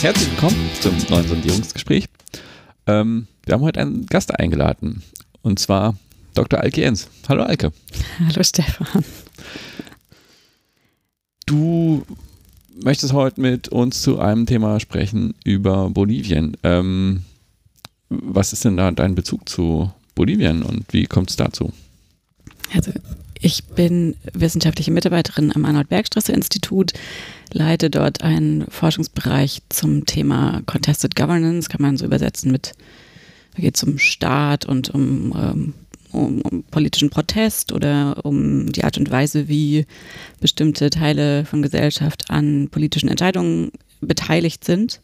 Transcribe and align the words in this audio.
Herzlich 0.00 0.30
willkommen 0.30 0.70
zum 0.80 0.96
neuen 1.10 1.26
Sondierungsgespräch. 1.26 2.04
Ähm, 2.86 3.26
wir 3.44 3.54
haben 3.54 3.62
heute 3.62 3.80
einen 3.80 4.06
Gast 4.06 4.38
eingeladen 4.38 5.02
und 5.42 5.58
zwar 5.58 5.96
Dr. 6.34 6.60
Alke 6.60 6.82
Jens. 6.82 7.08
Hallo 7.28 7.42
Alke. 7.42 7.72
Hallo 8.20 8.42
Stefan. 8.44 9.04
Du 11.46 12.06
möchtest 12.80 13.12
heute 13.12 13.40
mit 13.40 13.70
uns 13.70 14.00
zu 14.00 14.20
einem 14.20 14.46
Thema 14.46 14.78
sprechen 14.78 15.34
über 15.44 15.90
Bolivien. 15.90 16.56
Ähm, 16.62 17.24
was 18.08 18.52
ist 18.52 18.64
denn 18.64 18.76
da 18.76 18.92
dein 18.92 19.16
Bezug 19.16 19.48
zu 19.48 19.92
Bolivien 20.14 20.62
und 20.62 20.92
wie 20.92 21.06
kommt 21.06 21.30
es 21.30 21.36
dazu? 21.36 21.72
Also 22.72 22.92
ich 23.40 23.64
bin 23.64 24.16
wissenschaftliche 24.32 24.90
Mitarbeiterin 24.90 25.54
am 25.54 25.64
Arnold-Bergstraße-Institut, 25.64 26.92
leite 27.52 27.90
dort 27.90 28.22
einen 28.22 28.66
Forschungsbereich 28.68 29.62
zum 29.68 30.06
Thema 30.06 30.62
Contested 30.66 31.14
Governance, 31.14 31.68
kann 31.68 31.82
man 31.82 31.96
so 31.96 32.04
übersetzen 32.04 32.50
mit, 32.50 32.74
da 33.54 33.62
geht 33.62 33.76
es 33.76 33.82
um 33.82 33.98
Staat 33.98 34.66
und 34.66 34.90
um, 34.90 35.32
ähm, 35.36 35.74
um, 36.12 36.40
um, 36.42 36.64
politischen 36.64 37.10
Protest 37.10 37.72
oder 37.72 38.24
um 38.24 38.72
die 38.72 38.84
Art 38.84 38.98
und 38.98 39.10
Weise, 39.10 39.48
wie 39.48 39.86
bestimmte 40.40 40.90
Teile 40.90 41.44
von 41.44 41.62
Gesellschaft 41.62 42.30
an 42.30 42.68
politischen 42.70 43.08
Entscheidungen 43.08 43.72
beteiligt 44.00 44.64
sind. 44.64 45.00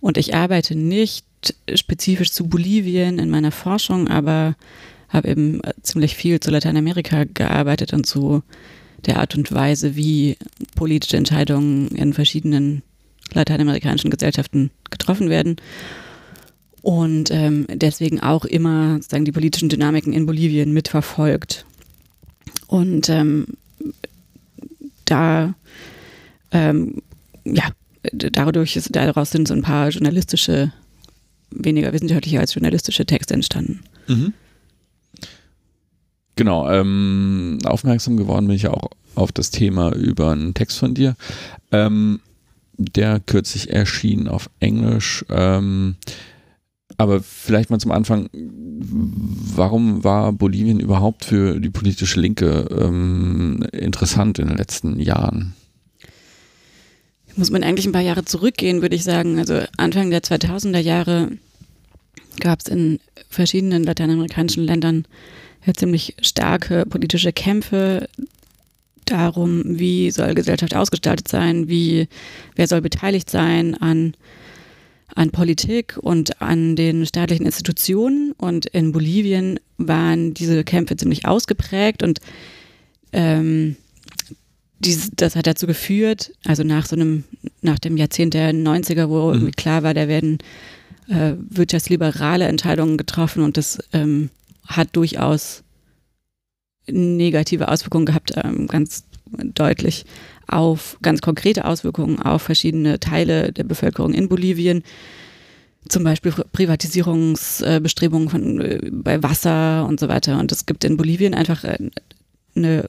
Und 0.00 0.18
ich 0.18 0.34
arbeite 0.34 0.74
nicht 0.74 1.26
spezifisch 1.74 2.32
zu 2.32 2.48
Bolivien 2.48 3.18
in 3.18 3.30
meiner 3.30 3.50
Forschung, 3.50 4.08
aber 4.08 4.56
habe 5.12 5.28
eben 5.28 5.62
äh, 5.62 5.72
ziemlich 5.82 6.16
viel 6.16 6.40
zu 6.40 6.50
Lateinamerika 6.50 7.24
gearbeitet 7.24 7.92
und 7.92 8.06
zu 8.06 8.42
der 9.06 9.18
Art 9.18 9.36
und 9.36 9.52
Weise, 9.52 9.96
wie 9.96 10.36
politische 10.74 11.16
Entscheidungen 11.16 11.88
in 11.88 12.12
verschiedenen 12.12 12.82
lateinamerikanischen 13.32 14.10
Gesellschaften 14.10 14.70
getroffen 14.90 15.28
werden. 15.28 15.56
Und 16.82 17.30
ähm, 17.30 17.66
deswegen 17.68 18.20
auch 18.20 18.44
immer 18.44 18.94
sozusagen 18.94 19.24
die 19.24 19.32
politischen 19.32 19.68
Dynamiken 19.68 20.12
in 20.12 20.26
Bolivien 20.26 20.72
mitverfolgt. 20.72 21.64
Und 22.66 23.08
ähm, 23.08 23.46
da, 25.04 25.54
ähm, 26.50 27.02
ja, 27.44 27.68
dadurch 28.12 28.76
ist, 28.76 28.94
daraus 28.94 29.30
sind 29.30 29.46
so 29.46 29.54
ein 29.54 29.62
paar 29.62 29.90
journalistische, 29.90 30.72
weniger 31.50 31.92
wissenschaftliche 31.92 32.40
als 32.40 32.54
journalistische 32.54 33.06
Texte 33.06 33.34
entstanden. 33.34 33.80
Mhm. 34.08 34.32
Genau, 36.42 36.68
ähm, 36.68 37.58
aufmerksam 37.62 38.16
geworden 38.16 38.48
bin 38.48 38.56
ich 38.56 38.66
auch 38.66 38.90
auf 39.14 39.30
das 39.30 39.52
Thema 39.52 39.94
über 39.94 40.32
einen 40.32 40.54
Text 40.54 40.76
von 40.76 40.92
dir, 40.92 41.14
ähm, 41.70 42.18
der 42.76 43.20
kürzlich 43.20 43.70
erschien 43.70 44.26
auf 44.26 44.50
Englisch. 44.58 45.24
Ähm, 45.30 45.94
aber 46.96 47.22
vielleicht 47.22 47.70
mal 47.70 47.78
zum 47.78 47.92
Anfang, 47.92 48.28
warum 48.34 50.02
war 50.02 50.32
Bolivien 50.32 50.80
überhaupt 50.80 51.26
für 51.26 51.60
die 51.60 51.70
politische 51.70 52.18
Linke 52.18 52.66
ähm, 52.76 53.64
interessant 53.70 54.40
in 54.40 54.48
den 54.48 54.56
letzten 54.56 54.98
Jahren? 54.98 55.54
Muss 57.36 57.52
man 57.52 57.62
eigentlich 57.62 57.86
ein 57.86 57.92
paar 57.92 58.00
Jahre 58.00 58.24
zurückgehen, 58.24 58.82
würde 58.82 58.96
ich 58.96 59.04
sagen. 59.04 59.38
Also 59.38 59.60
Anfang 59.76 60.10
der 60.10 60.24
2000er 60.24 60.80
Jahre 60.80 61.28
gab 62.40 62.58
es 62.58 62.66
in 62.66 62.98
verschiedenen 63.28 63.84
lateinamerikanischen 63.84 64.64
Ländern 64.64 65.06
ja, 65.64 65.74
ziemlich 65.74 66.16
starke 66.20 66.86
politische 66.86 67.32
Kämpfe 67.32 68.08
darum, 69.04 69.62
wie 69.64 70.10
soll 70.10 70.34
Gesellschaft 70.34 70.74
ausgestaltet 70.74 71.28
sein, 71.28 71.68
wie, 71.68 72.08
wer 72.56 72.66
soll 72.66 72.80
beteiligt 72.80 73.30
sein 73.30 73.74
an, 73.74 74.14
an 75.14 75.30
Politik 75.30 75.98
und 76.00 76.40
an 76.40 76.76
den 76.76 77.04
staatlichen 77.06 77.46
Institutionen. 77.46 78.32
Und 78.32 78.66
in 78.66 78.92
Bolivien 78.92 79.60
waren 79.76 80.34
diese 80.34 80.64
Kämpfe 80.64 80.96
ziemlich 80.96 81.26
ausgeprägt 81.26 82.02
und 82.02 82.20
ähm, 83.12 83.76
dies, 84.78 85.10
das 85.14 85.36
hat 85.36 85.46
dazu 85.46 85.66
geführt, 85.66 86.32
also 86.44 86.64
nach 86.64 86.86
so 86.86 86.96
einem, 86.96 87.24
nach 87.60 87.78
dem 87.78 87.96
Jahrzehnt 87.96 88.34
der 88.34 88.52
90er, 88.52 89.08
wo 89.08 89.28
mhm. 89.28 89.34
irgendwie 89.34 89.52
klar 89.52 89.82
war, 89.82 89.94
da 89.94 90.08
werden 90.08 90.38
äh, 91.08 91.34
wirtschaftsliberale 91.50 92.46
Entscheidungen 92.46 92.96
getroffen 92.96 93.42
und 93.44 93.56
das 93.56 93.78
ähm, 93.92 94.30
hat 94.76 94.94
durchaus 94.96 95.62
negative 96.86 97.68
Auswirkungen 97.68 98.06
gehabt, 98.06 98.32
ähm, 98.36 98.66
ganz 98.66 99.04
deutlich 99.30 100.04
auf 100.46 100.98
ganz 101.02 101.20
konkrete 101.20 101.64
Auswirkungen 101.64 102.20
auf 102.20 102.42
verschiedene 102.42 103.00
Teile 103.00 103.52
der 103.52 103.64
Bevölkerung 103.64 104.12
in 104.12 104.28
Bolivien. 104.28 104.82
Zum 105.88 106.04
Beispiel 106.04 106.32
Privatisierungsbestrebungen 106.52 108.28
von, 108.28 108.60
äh, 108.60 108.90
bei 108.92 109.22
Wasser 109.22 109.86
und 109.86 109.98
so 109.98 110.08
weiter. 110.08 110.38
Und 110.38 110.52
es 110.52 110.66
gibt 110.66 110.84
in 110.84 110.96
Bolivien 110.96 111.34
einfach 111.34 111.64
äh, 111.64 111.78
eine 112.54 112.88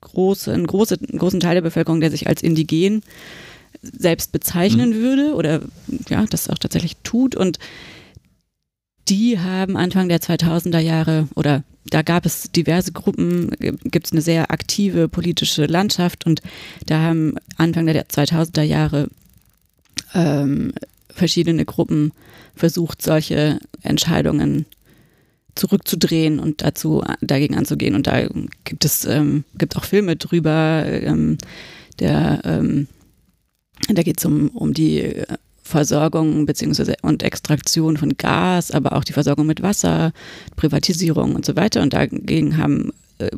große, 0.00 0.52
einen, 0.52 0.66
große, 0.66 0.98
einen 1.08 1.18
großen 1.18 1.40
Teil 1.40 1.54
der 1.54 1.62
Bevölkerung, 1.62 2.00
der 2.00 2.10
sich 2.10 2.26
als 2.28 2.42
indigen 2.42 3.02
selbst 3.80 4.32
bezeichnen 4.32 4.90
mhm. 4.90 4.94
würde 5.02 5.34
oder 5.34 5.60
ja, 6.08 6.24
das 6.26 6.50
auch 6.50 6.58
tatsächlich 6.58 6.96
tut. 7.02 7.34
Und 7.34 7.58
die 9.12 9.38
haben 9.38 9.76
Anfang 9.76 10.08
der 10.08 10.20
2000er 10.20 10.78
Jahre 10.78 11.28
oder 11.34 11.64
da 11.84 12.00
gab 12.00 12.24
es 12.24 12.50
diverse 12.50 12.92
Gruppen, 12.92 13.50
gibt 13.84 14.06
es 14.06 14.12
eine 14.12 14.22
sehr 14.22 14.50
aktive 14.50 15.06
politische 15.06 15.66
Landschaft 15.66 16.24
und 16.24 16.40
da 16.86 17.02
haben 17.02 17.34
Anfang 17.58 17.84
der 17.84 18.06
2000er 18.06 18.62
Jahre 18.62 19.08
ähm, 20.14 20.72
verschiedene 21.10 21.66
Gruppen 21.66 22.12
versucht, 22.54 23.02
solche 23.02 23.58
Entscheidungen 23.82 24.64
zurückzudrehen 25.56 26.40
und 26.40 26.62
dazu 26.62 27.04
dagegen 27.20 27.54
anzugehen. 27.54 27.94
Und 27.94 28.06
da 28.06 28.26
gibt 28.64 28.86
es 28.86 29.04
ähm, 29.04 29.44
gibt 29.58 29.76
auch 29.76 29.84
Filme 29.84 30.16
drüber. 30.16 30.86
Ähm, 30.86 31.36
der 31.98 32.40
ähm, 32.44 32.88
da 33.88 34.02
geht 34.02 34.20
es 34.20 34.24
um, 34.24 34.48
um 34.48 34.72
die 34.72 35.02
Versorgung 35.72 36.46
beziehungsweise 36.46 36.94
und 37.02 37.22
Extraktion 37.22 37.96
von 37.96 38.16
Gas, 38.16 38.70
aber 38.70 38.92
auch 38.92 39.04
die 39.04 39.14
Versorgung 39.14 39.46
mit 39.46 39.62
Wasser, 39.62 40.12
Privatisierung 40.56 41.34
und 41.34 41.44
so 41.44 41.56
weiter. 41.56 41.82
Und 41.82 41.94
dagegen 41.94 42.58
haben 42.58 42.92
äh, 43.18 43.30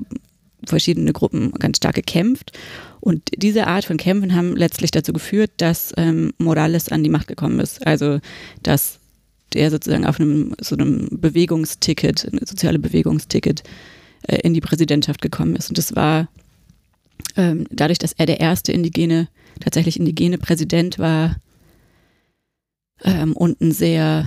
verschiedene 0.66 1.12
Gruppen 1.12 1.52
ganz 1.52 1.78
stark 1.78 1.94
gekämpft. 1.94 2.52
Und 3.00 3.22
diese 3.36 3.66
Art 3.66 3.84
von 3.84 3.96
Kämpfen 3.96 4.34
haben 4.34 4.56
letztlich 4.56 4.90
dazu 4.90 5.12
geführt, 5.12 5.52
dass 5.58 5.92
ähm, 5.96 6.32
Morales 6.38 6.88
an 6.90 7.02
die 7.02 7.10
Macht 7.10 7.28
gekommen 7.28 7.60
ist. 7.60 7.86
Also 7.86 8.18
dass 8.62 8.98
der 9.52 9.70
sozusagen 9.70 10.06
auf 10.06 10.18
einem 10.18 10.54
so 10.60 10.74
einem 10.74 11.08
Bewegungsticket, 11.10 12.24
ein 12.32 12.44
soziale 12.44 12.78
Bewegungsticket 12.78 13.62
äh, 14.22 14.38
in 14.38 14.54
die 14.54 14.60
Präsidentschaft 14.60 15.22
gekommen 15.22 15.54
ist. 15.54 15.68
Und 15.68 15.78
das 15.78 15.94
war 15.94 16.28
ähm, 17.36 17.66
dadurch, 17.70 17.98
dass 17.98 18.12
er 18.12 18.26
der 18.26 18.40
erste 18.40 18.72
indigene, 18.72 19.28
tatsächlich 19.60 19.98
indigene 19.98 20.38
Präsident 20.38 20.98
war, 20.98 21.36
ähm, 23.04 23.34
und 23.34 23.60
ein 23.60 23.72
sehr, 23.72 24.26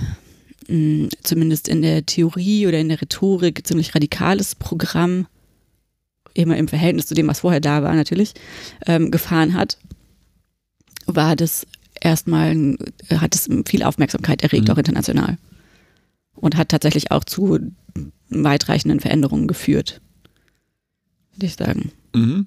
mh, 0.68 0.76
mm, 0.76 1.08
zumindest 1.22 1.68
in 1.68 1.82
der 1.82 2.06
Theorie 2.06 2.66
oder 2.66 2.78
in 2.78 2.88
der 2.88 3.00
Rhetorik, 3.00 3.66
ziemlich 3.66 3.94
radikales 3.94 4.54
Programm, 4.54 5.26
immer 6.34 6.56
im 6.56 6.68
Verhältnis 6.68 7.06
zu 7.06 7.14
dem, 7.14 7.26
was 7.26 7.40
vorher 7.40 7.60
da 7.60 7.82
war, 7.82 7.94
natürlich, 7.94 8.34
ähm, 8.86 9.10
gefahren 9.10 9.54
hat, 9.54 9.78
war 11.06 11.36
das 11.36 11.66
erstmal, 12.00 12.76
hat 13.10 13.34
es 13.34 13.48
viel 13.66 13.82
Aufmerksamkeit 13.82 14.42
erregt, 14.42 14.68
mhm. 14.68 14.74
auch 14.74 14.78
international. 14.78 15.38
Und 16.34 16.56
hat 16.56 16.68
tatsächlich 16.68 17.10
auch 17.10 17.24
zu 17.24 17.58
weitreichenden 18.28 19.00
Veränderungen 19.00 19.48
geführt, 19.48 20.00
würde 21.32 21.46
ich 21.46 21.54
sagen. 21.54 21.90
Mhm. 22.14 22.46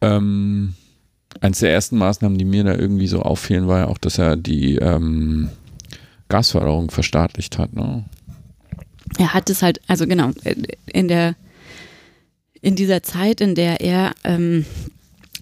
Ähm, 0.00 0.74
Eins 1.40 1.60
der 1.60 1.72
ersten 1.72 1.98
Maßnahmen, 1.98 2.38
die 2.38 2.44
mir 2.44 2.64
da 2.64 2.74
irgendwie 2.74 3.06
so 3.06 3.20
auffielen, 3.20 3.68
war 3.68 3.80
ja 3.80 3.88
auch, 3.88 3.98
dass 3.98 4.18
er 4.18 4.36
die 4.36 4.76
ähm, 4.76 5.50
Gasförderung 6.28 6.90
verstaatlicht 6.90 7.58
hat. 7.58 7.74
Ne? 7.74 8.04
Er 9.18 9.34
hat 9.34 9.50
es 9.50 9.62
halt, 9.62 9.80
also 9.88 10.06
genau, 10.06 10.30
in 10.86 11.08
der 11.08 11.34
in 12.62 12.76
dieser 12.76 13.02
Zeit, 13.02 13.40
in 13.40 13.54
der 13.54 13.80
er 13.80 14.14
ähm, 14.24 14.64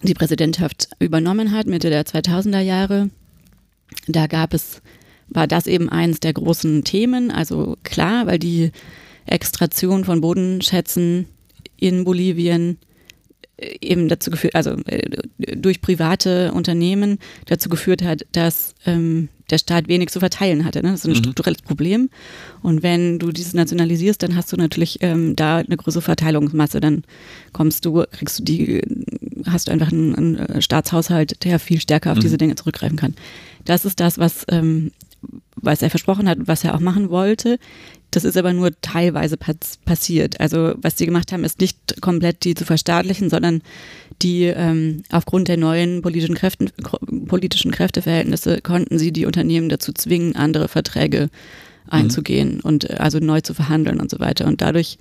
die 0.02 0.14
Präsidentschaft 0.14 0.88
übernommen 0.98 1.52
hat, 1.52 1.66
Mitte 1.66 1.90
der 1.90 2.04
2000er 2.04 2.60
Jahre, 2.60 3.10
da 4.08 4.26
gab 4.26 4.54
es, 4.54 4.80
war 5.28 5.46
das 5.46 5.66
eben 5.66 5.88
eins 5.88 6.20
der 6.20 6.32
großen 6.32 6.82
Themen. 6.82 7.30
Also 7.30 7.76
klar, 7.84 8.26
weil 8.26 8.38
die 8.38 8.72
Extraktion 9.26 10.04
von 10.04 10.22
Bodenschätzen 10.22 11.26
in 11.76 12.04
Bolivien 12.04 12.78
eben 13.80 14.08
dazu 14.08 14.30
geführt, 14.30 14.54
also 14.54 14.76
äh, 14.86 15.56
durch 15.56 15.80
private 15.80 16.52
Unternehmen 16.52 17.18
dazu 17.46 17.68
geführt 17.68 18.02
hat, 18.02 18.26
dass 18.32 18.74
ähm, 18.86 19.28
der 19.50 19.58
Staat 19.58 19.88
wenig 19.88 20.10
zu 20.10 20.20
verteilen 20.20 20.64
hatte. 20.64 20.82
Ne? 20.82 20.90
Das 20.90 21.00
ist 21.00 21.06
ein 21.06 21.12
mhm. 21.12 21.16
strukturelles 21.16 21.62
Problem. 21.62 22.08
Und 22.62 22.82
wenn 22.82 23.18
du 23.18 23.32
dieses 23.32 23.54
nationalisierst, 23.54 24.22
dann 24.22 24.36
hast 24.36 24.52
du 24.52 24.56
natürlich 24.56 24.98
ähm, 25.02 25.34
da 25.36 25.58
eine 25.58 25.76
größere 25.76 26.02
Verteilungsmasse. 26.02 26.80
Dann 26.80 27.02
kommst 27.52 27.84
du, 27.84 28.04
kriegst 28.12 28.38
du 28.38 28.44
die, 28.44 28.82
hast 29.46 29.68
du 29.68 29.72
einfach 29.72 29.92
einen, 29.92 30.14
einen 30.14 30.62
Staatshaushalt, 30.62 31.44
der 31.44 31.58
viel 31.58 31.80
stärker 31.80 32.12
auf 32.12 32.18
mhm. 32.18 32.22
diese 32.22 32.38
Dinge 32.38 32.54
zurückgreifen 32.54 32.96
kann. 32.96 33.14
das 33.64 33.84
ist 33.84 34.00
das, 34.00 34.18
was, 34.18 34.44
ähm, 34.50 34.92
was 35.56 35.82
er 35.82 35.90
versprochen 35.90 36.28
hat, 36.28 36.38
was 36.42 36.64
er 36.64 36.74
auch 36.74 36.80
machen 36.80 37.10
wollte. 37.10 37.58
Das 38.10 38.24
ist 38.24 38.36
aber 38.36 38.52
nur 38.52 38.72
teilweise 38.80 39.36
passiert. 39.36 40.40
Also 40.40 40.74
was 40.78 40.98
sie 40.98 41.06
gemacht 41.06 41.32
haben, 41.32 41.44
ist 41.44 41.60
nicht 41.60 42.00
komplett 42.00 42.44
die 42.44 42.54
zu 42.54 42.64
verstaatlichen, 42.64 43.30
sondern 43.30 43.62
die 44.22 44.44
ähm, 44.44 45.02
aufgrund 45.12 45.48
der 45.48 45.56
neuen 45.56 46.02
politischen, 46.02 46.34
Kräften, 46.34 46.70
politischen 47.26 47.70
Kräfteverhältnisse 47.70 48.60
konnten 48.62 48.98
sie 48.98 49.12
die 49.12 49.26
Unternehmen 49.26 49.68
dazu 49.68 49.92
zwingen, 49.92 50.34
andere 50.34 50.68
Verträge 50.68 51.30
mhm. 51.86 51.90
einzugehen 51.90 52.54
mhm. 52.54 52.60
und 52.60 52.90
äh, 52.90 52.94
also 52.94 53.18
neu 53.18 53.40
zu 53.42 53.54
verhandeln 53.54 54.00
und 54.00 54.10
so 54.10 54.18
weiter. 54.18 54.46
Und 54.46 54.60
dadurch 54.60 54.98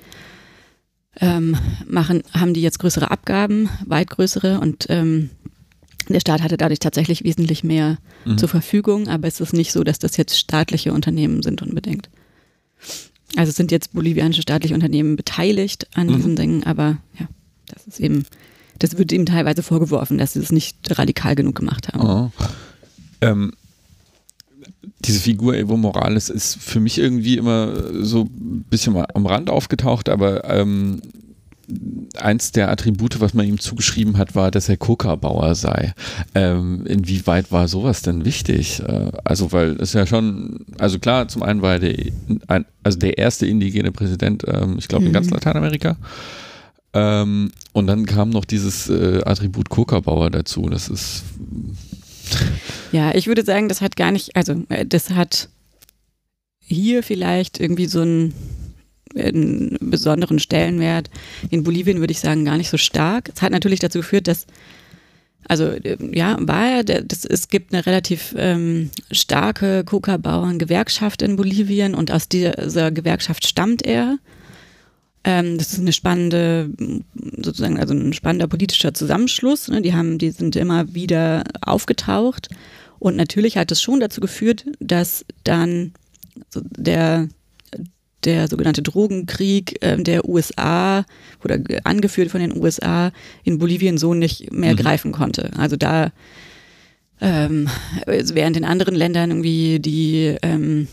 ähm, 1.19 1.57
machen, 1.87 2.23
haben 2.33 2.53
die 2.53 2.61
jetzt 2.61 2.79
größere 2.79 3.09
Abgaben, 3.09 3.69
weit 3.85 4.09
größere 4.09 4.59
und 4.59 4.85
ähm, 4.89 5.31
der 6.13 6.19
Staat 6.19 6.41
hatte 6.41 6.57
dadurch 6.57 6.79
tatsächlich 6.79 7.23
wesentlich 7.23 7.63
mehr 7.63 7.97
mhm. 8.25 8.37
zur 8.37 8.49
Verfügung, 8.49 9.07
aber 9.07 9.27
es 9.27 9.39
ist 9.39 9.53
nicht 9.53 9.71
so, 9.71 9.83
dass 9.83 9.99
das 9.99 10.17
jetzt 10.17 10.37
staatliche 10.37 10.93
Unternehmen 10.93 11.43
sind 11.43 11.61
unbedingt. 11.61 12.09
Also 13.35 13.49
es 13.51 13.55
sind 13.55 13.71
jetzt 13.71 13.93
bolivianische 13.93 14.41
staatliche 14.41 14.73
Unternehmen 14.73 15.15
beteiligt 15.15 15.87
an 15.93 16.07
mhm. 16.07 16.15
diesen 16.15 16.35
Dingen, 16.35 16.63
aber 16.63 16.97
ja, 17.19 17.27
das 17.67 17.85
ist 17.85 17.99
eben, 17.99 18.25
das 18.79 18.97
wird 18.97 19.11
ihm 19.11 19.25
teilweise 19.25 19.63
vorgeworfen, 19.63 20.17
dass 20.17 20.33
sie 20.33 20.39
es 20.39 20.51
nicht 20.51 20.97
radikal 20.97 21.35
genug 21.35 21.55
gemacht 21.55 21.89
haben. 21.89 22.01
Oh. 22.01 22.31
Ähm, 23.21 23.53
diese 24.99 25.19
Figur 25.19 25.55
Evo 25.55 25.77
Morales 25.77 26.29
ist 26.29 26.57
für 26.57 26.79
mich 26.79 26.97
irgendwie 26.97 27.37
immer 27.37 28.03
so 28.03 28.23
ein 28.23 28.65
bisschen 28.69 28.93
mal 28.93 29.07
am 29.13 29.25
Rand 29.25 29.49
aufgetaucht, 29.49 30.09
aber 30.09 30.43
ähm, 30.45 31.01
eins 32.17 32.51
der 32.51 32.69
Attribute, 32.69 33.19
was 33.19 33.33
man 33.33 33.45
ihm 33.45 33.59
zugeschrieben 33.59 34.17
hat, 34.17 34.35
war, 34.35 34.51
dass 34.51 34.69
er 34.69 34.77
Coca-Bauer 34.77 35.55
sei. 35.55 35.93
Ähm, 36.35 36.85
inwieweit 36.85 37.51
war 37.51 37.67
sowas 37.67 38.01
denn 38.01 38.25
wichtig? 38.25 38.81
Äh, 38.81 39.11
also, 39.23 39.51
weil 39.51 39.77
es 39.79 39.93
ja 39.93 40.05
schon, 40.05 40.65
also 40.77 40.99
klar, 40.99 41.27
zum 41.27 41.43
einen 41.43 41.61
war 41.61 41.73
er 41.73 41.79
der, 41.79 41.95
ein, 42.47 42.65
also 42.83 42.97
der 42.97 43.17
erste 43.17 43.45
indigene 43.45 43.91
Präsident, 43.91 44.43
ähm, 44.47 44.75
ich 44.77 44.87
glaube, 44.87 45.05
in 45.05 45.13
ganz 45.13 45.27
mhm. 45.27 45.33
Lateinamerika. 45.33 45.97
Ähm, 46.93 47.51
und 47.73 47.87
dann 47.87 48.05
kam 48.05 48.29
noch 48.29 48.45
dieses 48.45 48.89
äh, 48.89 49.21
Attribut 49.25 49.69
Coca-Bauer 49.69 50.29
dazu. 50.31 50.69
Das 50.69 50.89
ist. 50.89 51.23
Ja, 52.91 53.13
ich 53.13 53.27
würde 53.27 53.43
sagen, 53.43 53.69
das 53.69 53.81
hat 53.81 53.95
gar 53.95 54.11
nicht, 54.11 54.35
also 54.35 54.63
äh, 54.69 54.85
das 54.85 55.11
hat 55.11 55.49
hier 56.59 57.03
vielleicht 57.03 57.59
irgendwie 57.59 57.87
so 57.87 58.01
ein 58.01 58.33
einen 59.15 59.77
besonderen 59.79 60.39
Stellenwert. 60.39 61.09
In 61.49 61.63
Bolivien 61.63 61.99
würde 61.99 62.11
ich 62.11 62.19
sagen 62.19 62.45
gar 62.45 62.57
nicht 62.57 62.69
so 62.69 62.77
stark. 62.77 63.29
Es 63.33 63.41
hat 63.41 63.51
natürlich 63.51 63.79
dazu 63.79 63.99
geführt, 63.99 64.27
dass 64.27 64.45
also 65.47 65.65
äh, 65.65 65.97
ja, 66.15 66.37
war 66.39 66.83
das, 66.83 67.25
es 67.25 67.47
gibt 67.47 67.73
eine 67.73 67.85
relativ 67.85 68.35
ähm, 68.37 68.91
starke 69.11 69.83
Coca-Bauern-Gewerkschaft 69.83 71.21
in 71.21 71.35
Bolivien 71.35 71.95
und 71.95 72.11
aus 72.11 72.29
dieser 72.29 72.91
Gewerkschaft 72.91 73.45
stammt 73.45 73.85
er. 73.85 74.17
Ähm, 75.23 75.57
das 75.57 75.73
ist 75.73 75.79
eine 75.79 75.91
spannende, 75.91 76.69
sozusagen, 77.37 77.79
also 77.79 77.93
ein 77.93 78.13
spannender 78.13 78.47
politischer 78.47 78.93
Zusammenschluss. 78.93 79.67
Ne? 79.69 79.81
Die 79.81 79.93
haben, 79.93 80.17
die 80.17 80.31
sind 80.31 80.55
immer 80.55 80.93
wieder 80.93 81.43
aufgetaucht. 81.61 82.49
Und 82.99 83.15
natürlich 83.15 83.57
hat 83.57 83.71
es 83.71 83.81
schon 83.81 84.01
dazu 84.01 84.21
geführt, 84.21 84.65
dass 84.79 85.25
dann 85.43 85.93
der 86.53 87.27
der 88.25 88.47
sogenannte 88.47 88.81
Drogenkrieg 88.81 89.83
äh, 89.83 89.97
der 89.97 90.27
USA 90.27 91.05
oder 91.43 91.59
angeführt 91.83 92.31
von 92.31 92.41
den 92.41 92.57
USA 92.57 93.11
in 93.43 93.59
Bolivien 93.59 93.97
so 93.97 94.13
nicht 94.13 94.51
mehr 94.51 94.73
mhm. 94.73 94.77
greifen 94.77 95.11
konnte. 95.11 95.51
Also 95.57 95.75
da 95.75 96.11
ähm, 97.21 97.67
während 98.05 98.57
in 98.57 98.65
anderen 98.65 98.95
Ländern 98.95 99.31
irgendwie 99.31 99.79
die 99.79 100.35
ähm, 100.41 100.87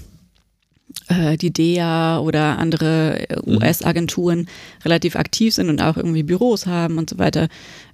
äh, 1.09 1.37
die 1.37 1.53
DEA 1.53 2.19
oder 2.19 2.59
andere 2.59 3.29
äh, 3.31 3.37
mhm. 3.45 3.59
US-Agenturen 3.59 4.49
relativ 4.85 5.17
aktiv 5.17 5.55
sind 5.55 5.69
und 5.69 5.81
auch 5.81 5.97
irgendwie 5.97 6.23
Büros 6.23 6.67
haben 6.67 6.99
und 6.99 7.11
so 7.11 7.19
weiter. 7.19 7.49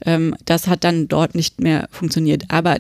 Ähm, 0.04 0.34
das 0.44 0.66
hat 0.66 0.84
dann 0.84 1.08
dort 1.08 1.34
nicht 1.34 1.60
mehr 1.60 1.88
funktioniert. 1.90 2.44
Aber 2.48 2.78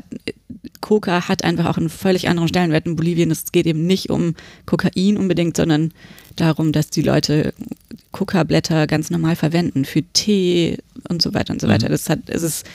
Coca 0.80 1.28
hat 1.28 1.44
einfach 1.44 1.66
auch 1.66 1.76
einen 1.76 1.88
völlig 1.88 2.28
anderen 2.28 2.48
Stellenwert 2.48 2.86
in 2.86 2.96
Bolivien. 2.96 3.30
Es 3.30 3.52
geht 3.52 3.66
eben 3.66 3.86
nicht 3.86 4.10
um 4.10 4.34
Kokain 4.66 5.16
unbedingt, 5.16 5.56
sondern 5.56 5.92
darum, 6.36 6.72
dass 6.72 6.88
die 6.88 7.02
Leute 7.02 7.52
Coca-Blätter 8.12 8.86
ganz 8.86 9.10
normal 9.10 9.36
verwenden 9.36 9.84
für 9.84 10.02
Tee 10.02 10.78
und 11.08 11.22
so 11.22 11.34
weiter 11.34 11.52
und 11.52 11.60
so 11.60 11.68
weiter. 11.68 11.88
Mhm. 11.88 11.92
Das 11.92 12.08
hat, 12.08 12.20
es 12.28 12.42
ist, 12.42 12.66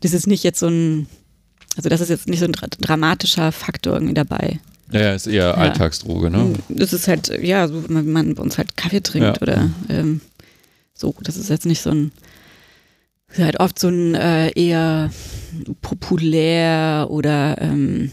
das 0.00 0.12
ist 0.12 0.26
nicht 0.26 0.44
jetzt 0.44 0.60
so 0.60 0.68
ein, 0.68 1.06
also 1.76 1.88
das 1.88 2.00
ist 2.00 2.08
jetzt 2.08 2.28
nicht 2.28 2.40
so 2.40 2.46
ein 2.46 2.52
dramatischer 2.52 3.52
Faktor 3.52 3.94
irgendwie 3.94 4.14
dabei. 4.14 4.60
Ja, 4.92 5.14
ist 5.14 5.26
eher 5.26 5.44
ja. 5.44 5.54
Alltagsdroge, 5.54 6.30
ne? 6.30 6.54
Das 6.68 6.92
ist 6.92 7.08
halt, 7.08 7.28
ja, 7.42 7.68
so 7.68 7.88
wie 7.88 7.92
man 7.92 8.34
bei 8.34 8.42
uns 8.42 8.58
halt 8.58 8.76
Kaffee 8.76 9.02
trinkt 9.02 9.36
ja. 9.36 9.42
oder 9.42 9.70
ähm, 9.88 10.20
so. 10.94 11.14
Das 11.22 11.36
ist 11.36 11.50
jetzt 11.50 11.66
nicht 11.66 11.80
so 11.80 11.90
ein, 11.90 12.12
ist 13.28 13.38
halt 13.38 13.60
oft 13.60 13.78
so 13.78 13.88
ein 13.88 14.14
äh, 14.14 14.50
eher 14.50 15.10
populär 15.80 17.06
oder 17.10 17.60
ähm, 17.60 18.12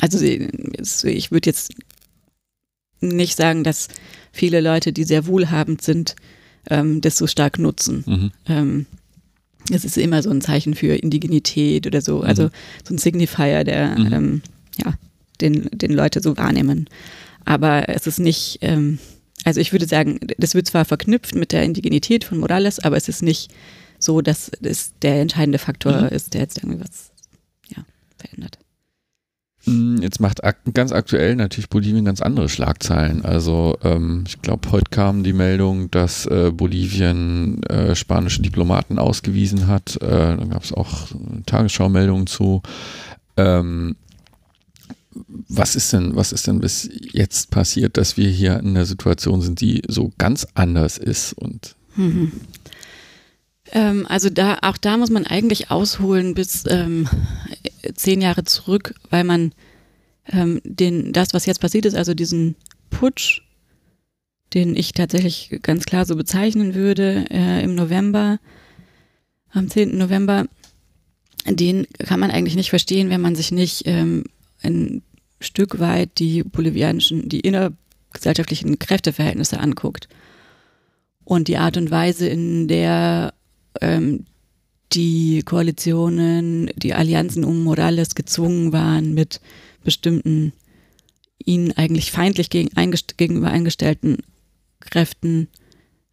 also 0.00 0.20
ich 0.24 1.30
würde 1.30 1.48
jetzt 1.48 1.72
nicht 3.00 3.36
sagen, 3.36 3.64
dass 3.64 3.88
viele 4.32 4.60
Leute, 4.60 4.92
die 4.92 5.04
sehr 5.04 5.26
wohlhabend 5.26 5.82
sind, 5.82 6.16
ähm, 6.68 7.00
das 7.00 7.16
so 7.16 7.26
stark 7.26 7.58
nutzen. 7.58 8.04
Mhm. 8.06 8.30
Ähm, 8.46 8.86
es 9.70 9.84
ist 9.84 9.96
immer 9.96 10.22
so 10.22 10.30
ein 10.30 10.40
Zeichen 10.40 10.74
für 10.74 10.94
Indigenität 10.94 11.86
oder 11.86 12.00
so, 12.00 12.20
also 12.20 12.44
mhm. 12.44 12.50
so 12.86 12.94
ein 12.94 12.98
Signifier, 12.98 13.64
der 13.64 13.98
mhm. 13.98 14.12
ähm, 14.12 14.42
ja, 14.84 14.94
den, 15.40 15.68
den 15.72 15.92
Leute 15.92 16.20
so 16.20 16.36
wahrnehmen. 16.36 16.88
Aber 17.44 17.88
es 17.88 18.06
ist 18.06 18.18
nicht, 18.18 18.58
ähm, 18.62 18.98
also 19.44 19.60
ich 19.60 19.72
würde 19.72 19.86
sagen, 19.86 20.20
das 20.38 20.54
wird 20.54 20.66
zwar 20.66 20.84
verknüpft 20.84 21.34
mit 21.34 21.52
der 21.52 21.62
Indigenität 21.62 22.24
von 22.24 22.38
Morales, 22.38 22.78
aber 22.78 22.96
es 22.96 23.08
ist 23.08 23.22
nicht 23.22 23.52
so, 23.98 24.20
dass 24.20 24.50
es 24.62 24.92
der 25.02 25.20
entscheidende 25.20 25.58
Faktor 25.58 26.02
mhm. 26.02 26.08
ist, 26.08 26.34
der 26.34 26.42
jetzt 26.42 26.58
irgendwie 26.58 26.80
was 26.80 27.12
ja, 27.68 27.84
verändert. 28.16 28.58
Mm, 29.66 29.96
jetzt 30.02 30.20
macht 30.20 30.40
ganz 30.74 30.92
aktuell 30.92 31.36
natürlich 31.36 31.70
Bolivien 31.70 32.04
ganz 32.04 32.20
andere 32.20 32.48
Schlagzeilen. 32.48 33.24
Also 33.24 33.78
ähm, 33.82 34.24
ich 34.26 34.42
glaube, 34.42 34.70
heute 34.72 34.90
kam 34.90 35.24
die 35.24 35.32
Meldung, 35.32 35.90
dass 35.90 36.26
äh, 36.26 36.50
Bolivien 36.52 37.62
äh, 37.64 37.94
spanische 37.94 38.42
Diplomaten 38.42 38.98
ausgewiesen 38.98 39.66
hat. 39.66 39.96
Äh, 40.02 40.36
dann 40.36 40.50
gab 40.50 40.64
es 40.64 40.72
auch 40.72 41.08
Tagesschau-Meldungen 41.46 42.26
zu. 42.26 42.62
Ähm, 43.36 43.96
was 45.48 45.76
ist 45.76 45.92
denn, 45.92 46.16
was 46.16 46.32
ist 46.32 46.46
denn 46.46 46.60
bis 46.60 46.88
jetzt 47.12 47.50
passiert, 47.50 47.96
dass 47.96 48.16
wir 48.16 48.28
hier 48.28 48.58
in 48.58 48.68
einer 48.68 48.86
Situation 48.86 49.40
sind, 49.40 49.60
die 49.60 49.82
so 49.88 50.12
ganz 50.18 50.46
anders 50.54 50.98
ist 50.98 51.32
und 51.34 51.76
mhm. 51.96 52.32
ähm, 53.72 54.06
also 54.08 54.30
da, 54.30 54.58
auch 54.62 54.76
da 54.76 54.96
muss 54.96 55.10
man 55.10 55.26
eigentlich 55.26 55.70
ausholen 55.70 56.34
bis 56.34 56.64
ähm, 56.68 57.08
zehn 57.94 58.20
Jahre 58.20 58.44
zurück, 58.44 58.94
weil 59.10 59.24
man 59.24 59.52
ähm, 60.26 60.60
den, 60.64 61.12
das, 61.12 61.34
was 61.34 61.46
jetzt 61.46 61.60
passiert 61.60 61.84
ist, 61.84 61.94
also 61.94 62.14
diesen 62.14 62.56
Putsch, 62.90 63.42
den 64.54 64.76
ich 64.76 64.92
tatsächlich 64.92 65.58
ganz 65.62 65.84
klar 65.84 66.06
so 66.06 66.16
bezeichnen 66.16 66.74
würde, 66.74 67.24
äh, 67.30 67.62
im 67.62 67.74
November, 67.74 68.38
am 69.50 69.68
10. 69.68 69.96
November, 69.96 70.46
den 71.46 71.86
kann 71.98 72.20
man 72.20 72.30
eigentlich 72.30 72.56
nicht 72.56 72.70
verstehen, 72.70 73.10
wenn 73.10 73.20
man 73.20 73.34
sich 73.34 73.52
nicht 73.52 73.82
ähm, 73.86 74.24
ein 74.64 75.02
Stück 75.40 75.78
weit 75.78 76.18
die 76.18 76.42
bolivianischen, 76.42 77.28
die 77.28 77.40
innergesellschaftlichen 77.40 78.78
Kräfteverhältnisse 78.78 79.60
anguckt. 79.60 80.08
Und 81.24 81.48
die 81.48 81.56
Art 81.56 81.76
und 81.76 81.90
Weise, 81.90 82.28
in 82.28 82.68
der 82.68 83.34
ähm, 83.80 84.26
die 84.92 85.42
Koalitionen, 85.42 86.70
die 86.76 86.94
Allianzen 86.94 87.44
um 87.44 87.64
Morales 87.64 88.14
gezwungen 88.14 88.72
waren, 88.72 89.14
mit 89.14 89.40
bestimmten 89.82 90.52
ihnen 91.44 91.72
eigentlich 91.72 92.12
feindlich 92.12 92.50
gegen, 92.50 92.74
eingest 92.76 93.18
gegenüber 93.18 93.50
eingestellten 93.50 94.18
Kräften 94.80 95.48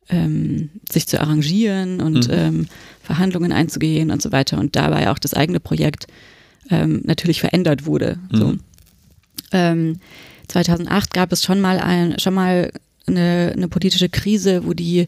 ähm, 0.09 0.69
sich 0.91 1.07
zu 1.07 1.19
arrangieren 1.21 2.01
und 2.01 2.27
mhm. 2.27 2.33
ähm, 2.33 2.67
Verhandlungen 3.01 3.51
einzugehen 3.51 4.11
und 4.11 4.21
so 4.21 4.31
weiter. 4.31 4.57
Und 4.57 4.75
dabei 4.75 5.09
auch 5.09 5.19
das 5.19 5.33
eigene 5.33 5.59
Projekt 5.59 6.07
ähm, 6.71 7.01
natürlich 7.03 7.39
verändert 7.41 7.85
wurde. 7.85 8.17
Mhm. 8.31 8.37
So. 8.37 8.55
2008 9.51 10.89
ähm, 10.89 11.09
gab 11.13 11.31
es 11.31 11.43
schon 11.43 11.59
mal 11.59 11.79
ein, 11.79 12.17
schon 12.19 12.33
mal 12.33 12.71
eine, 13.05 13.51
eine 13.55 13.67
politische 13.67 14.09
Krise, 14.09 14.65
wo 14.65 14.73
die 14.73 15.07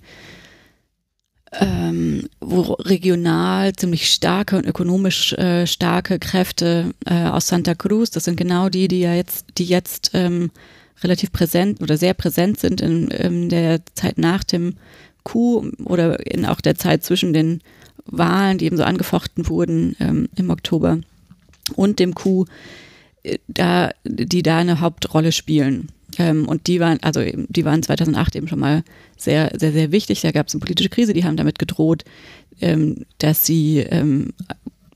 ähm, 1.60 2.27
wo 2.39 2.62
regional 2.74 3.74
ziemlich 3.74 4.10
starke 4.10 4.58
und 4.58 4.65
ökonomisch 4.65 5.34
äh, 5.34 5.67
starke 5.67 6.20
Kräfte 6.20 6.93
äh, 7.05 7.25
aus 7.25 7.48
Santa 7.48 7.75
Cruz, 7.75 8.10
das 8.10 8.24
sind 8.25 8.38
genau 8.38 8.70
die, 8.70 8.88
die 8.88 9.01
ja 9.01 9.13
jetzt, 9.13 9.46
die 9.58 9.65
jetzt 9.65 10.12
ähm, 10.13 10.51
relativ 11.03 11.32
präsent 11.32 11.82
oder 11.82 11.98
sehr 11.98 12.13
präsent 12.13 12.60
sind 12.60 12.82
in, 12.82 13.10
in 13.10 13.50
der 13.50 13.82
Zeit 13.93 14.17
nach 14.17 14.43
dem 14.43 14.75
Coup 15.24 15.65
oder 15.86 16.25
in 16.25 16.46
auch 16.46 16.62
der 16.62 16.75
Zeit 16.75 17.03
zwischen 17.03 17.34
den 17.34 17.62
Wahlen, 18.05 18.58
die 18.58 18.65
eben 18.65 18.77
so 18.77 18.84
angefochten 18.84 19.48
wurden 19.48 19.96
ähm, 20.00 20.29
im 20.36 20.50
Oktober 20.50 21.00
und 21.75 22.00
dem 22.00 22.13
Coup, 22.15 22.48
da, 23.48 23.91
die 24.03 24.43
da 24.43 24.58
eine 24.58 24.79
Hauptrolle 24.79 25.32
spielen. 25.32 25.89
Ähm, 26.17 26.48
und 26.48 26.67
die 26.67 26.79
waren, 26.79 27.00
also 27.01 27.22
die 27.24 27.65
waren 27.65 27.82
2008 27.82 28.36
eben 28.36 28.48
schon 28.48 28.60
mal 28.60 28.84
sehr, 29.17 29.51
sehr, 29.58 29.72
sehr 29.72 29.91
wichtig. 29.91 30.22
Da 30.22 30.32
gab 30.32 30.48
es 30.48 30.53
eine 30.53 30.60
politische 30.60 30.89
Krise, 30.89 31.13
die 31.13 31.24
haben 31.24 31.38
damit 31.38 31.58
gedroht, 31.58 32.03
ähm, 32.62 33.05
dass 33.17 33.46
sie 33.46 33.79
ähm, 33.79 34.34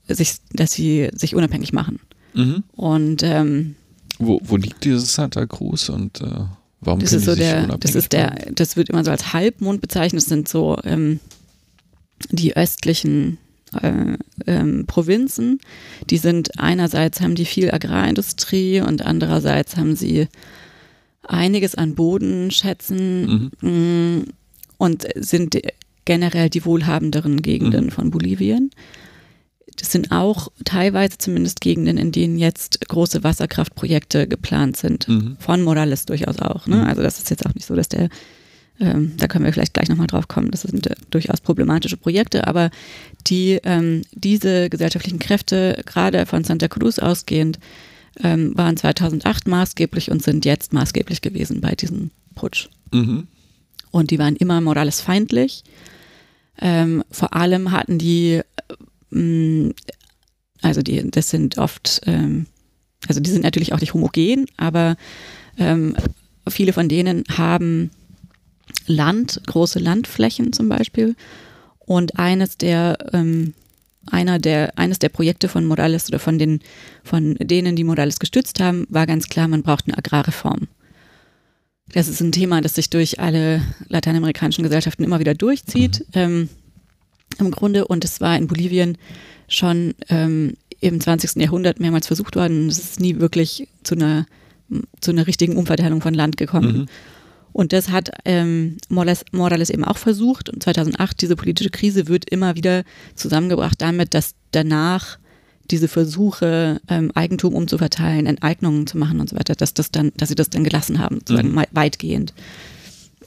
sich, 0.06 0.36
dass 0.52 0.72
sie 0.72 1.08
sich 1.12 1.34
unabhängig 1.34 1.72
machen. 1.72 2.00
Mhm. 2.34 2.62
Und 2.72 3.22
ähm, 3.22 3.74
wo, 4.18 4.40
wo 4.44 4.56
liegt 4.56 4.84
dieses 4.84 5.14
Santa 5.14 5.46
Cruz 5.46 5.88
und 5.88 6.20
äh, 6.20 6.44
warum 6.80 7.00
das 7.00 7.12
ist 7.12 7.24
so 7.24 7.34
der, 7.34 7.66
das 7.78 7.94
ist 7.94 8.12
der, 8.12 8.34
das 8.52 8.76
wird 8.76 8.90
immer 8.90 9.04
so 9.04 9.10
als 9.10 9.32
Halbmond 9.32 9.80
bezeichnet. 9.80 10.22
Das 10.22 10.28
sind 10.28 10.48
so 10.48 10.78
ähm, 10.84 11.20
die 12.30 12.56
östlichen 12.56 13.38
äh, 13.82 14.16
ähm, 14.46 14.84
Provinzen. 14.86 15.60
Die 16.10 16.18
sind 16.18 16.58
einerseits 16.58 17.20
haben 17.20 17.34
die 17.34 17.44
viel 17.44 17.70
Agrarindustrie 17.70 18.80
und 18.80 19.02
andererseits 19.04 19.76
haben 19.76 19.96
sie 19.96 20.28
einiges 21.22 21.74
an 21.74 21.94
Bodenschätzen 21.94 23.50
Mhm. 23.60 24.20
mh, 24.20 24.24
und 24.78 25.06
sind 25.16 25.58
generell 26.04 26.48
die 26.48 26.64
wohlhabenderen 26.64 27.42
Gegenden 27.42 27.86
Mhm. 27.86 27.90
von 27.90 28.10
Bolivien. 28.10 28.70
Das 29.76 29.92
sind 29.92 30.10
auch 30.10 30.48
teilweise 30.64 31.18
zumindest 31.18 31.60
Gegenden, 31.60 31.98
in 31.98 32.10
denen 32.10 32.38
jetzt 32.38 32.80
große 32.88 33.22
Wasserkraftprojekte 33.22 34.26
geplant 34.26 34.76
sind. 34.76 35.06
Mhm. 35.08 35.36
Von 35.38 35.62
Morales 35.62 36.06
durchaus 36.06 36.38
auch. 36.40 36.66
Ne? 36.66 36.76
Mhm. 36.76 36.82
Also 36.84 37.02
das 37.02 37.18
ist 37.18 37.30
jetzt 37.30 37.44
auch 37.46 37.54
nicht 37.54 37.66
so, 37.66 37.76
dass 37.76 37.88
der, 37.88 38.08
ähm, 38.80 39.14
da 39.16 39.26
können 39.26 39.44
wir 39.44 39.52
vielleicht 39.52 39.74
gleich 39.74 39.88
nochmal 39.88 40.06
drauf 40.06 40.28
kommen, 40.28 40.50
das 40.50 40.62
sind 40.62 40.86
äh, 40.86 40.94
durchaus 41.10 41.40
problematische 41.40 41.96
Projekte, 41.96 42.46
aber 42.46 42.70
die, 43.26 43.58
ähm, 43.64 44.02
diese 44.12 44.70
gesellschaftlichen 44.70 45.18
Kräfte, 45.18 45.82
gerade 45.84 46.26
von 46.26 46.44
Santa 46.44 46.68
Cruz 46.68 46.98
ausgehend, 46.98 47.58
ähm, 48.22 48.56
waren 48.56 48.76
2008 48.76 49.48
maßgeblich 49.48 50.10
und 50.10 50.22
sind 50.22 50.44
jetzt 50.44 50.72
maßgeblich 50.72 51.20
gewesen 51.20 51.60
bei 51.60 51.74
diesem 51.74 52.10
Putsch. 52.34 52.68
Mhm. 52.92 53.26
Und 53.90 54.10
die 54.10 54.18
waren 54.18 54.36
immer 54.36 54.60
Morales 54.60 55.00
feindlich. 55.00 55.64
Ähm, 56.60 57.04
vor 57.10 57.34
allem 57.34 57.70
hatten 57.70 57.98
die, 57.98 58.40
äh, 58.40 58.44
mh, 59.10 59.72
also 60.62 60.82
die, 60.82 61.08
das 61.10 61.30
sind 61.30 61.58
oft, 61.58 62.00
ähm, 62.06 62.46
also 63.06 63.20
die 63.20 63.30
sind 63.30 63.42
natürlich 63.42 63.72
auch 63.72 63.80
nicht 63.80 63.94
homogen, 63.94 64.46
aber 64.56 64.96
ähm, 65.56 65.96
viele 66.48 66.72
von 66.72 66.88
denen 66.88 67.24
haben 67.36 67.90
Land, 68.86 69.40
große 69.46 69.78
Landflächen 69.78 70.52
zum 70.52 70.68
Beispiel. 70.68 71.16
Und 71.78 72.18
eines 72.18 72.56
der, 72.56 72.98
ähm, 73.12 73.54
einer 74.06 74.38
der, 74.38 74.78
eines 74.78 74.98
der 74.98 75.08
Projekte 75.08 75.48
von 75.48 75.64
Morales 75.64 76.08
oder 76.08 76.18
von 76.18 76.38
den, 76.38 76.60
von 77.04 77.34
denen, 77.40 77.76
die 77.76 77.84
Morales 77.84 78.18
gestützt 78.18 78.60
haben, 78.60 78.86
war 78.90 79.06
ganz 79.06 79.28
klar, 79.28 79.48
man 79.48 79.62
braucht 79.62 79.86
eine 79.86 79.96
Agrarreform. 79.98 80.68
Das 81.92 82.08
ist 82.08 82.20
ein 82.20 82.32
Thema, 82.32 82.60
das 82.60 82.74
sich 82.74 82.90
durch 82.90 83.18
alle 83.20 83.62
lateinamerikanischen 83.88 84.62
Gesellschaften 84.62 85.04
immer 85.04 85.20
wieder 85.20 85.34
durchzieht. 85.34 86.04
Ähm, 86.12 86.48
Im 87.38 87.50
Grunde, 87.50 87.86
und 87.86 88.04
es 88.04 88.20
war 88.20 88.36
in 88.36 88.46
Bolivien 88.46 88.98
schon 89.48 89.94
ähm, 90.10 90.54
im 90.80 91.00
20. 91.00 91.36
Jahrhundert 91.36 91.80
mehrmals 91.80 92.06
versucht 92.06 92.36
worden. 92.36 92.68
Es 92.68 92.78
ist 92.78 93.00
nie 93.00 93.18
wirklich 93.18 93.68
zu 93.82 93.94
einer, 93.94 94.26
zu 95.00 95.10
einer 95.10 95.26
richtigen 95.26 95.56
Umverteilung 95.56 96.02
von 96.02 96.14
Land 96.14 96.36
gekommen. 96.36 96.80
Mhm. 96.80 96.86
Und 97.52 97.72
das 97.72 97.90
hat 97.90 98.10
ähm, 98.24 98.76
Morales, 98.88 99.24
Morales 99.32 99.70
eben 99.70 99.84
auch 99.84 99.98
versucht. 99.98 100.48
Und 100.48 100.62
2008, 100.62 101.20
diese 101.20 101.36
politische 101.36 101.70
Krise 101.70 102.08
wird 102.08 102.28
immer 102.28 102.54
wieder 102.56 102.84
zusammengebracht 103.14 103.80
damit, 103.80 104.14
dass 104.14 104.34
danach 104.52 105.18
diese 105.70 105.88
Versuche, 105.88 106.80
ähm, 106.88 107.10
Eigentum 107.14 107.54
umzuverteilen, 107.54 108.26
Enteignungen 108.26 108.86
zu 108.86 108.96
machen 108.96 109.20
und 109.20 109.28
so 109.28 109.36
weiter, 109.36 109.54
dass, 109.54 109.74
das 109.74 109.90
dann, 109.90 110.12
dass 110.16 110.30
sie 110.30 110.34
das 110.34 110.50
dann 110.50 110.64
gelassen 110.64 110.98
haben, 110.98 111.16
sozusagen 111.16 111.52
Mhm. 111.52 111.64
weitgehend. 111.72 112.32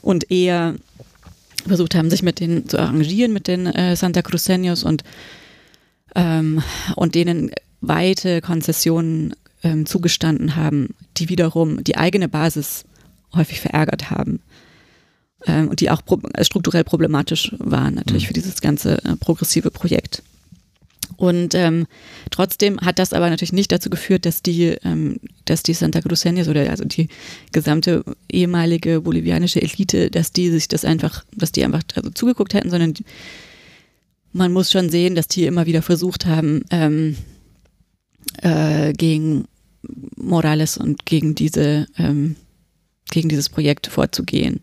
Und 0.00 0.30
eher 0.30 0.74
versucht 1.66 1.94
haben, 1.94 2.10
sich 2.10 2.22
mit 2.22 2.40
denen 2.40 2.68
zu 2.68 2.78
arrangieren, 2.78 3.32
mit 3.32 3.46
den 3.46 3.66
äh, 3.66 3.94
Santa 3.94 4.20
Cruceños 4.20 4.84
und, 4.84 5.04
ähm, 6.16 6.62
und 6.96 7.14
denen 7.14 7.52
weite 7.80 8.40
Konzessionen 8.40 9.34
ähm, 9.62 9.86
zugestanden 9.86 10.56
haben, 10.56 10.94
die 11.16 11.28
wiederum 11.28 11.84
die 11.84 11.96
eigene 11.96 12.28
Basis 12.28 12.84
häufig 13.34 13.60
verärgert 13.60 14.10
haben 14.10 14.40
ähm, 15.46 15.68
und 15.68 15.80
die 15.80 15.90
auch 15.90 16.04
pro 16.04 16.20
strukturell 16.42 16.84
problematisch 16.84 17.54
waren 17.58 17.94
natürlich 17.94 18.24
Mhm. 18.24 18.28
für 18.28 18.34
dieses 18.34 18.60
ganze 18.60 19.04
äh, 19.04 19.16
progressive 19.16 19.70
Projekt. 19.70 20.22
Und 21.16 21.54
ähm, 21.54 21.86
trotzdem 22.30 22.80
hat 22.80 22.98
das 22.98 23.12
aber 23.12 23.30
natürlich 23.30 23.52
nicht 23.52 23.70
dazu 23.70 23.90
geführt, 23.90 24.26
dass 24.26 24.42
die, 24.42 24.76
ähm, 24.82 25.20
dass 25.44 25.62
die 25.62 25.74
Santa 25.74 26.00
Cruceños 26.00 26.48
oder 26.48 26.68
also 26.68 26.84
die 26.84 27.08
gesamte 27.52 28.02
ehemalige 28.30 29.02
bolivianische 29.02 29.62
Elite, 29.62 30.10
dass 30.10 30.32
die 30.32 30.50
sich 30.50 30.68
das 30.68 30.84
einfach, 30.84 31.24
dass 31.36 31.52
die 31.52 31.64
einfach 31.64 31.82
also 31.94 32.10
zugeguckt 32.10 32.54
hätten, 32.54 32.70
sondern 32.70 32.94
die, 32.94 33.04
man 34.32 34.52
muss 34.52 34.70
schon 34.70 34.88
sehen, 34.88 35.14
dass 35.14 35.28
die 35.28 35.44
immer 35.44 35.66
wieder 35.66 35.82
versucht 35.82 36.26
haben, 36.26 36.64
ähm, 36.70 37.16
äh, 38.38 38.92
gegen 38.92 39.44
Morales 40.16 40.76
und 40.76 41.06
gegen 41.06 41.34
diese, 41.34 41.86
ähm, 41.98 42.36
gegen 43.12 43.28
dieses 43.28 43.48
Projekt 43.48 43.86
vorzugehen. 43.86 44.60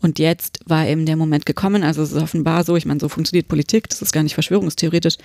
Und 0.00 0.20
jetzt 0.20 0.60
war 0.64 0.86
eben 0.86 1.06
der 1.06 1.16
Moment 1.16 1.44
gekommen, 1.44 1.82
also 1.82 2.02
es 2.02 2.12
ist 2.12 2.22
offenbar 2.22 2.62
so, 2.62 2.76
ich 2.76 2.86
meine, 2.86 3.00
so 3.00 3.08
funktioniert 3.08 3.48
Politik, 3.48 3.88
das 3.88 4.00
ist 4.00 4.12
gar 4.12 4.22
nicht 4.22 4.34
verschwörungstheoretisch, 4.34 5.16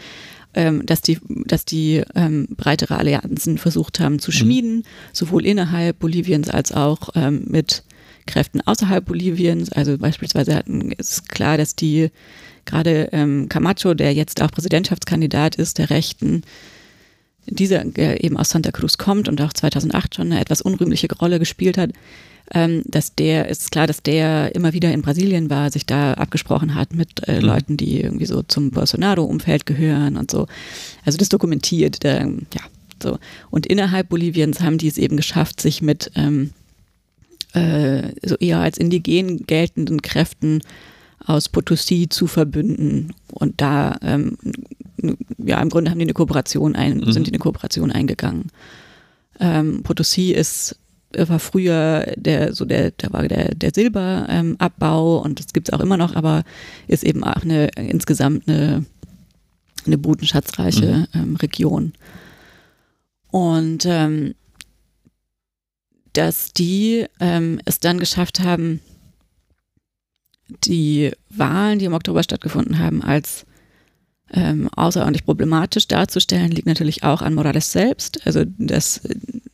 ähm, 0.55 0.83
dass 0.85 1.01
die, 1.01 1.19
dass 1.45 1.65
die 1.65 2.01
ähm, 2.15 2.47
breitere 2.49 2.97
Allianzen 2.97 3.59
versucht 3.59 3.99
haben 3.99 4.17
zu 4.17 4.31
schmieden, 4.31 4.83
sowohl 5.11 5.45
innerhalb 5.45 5.99
Boliviens 5.99 6.49
als 6.49 6.71
auch 6.71 7.09
ähm, 7.13 7.45
mit 7.47 7.83
Kräften 8.25 8.61
außerhalb 8.61 9.05
Boliviens. 9.05 9.71
Also 9.71 9.97
beispielsweise 9.97 10.55
hatten, 10.55 10.91
ist 10.93 11.29
klar, 11.29 11.57
dass 11.57 11.75
die 11.75 12.09
gerade 12.65 13.09
ähm, 13.11 13.49
Camacho, 13.49 13.93
der 13.93 14.13
jetzt 14.13 14.41
auch 14.41 14.51
Präsidentschaftskandidat 14.51 15.55
ist, 15.55 15.77
der 15.77 15.89
Rechten, 15.89 16.41
dieser 17.45 17.83
der 17.83 18.23
eben 18.23 18.37
aus 18.37 18.49
Santa 18.49 18.71
Cruz 18.71 18.97
kommt 18.97 19.27
und 19.27 19.41
auch 19.41 19.53
2008 19.53 20.15
schon 20.15 20.31
eine 20.31 20.41
etwas 20.41 20.61
unrühmliche 20.61 21.07
Rolle 21.15 21.39
gespielt 21.39 21.77
hat, 21.77 21.91
ähm, 22.53 22.83
dass 22.85 23.15
der, 23.15 23.47
ist 23.47 23.71
klar, 23.71 23.87
dass 23.87 24.03
der 24.03 24.53
immer 24.55 24.73
wieder 24.73 24.91
in 24.91 25.01
Brasilien 25.01 25.49
war, 25.49 25.71
sich 25.71 25.85
da 25.85 26.13
abgesprochen 26.13 26.75
hat 26.75 26.93
mit 26.93 27.27
äh, 27.27 27.39
Mhm. 27.39 27.45
Leuten, 27.45 27.77
die 27.77 28.01
irgendwie 28.01 28.25
so 28.25 28.43
zum 28.43 28.71
Bolsonaro-Umfeld 28.71 29.65
gehören 29.65 30.17
und 30.17 30.29
so. 30.29 30.47
Also 31.05 31.17
das 31.17 31.29
dokumentiert, 31.29 32.03
der, 32.03 32.21
ja, 32.21 32.61
so. 33.01 33.17
Und 33.49 33.65
innerhalb 33.65 34.09
Boliviens 34.09 34.61
haben 34.61 34.77
die 34.77 34.87
es 34.87 34.97
eben 34.97 35.17
geschafft, 35.17 35.61
sich 35.61 35.81
mit 35.81 36.11
ähm, 36.15 36.51
äh, 37.53 38.09
so 38.23 38.35
eher 38.35 38.59
als 38.59 38.77
indigen 38.77 39.45
geltenden 39.45 40.01
Kräften 40.01 40.61
aus 41.25 41.49
Potosí 41.49 42.09
zu 42.09 42.27
verbünden 42.27 43.13
und 43.31 43.61
da 43.61 43.97
ähm, 44.01 44.37
ja 45.37 45.61
im 45.61 45.69
Grunde 45.69 45.91
haben 45.91 45.99
die 45.99 46.05
eine 46.05 46.13
Kooperation 46.13 46.75
ein, 46.75 46.97
Mhm. 46.97 47.11
sind 47.11 47.27
die 47.27 47.31
eine 47.31 47.39
Kooperation 47.39 47.91
eingegangen. 47.91 48.49
Ähm, 49.39 49.83
Potosí 49.83 50.33
ist 50.33 50.77
war 51.15 51.39
früher 51.39 52.11
der 52.15 52.53
so 52.53 52.65
der 52.65 52.91
da 52.91 53.13
war 53.13 53.27
der 53.27 53.53
der 53.53 53.71
Silberabbau 53.73 55.17
ähm, 55.19 55.25
und 55.25 55.39
das 55.39 55.53
gibt 55.53 55.69
es 55.69 55.73
auch 55.73 55.79
immer 55.79 55.97
noch, 55.97 56.15
aber 56.15 56.43
ist 56.87 57.03
eben 57.03 57.23
auch 57.23 57.43
eine 57.43 57.67
insgesamt 57.77 58.47
eine 58.47 58.85
eine 59.85 59.97
bodenschatzreiche 59.97 61.07
ähm, 61.13 61.35
Region. 61.35 61.93
Und 63.31 63.85
ähm, 63.85 64.35
dass 66.13 66.53
die 66.53 67.05
ähm, 67.19 67.59
es 67.65 67.79
dann 67.79 67.99
geschafft 67.99 68.39
haben, 68.39 68.79
die 70.65 71.11
Wahlen, 71.29 71.79
die 71.79 71.85
im 71.85 71.93
Oktober 71.93 72.23
stattgefunden 72.23 72.79
haben, 72.79 73.01
als 73.01 73.45
ähm, 74.31 74.69
außerordentlich 74.75 75.25
problematisch 75.25 75.87
darzustellen, 75.87 76.51
liegt 76.51 76.67
natürlich 76.67 77.03
auch 77.03 77.21
an 77.21 77.35
Morales 77.35 77.71
selbst. 77.71 78.25
Also, 78.25 78.43
dass, 78.57 79.01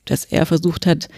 dass 0.05 0.25
er 0.25 0.45
versucht 0.45 0.85
hat, 0.85 1.09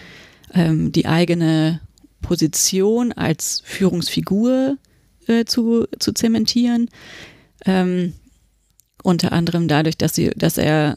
ähm, 0.52 0.92
die 0.92 1.06
eigene 1.06 1.80
Position 2.20 3.12
als 3.12 3.62
Führungsfigur 3.64 4.78
äh, 5.26 5.44
zu, 5.44 5.86
zu 5.98 6.12
zementieren. 6.12 6.88
Ähm, 7.64 8.14
unter 9.02 9.32
anderem 9.32 9.68
dadurch, 9.68 9.96
dass, 9.96 10.14
sie, 10.14 10.30
dass 10.30 10.58
er 10.58 10.96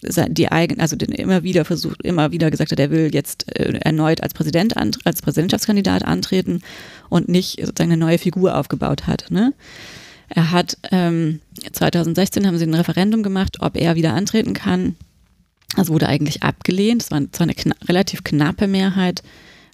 die 0.00 0.52
eigene, 0.52 0.80
also 0.80 0.94
den 0.96 1.10
immer 1.10 1.42
wieder 1.42 1.64
versucht, 1.64 2.02
immer 2.02 2.30
wieder 2.30 2.50
gesagt 2.50 2.70
hat, 2.70 2.78
er 2.78 2.90
will 2.90 3.10
jetzt 3.12 3.46
äh, 3.58 3.78
erneut 3.80 4.22
als 4.22 4.32
Präsident, 4.32 4.76
ant- 4.76 4.98
als 5.04 5.22
Präsidentschaftskandidat 5.22 6.04
antreten 6.04 6.62
und 7.08 7.28
nicht 7.28 7.58
sozusagen 7.60 7.92
eine 7.92 7.96
neue 7.96 8.18
Figur 8.18 8.56
aufgebaut 8.56 9.06
hat. 9.06 9.26
Ne? 9.30 9.52
Er 10.28 10.52
hat 10.52 10.76
ähm, 10.92 11.40
2016 11.72 12.46
haben 12.46 12.58
sie 12.58 12.66
ein 12.66 12.74
Referendum 12.74 13.22
gemacht, 13.22 13.56
ob 13.60 13.76
er 13.76 13.96
wieder 13.96 14.14
antreten 14.14 14.52
kann. 14.54 14.94
Das 15.76 15.88
wurde 15.88 16.08
eigentlich 16.08 16.42
abgelehnt. 16.42 17.02
Es 17.02 17.10
war 17.10 17.20
zwar 17.32 17.46
eine 17.46 17.54
kna 17.54 17.74
relativ 17.88 18.22
knappe 18.24 18.68
Mehrheit 18.68 19.22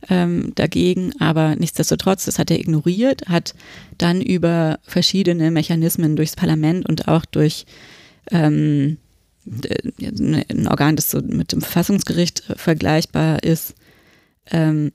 ähm, 0.09 0.53
dagegen, 0.55 1.13
aber 1.21 1.57
nichtsdestotrotz, 1.57 2.25
das 2.25 2.39
hat 2.39 2.51
er 2.51 2.59
ignoriert, 2.59 3.29
hat 3.29 3.55
dann 3.99 4.21
über 4.21 4.79
verschiedene 4.83 5.51
Mechanismen 5.51 6.17
durchs 6.17 6.37
Parlament 6.37 6.89
und 6.89 7.09
auch 7.09 7.25
durch 7.25 7.65
ähm, 8.31 8.99
ein 9.47 10.69
Organ, 10.69 10.97
das 10.97 11.11
so 11.11 11.21
mit 11.21 11.53
dem 11.53 11.61
Verfassungsgericht 11.61 12.45
vergleichbar 12.57 13.43
ist, 13.43 13.75
ähm, 14.51 14.93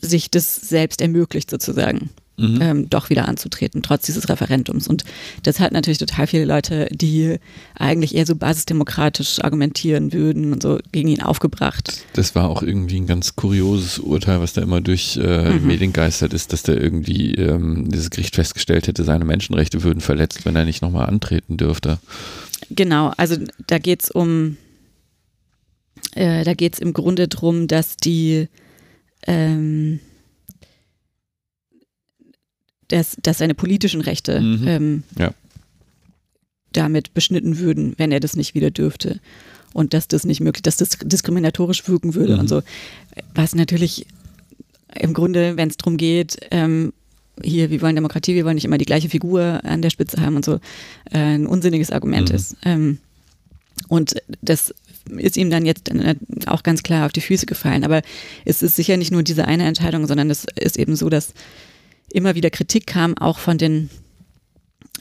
sich 0.00 0.30
das 0.30 0.56
selbst 0.56 1.00
ermöglicht 1.00 1.50
sozusagen. 1.50 2.10
Mhm. 2.40 2.58
Ähm, 2.62 2.88
doch 2.88 3.10
wieder 3.10 3.28
anzutreten, 3.28 3.82
trotz 3.82 4.06
dieses 4.06 4.30
Referendums. 4.30 4.88
Und 4.88 5.04
das 5.42 5.60
hat 5.60 5.72
natürlich 5.72 5.98
total 5.98 6.26
viele 6.26 6.46
Leute, 6.46 6.88
die 6.90 7.36
eigentlich 7.74 8.14
eher 8.14 8.24
so 8.24 8.34
basisdemokratisch 8.34 9.44
argumentieren 9.44 10.14
würden 10.14 10.54
und 10.54 10.62
so 10.62 10.78
gegen 10.90 11.08
ihn 11.08 11.20
aufgebracht. 11.20 12.02
Das 12.14 12.34
war 12.34 12.48
auch 12.48 12.62
irgendwie 12.62 12.98
ein 12.98 13.06
ganz 13.06 13.36
kurioses 13.36 13.98
Urteil, 13.98 14.40
was 14.40 14.54
da 14.54 14.62
immer 14.62 14.80
durch 14.80 15.18
äh, 15.22 15.50
mhm. 15.50 15.66
Medien 15.66 15.92
geistert 15.92 16.32
ist, 16.32 16.54
dass 16.54 16.62
der 16.62 16.80
irgendwie 16.80 17.34
ähm, 17.34 17.90
dieses 17.90 18.08
Gericht 18.08 18.36
festgestellt 18.36 18.86
hätte, 18.86 19.04
seine 19.04 19.26
Menschenrechte 19.26 19.82
würden 19.82 20.00
verletzt, 20.00 20.46
wenn 20.46 20.56
er 20.56 20.64
nicht 20.64 20.80
nochmal 20.80 21.10
antreten 21.10 21.58
dürfte. 21.58 21.98
Genau, 22.68 23.12
also 23.16 23.36
da 23.66 23.78
geht 23.78 24.02
es 24.02 24.10
um, 24.10 24.56
äh, 26.14 26.44
da 26.44 26.54
geht 26.54 26.74
es 26.74 26.78
im 26.78 26.92
Grunde 26.92 27.28
darum, 27.28 27.66
dass 27.66 27.96
die 27.96 28.48
ähm, 29.26 30.00
dass, 32.90 33.16
dass 33.22 33.38
seine 33.38 33.54
politischen 33.54 34.00
Rechte 34.00 34.40
mhm. 34.40 34.68
ähm, 34.68 35.02
ja. 35.18 35.32
damit 36.72 37.14
beschnitten 37.14 37.58
würden, 37.58 37.94
wenn 37.96 38.12
er 38.12 38.20
das 38.20 38.36
nicht 38.36 38.54
wieder 38.54 38.70
dürfte. 38.70 39.20
Und 39.72 39.94
dass 39.94 40.08
das 40.08 40.24
nicht 40.24 40.40
möglich, 40.40 40.62
dass 40.62 40.76
das 40.76 40.98
diskriminatorisch 41.00 41.86
wirken 41.88 42.14
würde 42.14 42.34
mhm. 42.34 42.40
und 42.40 42.48
so. 42.48 42.62
Was 43.34 43.54
natürlich 43.54 44.06
im 44.96 45.14
Grunde, 45.14 45.56
wenn 45.56 45.68
es 45.68 45.76
darum 45.76 45.96
geht, 45.96 46.38
ähm, 46.50 46.92
hier, 47.42 47.70
wir 47.70 47.80
wollen 47.82 47.94
Demokratie, 47.94 48.34
wir 48.34 48.44
wollen 48.44 48.54
nicht 48.54 48.64
immer 48.64 48.78
die 48.78 48.84
gleiche 48.84 49.08
Figur 49.08 49.60
an 49.64 49.82
der 49.82 49.90
Spitze 49.90 50.20
haben 50.20 50.36
und 50.36 50.44
so, 50.44 50.54
äh, 51.10 51.18
ein 51.18 51.46
unsinniges 51.46 51.90
Argument 51.90 52.30
mhm. 52.30 52.34
ist. 52.34 52.56
Ähm, 52.64 52.98
und 53.88 54.14
das 54.42 54.74
ist 55.16 55.36
ihm 55.36 55.50
dann 55.50 55.66
jetzt 55.66 55.90
auch 56.46 56.62
ganz 56.62 56.82
klar 56.82 57.06
auf 57.06 57.12
die 57.12 57.20
Füße 57.20 57.46
gefallen. 57.46 57.84
Aber 57.84 58.02
es 58.44 58.62
ist 58.62 58.76
sicher 58.76 58.96
nicht 58.96 59.10
nur 59.10 59.22
diese 59.22 59.46
eine 59.46 59.64
Entscheidung, 59.64 60.06
sondern 60.06 60.30
es 60.30 60.46
ist 60.56 60.78
eben 60.78 60.96
so, 60.96 61.08
dass 61.08 61.32
immer 62.12 62.34
wieder 62.34 62.50
Kritik 62.50 62.86
kam, 62.86 63.16
auch 63.16 63.38
von 63.38 63.58
den, 63.58 63.90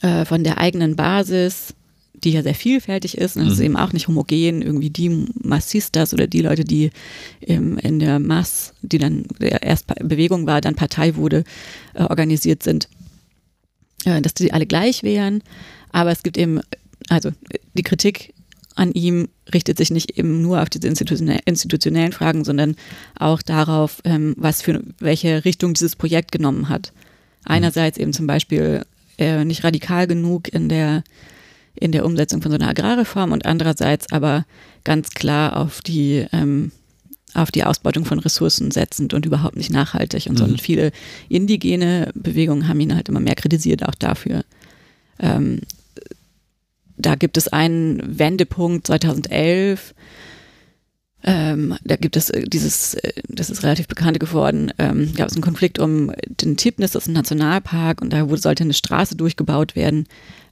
äh, 0.01 0.25
von 0.25 0.43
der 0.43 0.59
eigenen 0.59 0.95
Basis, 0.95 1.73
die 2.23 2.31
ja 2.31 2.43
sehr 2.43 2.55
vielfältig 2.55 3.17
ist. 3.17 3.37
Und 3.37 3.47
es 3.47 3.53
ist 3.53 3.59
mhm. 3.59 3.65
eben 3.65 3.75
auch 3.77 3.93
nicht 3.93 4.07
homogen, 4.07 4.61
irgendwie 4.61 4.89
die 4.89 5.25
Massistas 5.41 6.13
oder 6.13 6.27
die 6.27 6.41
Leute, 6.41 6.63
die 6.63 6.91
im, 7.41 7.77
in 7.77 7.99
der 7.99 8.19
Mass, 8.19 8.73
die 8.81 8.97
dann 8.97 9.25
erst 9.39 9.87
Bewegung 9.87 10.47
war, 10.47 10.61
dann 10.61 10.75
Partei 10.75 11.15
wurde, 11.15 11.43
äh, 11.93 12.03
organisiert 12.03 12.63
sind, 12.63 12.87
äh, 14.05 14.21
dass 14.21 14.33
die 14.33 14.53
alle 14.53 14.65
gleich 14.65 15.03
wären. 15.03 15.43
Aber 15.91 16.11
es 16.11 16.23
gibt 16.23 16.37
eben, 16.37 16.59
also 17.09 17.31
die 17.73 17.83
Kritik 17.83 18.33
an 18.75 18.93
ihm 18.93 19.27
richtet 19.53 19.77
sich 19.77 19.91
nicht 19.91 20.17
eben 20.17 20.41
nur 20.41 20.61
auf 20.61 20.69
diese 20.69 20.87
institutionellen 20.87 22.13
Fragen, 22.13 22.45
sondern 22.45 22.75
auch 23.17 23.41
darauf, 23.41 24.01
ähm, 24.05 24.35
was 24.37 24.61
für 24.61 24.81
welche 24.99 25.43
Richtung 25.43 25.73
dieses 25.73 25.95
Projekt 25.95 26.31
genommen 26.31 26.69
hat. 26.69 26.93
Einerseits 27.43 27.97
eben 27.97 28.13
zum 28.13 28.27
Beispiel 28.27 28.85
äh, 29.17 29.43
nicht 29.43 29.63
radikal 29.63 30.07
genug 30.07 30.53
in 30.53 30.69
der 30.69 31.03
in 31.79 31.91
der 31.91 32.05
Umsetzung 32.05 32.41
von 32.41 32.51
so 32.51 32.57
einer 32.57 32.69
Agrarreform 32.69 33.31
und 33.31 33.45
andererseits 33.45 34.11
aber 34.11 34.45
ganz 34.83 35.11
klar 35.11 35.57
auf 35.57 35.81
die 35.81 36.25
ähm, 36.33 36.71
auf 37.35 37.51
die 37.51 37.63
Ausbeutung 37.63 38.05
von 38.05 38.19
Ressourcen 38.19 38.71
setzend 38.71 39.13
und 39.13 39.25
überhaupt 39.25 39.55
nicht 39.55 39.71
nachhaltig 39.71 40.27
und 40.27 40.37
so. 40.37 40.45
Und 40.45 40.53
mhm. 40.53 40.57
viele 40.57 40.91
indigene 41.29 42.11
Bewegungen 42.15 42.67
haben 42.67 42.79
ihn 42.79 42.95
halt 42.95 43.07
immer 43.07 43.19
mehr 43.19 43.35
kritisiert, 43.35 43.87
auch 43.87 43.93
dafür. 43.93 44.43
Ähm, 45.19 45.61
da 46.97 47.15
gibt 47.15 47.37
es 47.37 47.47
einen 47.47 48.01
Wendepunkt 48.19 48.87
2011. 48.87 49.93
Ähm, 51.21 51.75
da 51.83 51.97
gibt 51.97 52.15
es 52.17 52.29
äh, 52.29 52.45
dieses, 52.47 52.95
äh, 52.95 53.11
das 53.27 53.49
ist 53.49 53.63
relativ 53.63 53.87
bekannt 53.87 54.19
geworden, 54.19 54.71
ähm, 54.77 55.13
gab 55.15 55.27
es 55.27 55.33
einen 55.33 55.43
Konflikt 55.43 55.77
um 55.77 56.11
den 56.27 56.55
Tipnis, 56.55 56.91
das 56.91 57.03
ist 57.03 57.09
ein 57.09 57.13
Nationalpark 57.13 58.01
und 58.01 58.11
da 58.11 58.25
sollte 58.37 58.63
eine 58.63 58.73
Straße 58.73 59.17
durchgebaut 59.17 59.75
werden. 59.75 60.07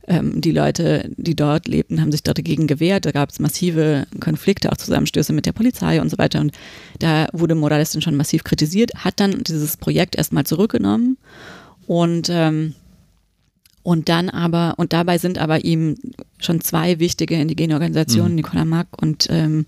Ähm, 0.08 0.40
die 0.40 0.52
Leute, 0.52 1.12
die 1.18 1.36
dort 1.36 1.68
lebten, 1.68 2.00
haben 2.00 2.12
sich 2.12 2.24
dagegen 2.24 2.66
gewehrt. 2.66 3.06
Da 3.06 3.12
gab 3.12 3.30
es 3.30 3.40
massive 3.40 4.08
Konflikte, 4.20 4.72
auch 4.72 4.78
Zusammenstöße 4.78 5.34
mit 5.34 5.46
der 5.46 5.52
Polizei 5.52 6.02
und 6.02 6.10
so 6.10 6.18
weiter. 6.18 6.40
Und 6.40 6.54
da 7.00 7.28
wurde 7.34 7.56
Morales 7.56 7.92
dann 7.92 8.02
schon 8.02 8.16
massiv 8.16 8.44
kritisiert, 8.44 8.92
hat 8.96 9.20
dann 9.20 9.44
dieses 9.44 9.78
Projekt 9.78 10.16
erstmal 10.16 10.46
zurückgenommen 10.46 11.18
und 11.88 12.30
ähm, 12.32 12.74
und 13.88 14.10
dann 14.10 14.30
aber, 14.30 14.74
und 14.76 14.92
dabei 14.92 15.18
sind 15.18 15.38
aber 15.38 15.64
ihm 15.64 15.96
schon 16.40 16.60
zwei 16.60 17.00
wichtige 17.00 17.36
indigene 17.36 17.74
Organisationen, 17.74 18.32
mhm. 18.32 18.36
Nicola 18.36 18.66
Mack 18.66 18.88
und, 19.02 19.28
ähm, 19.30 19.66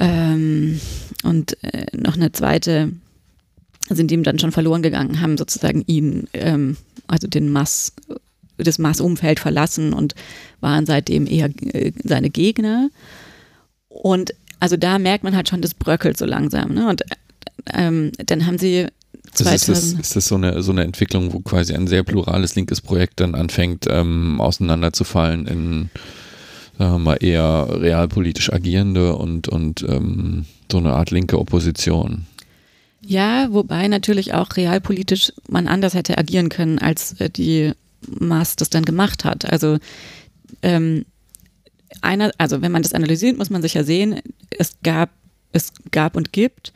ähm, 0.00 0.80
und 1.22 1.62
äh, 1.62 1.86
noch 1.96 2.16
eine 2.16 2.32
zweite, 2.32 2.90
sind 3.88 4.10
ihm 4.10 4.24
dann 4.24 4.40
schon 4.40 4.50
verloren 4.50 4.82
gegangen, 4.82 5.20
haben 5.20 5.38
sozusagen 5.38 5.84
ihn, 5.86 6.26
ähm, 6.32 6.76
also 7.06 7.28
den 7.28 7.52
Mass, 7.52 7.92
das 8.62 8.78
Massumfeld 8.78 9.40
verlassen 9.40 9.92
und 9.92 10.14
waren 10.60 10.86
seitdem 10.86 11.26
eher 11.26 11.50
äh, 11.72 11.92
seine 12.02 12.30
Gegner. 12.30 12.90
Und 13.88 14.32
also 14.60 14.76
da 14.76 14.98
merkt 14.98 15.24
man 15.24 15.34
halt 15.34 15.48
schon, 15.48 15.62
das 15.62 15.74
bröckelt 15.74 16.16
so 16.16 16.26
langsam. 16.26 16.74
Ne? 16.74 16.88
Und 16.88 17.02
ähm, 17.72 18.12
dann 18.26 18.46
haben 18.46 18.58
sie 18.58 18.86
ist, 19.38 19.68
das, 19.68 19.68
ist 19.68 20.16
das 20.16 20.26
so 20.26 20.34
eine, 20.34 20.62
so 20.62 20.72
eine 20.72 20.84
Entwicklung, 20.84 21.32
wo 21.32 21.40
quasi 21.40 21.74
ein 21.74 21.86
sehr 21.86 22.02
plurales 22.02 22.56
linkes 22.56 22.80
Projekt 22.80 23.20
dann 23.20 23.34
anfängt, 23.34 23.86
ähm, 23.88 24.40
auseinanderzufallen 24.40 25.46
in, 25.46 25.90
sagen 26.78 26.92
wir 26.92 26.98
mal, 26.98 27.16
eher 27.20 27.68
realpolitisch 27.70 28.52
agierende 28.52 29.14
und, 29.14 29.48
und 29.48 29.84
ähm, 29.88 30.46
so 30.70 30.78
eine 30.78 30.94
Art 30.94 31.10
linke 31.10 31.38
Opposition? 31.38 32.26
Ja, 33.02 33.48
wobei 33.50 33.88
natürlich 33.88 34.34
auch 34.34 34.56
realpolitisch 34.56 35.32
man 35.48 35.68
anders 35.68 35.94
hätte 35.94 36.18
agieren 36.18 36.48
können, 36.48 36.78
als 36.78 37.18
äh, 37.20 37.30
die 37.30 37.72
Maas 38.06 38.56
das 38.56 38.70
dann 38.70 38.84
gemacht 38.84 39.24
hat. 39.24 39.50
Also 39.50 39.78
ähm, 40.62 41.04
einer, 42.00 42.30
also 42.38 42.62
wenn 42.62 42.72
man 42.72 42.82
das 42.82 42.92
analysiert, 42.92 43.36
muss 43.38 43.50
man 43.50 43.62
sicher 43.62 43.84
sehen, 43.84 44.20
es 44.56 44.76
gab, 44.82 45.10
es 45.52 45.72
gab 45.90 46.16
und 46.16 46.32
gibt 46.32 46.72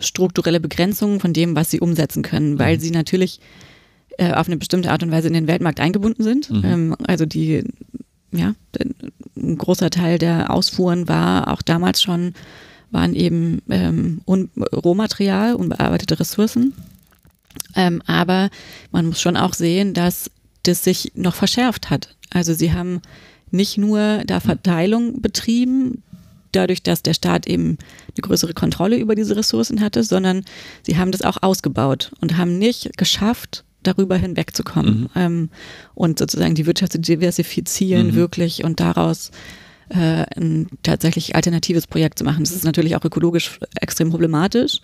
strukturelle 0.00 0.60
Begrenzungen 0.60 1.20
von 1.20 1.32
dem, 1.32 1.56
was 1.56 1.70
sie 1.70 1.80
umsetzen 1.80 2.22
können, 2.22 2.58
weil 2.58 2.76
mhm. 2.76 2.80
sie 2.80 2.90
natürlich 2.90 3.40
äh, 4.18 4.32
auf 4.32 4.46
eine 4.46 4.56
bestimmte 4.56 4.90
Art 4.90 5.02
und 5.02 5.10
Weise 5.10 5.28
in 5.28 5.34
den 5.34 5.46
Weltmarkt 5.48 5.80
eingebunden 5.80 6.22
sind. 6.22 6.50
Mhm. 6.50 6.64
Ähm, 6.64 6.96
also 7.06 7.26
die, 7.26 7.64
ja, 8.32 8.54
ein 9.36 9.58
großer 9.58 9.90
Teil 9.90 10.18
der 10.18 10.50
Ausfuhren 10.50 11.08
war 11.08 11.52
auch 11.52 11.62
damals 11.62 12.02
schon, 12.02 12.34
waren 12.90 13.14
eben 13.14 13.62
ähm, 13.68 14.20
Un 14.26 14.50
Rohmaterial, 14.72 15.54
unbearbeitete 15.54 16.20
Ressourcen. 16.20 16.74
Ähm, 17.74 18.02
aber 18.06 18.50
man 18.92 19.06
muss 19.06 19.20
schon 19.20 19.36
auch 19.36 19.54
sehen, 19.54 19.94
dass 19.94 20.30
das 20.68 20.84
sich 20.84 21.12
noch 21.14 21.34
verschärft 21.34 21.90
hat. 21.90 22.14
Also 22.30 22.54
sie 22.54 22.72
haben 22.72 23.00
nicht 23.50 23.78
nur 23.78 24.22
da 24.26 24.40
Verteilung 24.40 25.20
betrieben, 25.22 26.02
dadurch, 26.52 26.82
dass 26.82 27.02
der 27.02 27.14
Staat 27.14 27.46
eben 27.46 27.78
eine 28.08 28.22
größere 28.22 28.54
Kontrolle 28.54 28.96
über 28.96 29.14
diese 29.14 29.36
Ressourcen 29.36 29.80
hatte, 29.80 30.02
sondern 30.02 30.44
sie 30.82 30.96
haben 30.96 31.12
das 31.12 31.22
auch 31.22 31.42
ausgebaut 31.42 32.12
und 32.20 32.36
haben 32.36 32.58
nicht 32.58 32.96
geschafft, 32.96 33.64
darüber 33.82 34.16
hinwegzukommen 34.16 35.02
mhm. 35.02 35.08
ähm, 35.14 35.48
und 35.94 36.18
sozusagen 36.18 36.54
die 36.54 36.66
Wirtschaft 36.66 36.92
zu 36.92 36.98
diversifizieren 36.98 38.08
mhm. 38.08 38.14
wirklich 38.14 38.64
und 38.64 38.80
daraus 38.80 39.30
äh, 39.90 40.26
ein 40.36 40.66
tatsächlich 40.82 41.36
alternatives 41.36 41.86
Projekt 41.86 42.18
zu 42.18 42.24
machen. 42.24 42.44
Das 42.44 42.52
ist 42.52 42.64
natürlich 42.64 42.96
auch 42.96 43.04
ökologisch 43.04 43.58
extrem 43.80 44.10
problematisch 44.10 44.80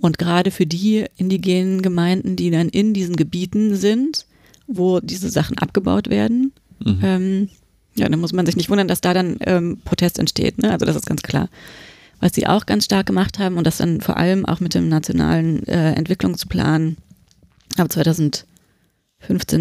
und 0.00 0.18
gerade 0.18 0.50
für 0.50 0.66
die 0.66 1.06
indigenen 1.16 1.80
Gemeinden, 1.80 2.36
die 2.36 2.50
dann 2.50 2.68
in 2.68 2.92
diesen 2.92 3.16
Gebieten 3.16 3.76
sind, 3.76 4.26
wo 4.66 5.00
diese 5.00 5.30
Sachen 5.30 5.58
abgebaut 5.58 6.08
werden, 6.08 6.52
mhm. 6.84 7.00
ähm, 7.02 7.48
ja, 7.96 8.08
dann 8.08 8.20
muss 8.20 8.32
man 8.32 8.46
sich 8.46 8.56
nicht 8.56 8.70
wundern, 8.70 8.88
dass 8.88 9.00
da 9.00 9.14
dann 9.14 9.36
ähm, 9.40 9.78
Protest 9.84 10.18
entsteht. 10.18 10.58
Ne? 10.58 10.70
Also 10.70 10.84
das 10.84 10.96
ist 10.96 11.06
ganz 11.06 11.22
klar. 11.22 11.48
Was 12.20 12.34
sie 12.34 12.46
auch 12.46 12.66
ganz 12.66 12.86
stark 12.86 13.06
gemacht 13.06 13.38
haben 13.38 13.56
und 13.56 13.66
das 13.66 13.76
dann 13.76 14.00
vor 14.00 14.16
allem 14.16 14.46
auch 14.46 14.60
mit 14.60 14.74
dem 14.74 14.88
nationalen 14.88 15.66
äh, 15.66 15.92
Entwicklungsplan 15.92 16.96
ab 17.76 17.92
2015, 17.92 18.46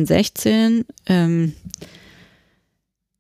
16 0.06 0.86
ähm, 1.08 1.54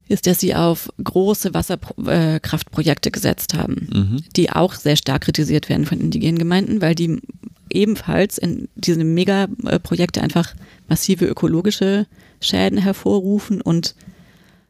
ist, 0.07 0.27
dass 0.27 0.39
sie 0.39 0.55
auf 0.55 0.89
große 1.03 1.53
Wasserkraftprojekte 1.53 3.11
gesetzt 3.11 3.53
haben, 3.53 3.87
mhm. 3.91 4.23
die 4.35 4.51
auch 4.51 4.75
sehr 4.75 4.95
stark 4.95 5.23
kritisiert 5.23 5.69
werden 5.69 5.85
von 5.85 5.99
indigenen 5.99 6.37
Gemeinden, 6.37 6.81
weil 6.81 6.95
die 6.95 7.21
ebenfalls 7.73 8.37
in 8.37 8.67
diese 8.75 9.03
Megaprojekte 9.03 10.21
einfach 10.21 10.53
massive 10.87 11.25
ökologische 11.25 12.05
Schäden 12.39 12.77
hervorrufen 12.77 13.61
und 13.61 13.95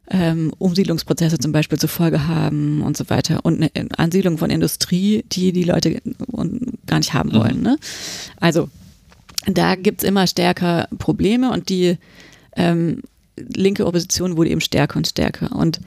ähm, 0.10 0.54
Umsiedlungsprozesse 0.58 1.38
zum 1.40 1.52
Beispiel 1.52 1.80
zur 1.80 1.90
Folge 1.90 2.28
haben 2.28 2.82
und 2.82 2.98
so 2.98 3.10
weiter 3.10 3.40
und 3.44 3.62
eine 3.76 3.90
Ansiedlung 3.98 4.38
von 4.38 4.50
Industrie, 4.50 5.24
die 5.32 5.52
die 5.54 5.64
Leute 5.64 6.02
gar 6.86 6.98
nicht 6.98 7.14
haben 7.14 7.30
mhm. 7.30 7.36
wollen. 7.36 7.62
Ne? 7.62 7.78
Also 8.40 8.70
da 9.46 9.76
gibt 9.76 10.04
es 10.04 10.08
immer 10.08 10.28
stärker 10.28 10.88
Probleme 10.98 11.52
und 11.52 11.70
die 11.70 11.98
ähm, 12.56 13.02
linke 13.38 13.86
Opposition 13.86 14.38
wurde 14.38 14.52
eben 14.52 14.62
stärker 14.62 14.98
und 14.98 15.08
stärker. 15.08 15.56
Und 15.56 15.80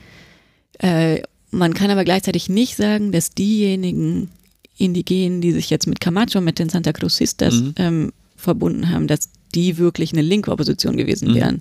äh, 0.79 1.21
man 1.51 1.75
kann 1.75 1.91
aber 1.91 2.05
gleichzeitig 2.05 2.49
nicht 2.49 2.77
sagen, 2.77 3.13
dass 3.13 3.31
diejenigen 3.31 4.31
Indigenen, 4.79 5.41
die 5.41 5.53
sich 5.53 5.71
jetzt 5.71 5.87
mit 5.87 6.01
Camacho, 6.01 6.41
mit 6.41 6.59
den 6.59 6.69
Santa 6.69 6.93
Cruzistas 6.93 7.55
mhm. 7.55 7.75
ähm, 7.77 8.13
verbunden 8.37 8.91
haben, 8.91 9.07
dass 9.07 9.31
die 9.55 9.79
wirklich 9.79 10.13
eine 10.13 10.23
linke 10.23 10.51
Opposition 10.51 10.97
gewesen 10.97 11.31
mhm. 11.31 11.35
wären. 11.35 11.59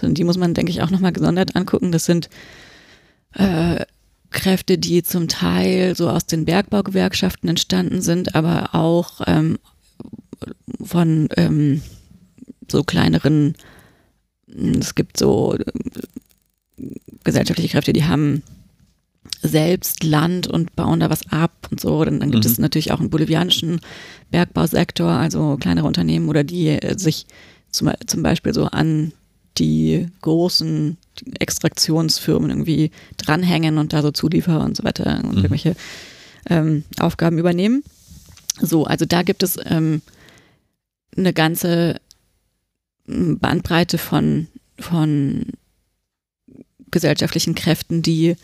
Sondern 0.00 0.14
die 0.14 0.24
muss 0.24 0.38
man, 0.38 0.54
denke 0.54 0.70
ich, 0.70 0.82
auch 0.82 0.90
nochmal 0.90 1.12
gesondert 1.12 1.54
angucken. 1.54 1.92
Das 1.92 2.04
sind 2.04 2.28
äh, 3.34 3.84
Kräfte, 4.30 4.78
die 4.78 5.02
zum 5.02 5.28
Teil 5.28 5.94
so 5.96 6.10
aus 6.10 6.26
den 6.26 6.44
Bergbaugewerkschaften 6.44 7.48
entstanden 7.48 8.02
sind, 8.02 8.34
aber 8.34 8.74
auch 8.74 9.20
ähm, 9.26 9.58
von 10.82 11.28
ähm, 11.36 11.82
so 12.70 12.82
kleineren, 12.82 13.54
es 14.48 14.94
gibt 14.94 15.16
so 15.16 15.54
äh, 15.54 15.64
gesellschaftliche 17.24 17.70
Kräfte, 17.70 17.92
die 17.92 18.04
haben 18.04 18.42
selbst 19.42 20.04
Land 20.04 20.46
und 20.46 20.74
bauen 20.76 21.00
da 21.00 21.10
was 21.10 21.30
ab 21.30 21.68
und 21.70 21.80
so. 21.80 22.04
Dann, 22.04 22.20
dann 22.20 22.30
gibt 22.30 22.44
mhm. 22.44 22.50
es 22.50 22.58
natürlich 22.58 22.92
auch 22.92 23.00
einen 23.00 23.10
bolivianischen 23.10 23.80
Bergbausektor, 24.30 25.10
also 25.10 25.56
kleinere 25.56 25.86
Unternehmen 25.86 26.28
oder 26.28 26.44
die 26.44 26.68
äh, 26.68 26.98
sich 26.98 27.26
zum, 27.70 27.90
zum 28.06 28.22
Beispiel 28.22 28.54
so 28.54 28.66
an 28.66 29.12
die 29.58 30.08
großen 30.20 30.98
Extraktionsfirmen 31.38 32.50
irgendwie 32.50 32.90
dranhängen 33.16 33.78
und 33.78 33.92
da 33.92 34.02
so 34.02 34.10
Zulieferer 34.10 34.64
und 34.64 34.76
so 34.76 34.84
weiter 34.84 35.18
und 35.22 35.30
mhm. 35.30 35.36
irgendwelche 35.36 35.76
ähm, 36.48 36.84
Aufgaben 36.98 37.38
übernehmen. 37.38 37.82
So, 38.60 38.84
also 38.84 39.04
da 39.04 39.22
gibt 39.22 39.42
es 39.42 39.58
ähm, 39.64 40.02
eine 41.16 41.32
ganze 41.32 42.00
Bandbreite 43.06 43.98
von, 43.98 44.48
von 44.78 45.46
gesellschaftlichen 46.90 47.54
Kräften, 47.54 48.02
die 48.02 48.36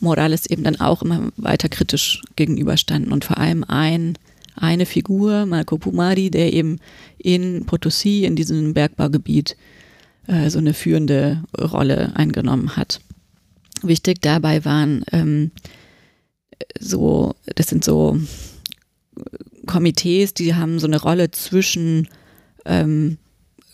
Morales 0.00 0.46
eben 0.46 0.64
dann 0.64 0.80
auch 0.80 1.02
immer 1.02 1.30
weiter 1.36 1.68
kritisch 1.68 2.22
gegenüberstanden 2.36 3.12
und 3.12 3.24
vor 3.24 3.38
allem 3.38 3.64
ein, 3.64 4.18
eine 4.54 4.86
Figur, 4.86 5.46
Marco 5.46 5.78
Pumari, 5.78 6.30
der 6.30 6.52
eben 6.52 6.78
in 7.18 7.66
Potosí, 7.66 8.22
in 8.22 8.36
diesem 8.36 8.74
Bergbaugebiet, 8.74 9.56
äh, 10.26 10.50
so 10.50 10.58
eine 10.58 10.74
führende 10.74 11.42
Rolle 11.58 12.12
eingenommen 12.14 12.76
hat. 12.76 13.00
Wichtig 13.82 14.22
dabei 14.22 14.64
waren 14.64 15.04
ähm, 15.12 15.50
so, 16.80 17.34
das 17.54 17.68
sind 17.68 17.84
so 17.84 18.18
Komitees, 19.66 20.32
die 20.34 20.54
haben 20.54 20.78
so 20.78 20.86
eine 20.86 21.00
Rolle 21.00 21.30
zwischen 21.30 22.08
ähm, 22.64 23.18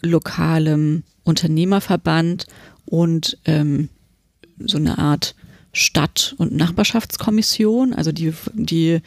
lokalem 0.02 1.04
Unternehmerverband 1.24 2.46
und 2.87 3.38
ähm, 3.44 3.88
so 4.58 4.78
eine 4.78 4.98
Art 4.98 5.35
Stadt- 5.72 6.35
und 6.38 6.52
Nachbarschaftskommission. 6.52 7.92
Also 7.92 8.12
die, 8.12 8.32
die 8.54 9.00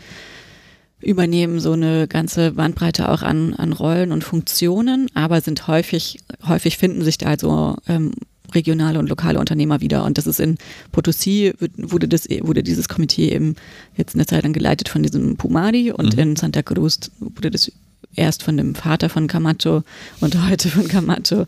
übernehmen 1.02 1.60
so 1.60 1.74
eine 1.74 2.08
ganze 2.08 2.52
Bandbreite 2.52 3.10
auch 3.10 3.22
an, 3.22 3.54
an 3.54 3.74
Rollen 3.74 4.12
und 4.12 4.24
Funktionen, 4.24 5.08
aber 5.14 5.42
sind 5.42 5.68
häufig, 5.68 6.20
häufig 6.48 6.78
finden 6.78 7.04
sich 7.04 7.18
da 7.18 7.28
also 7.28 7.76
ähm, 7.88 8.14
regionale 8.54 9.00
und 9.00 9.10
lokale 9.10 9.40
Unternehmer 9.40 9.82
wieder. 9.82 10.04
Und 10.04 10.18
das 10.18 10.28
ist 10.28 10.40
in 10.40 10.58
Potosí 10.92 11.54
wurde 11.78 12.08
das, 12.08 12.28
wurde 12.42 12.64
dieses 12.64 12.90
Komitee 12.90 13.30
eben 13.30 13.56
jetzt 13.96 14.16
eine 14.16 14.26
Zeit 14.26 14.44
lang 14.44 14.54
geleitet 14.54 14.90
von 14.90 15.04
diesem 15.04 15.38
Pumari 15.38 15.92
und 15.92 16.16
mhm. 16.16 16.22
in 16.22 16.36
Santa 16.36 16.62
Cruz 16.62 17.12
wurde 17.20 17.52
das 17.52 17.72
erst 18.16 18.44
von 18.44 18.58
dem 18.58 18.76
Vater 18.76 19.10
von 19.10 19.28
Camacho 19.28 19.84
und 20.22 20.48
heute 20.48 20.70
von 20.70 20.88
Camacho 20.88 21.46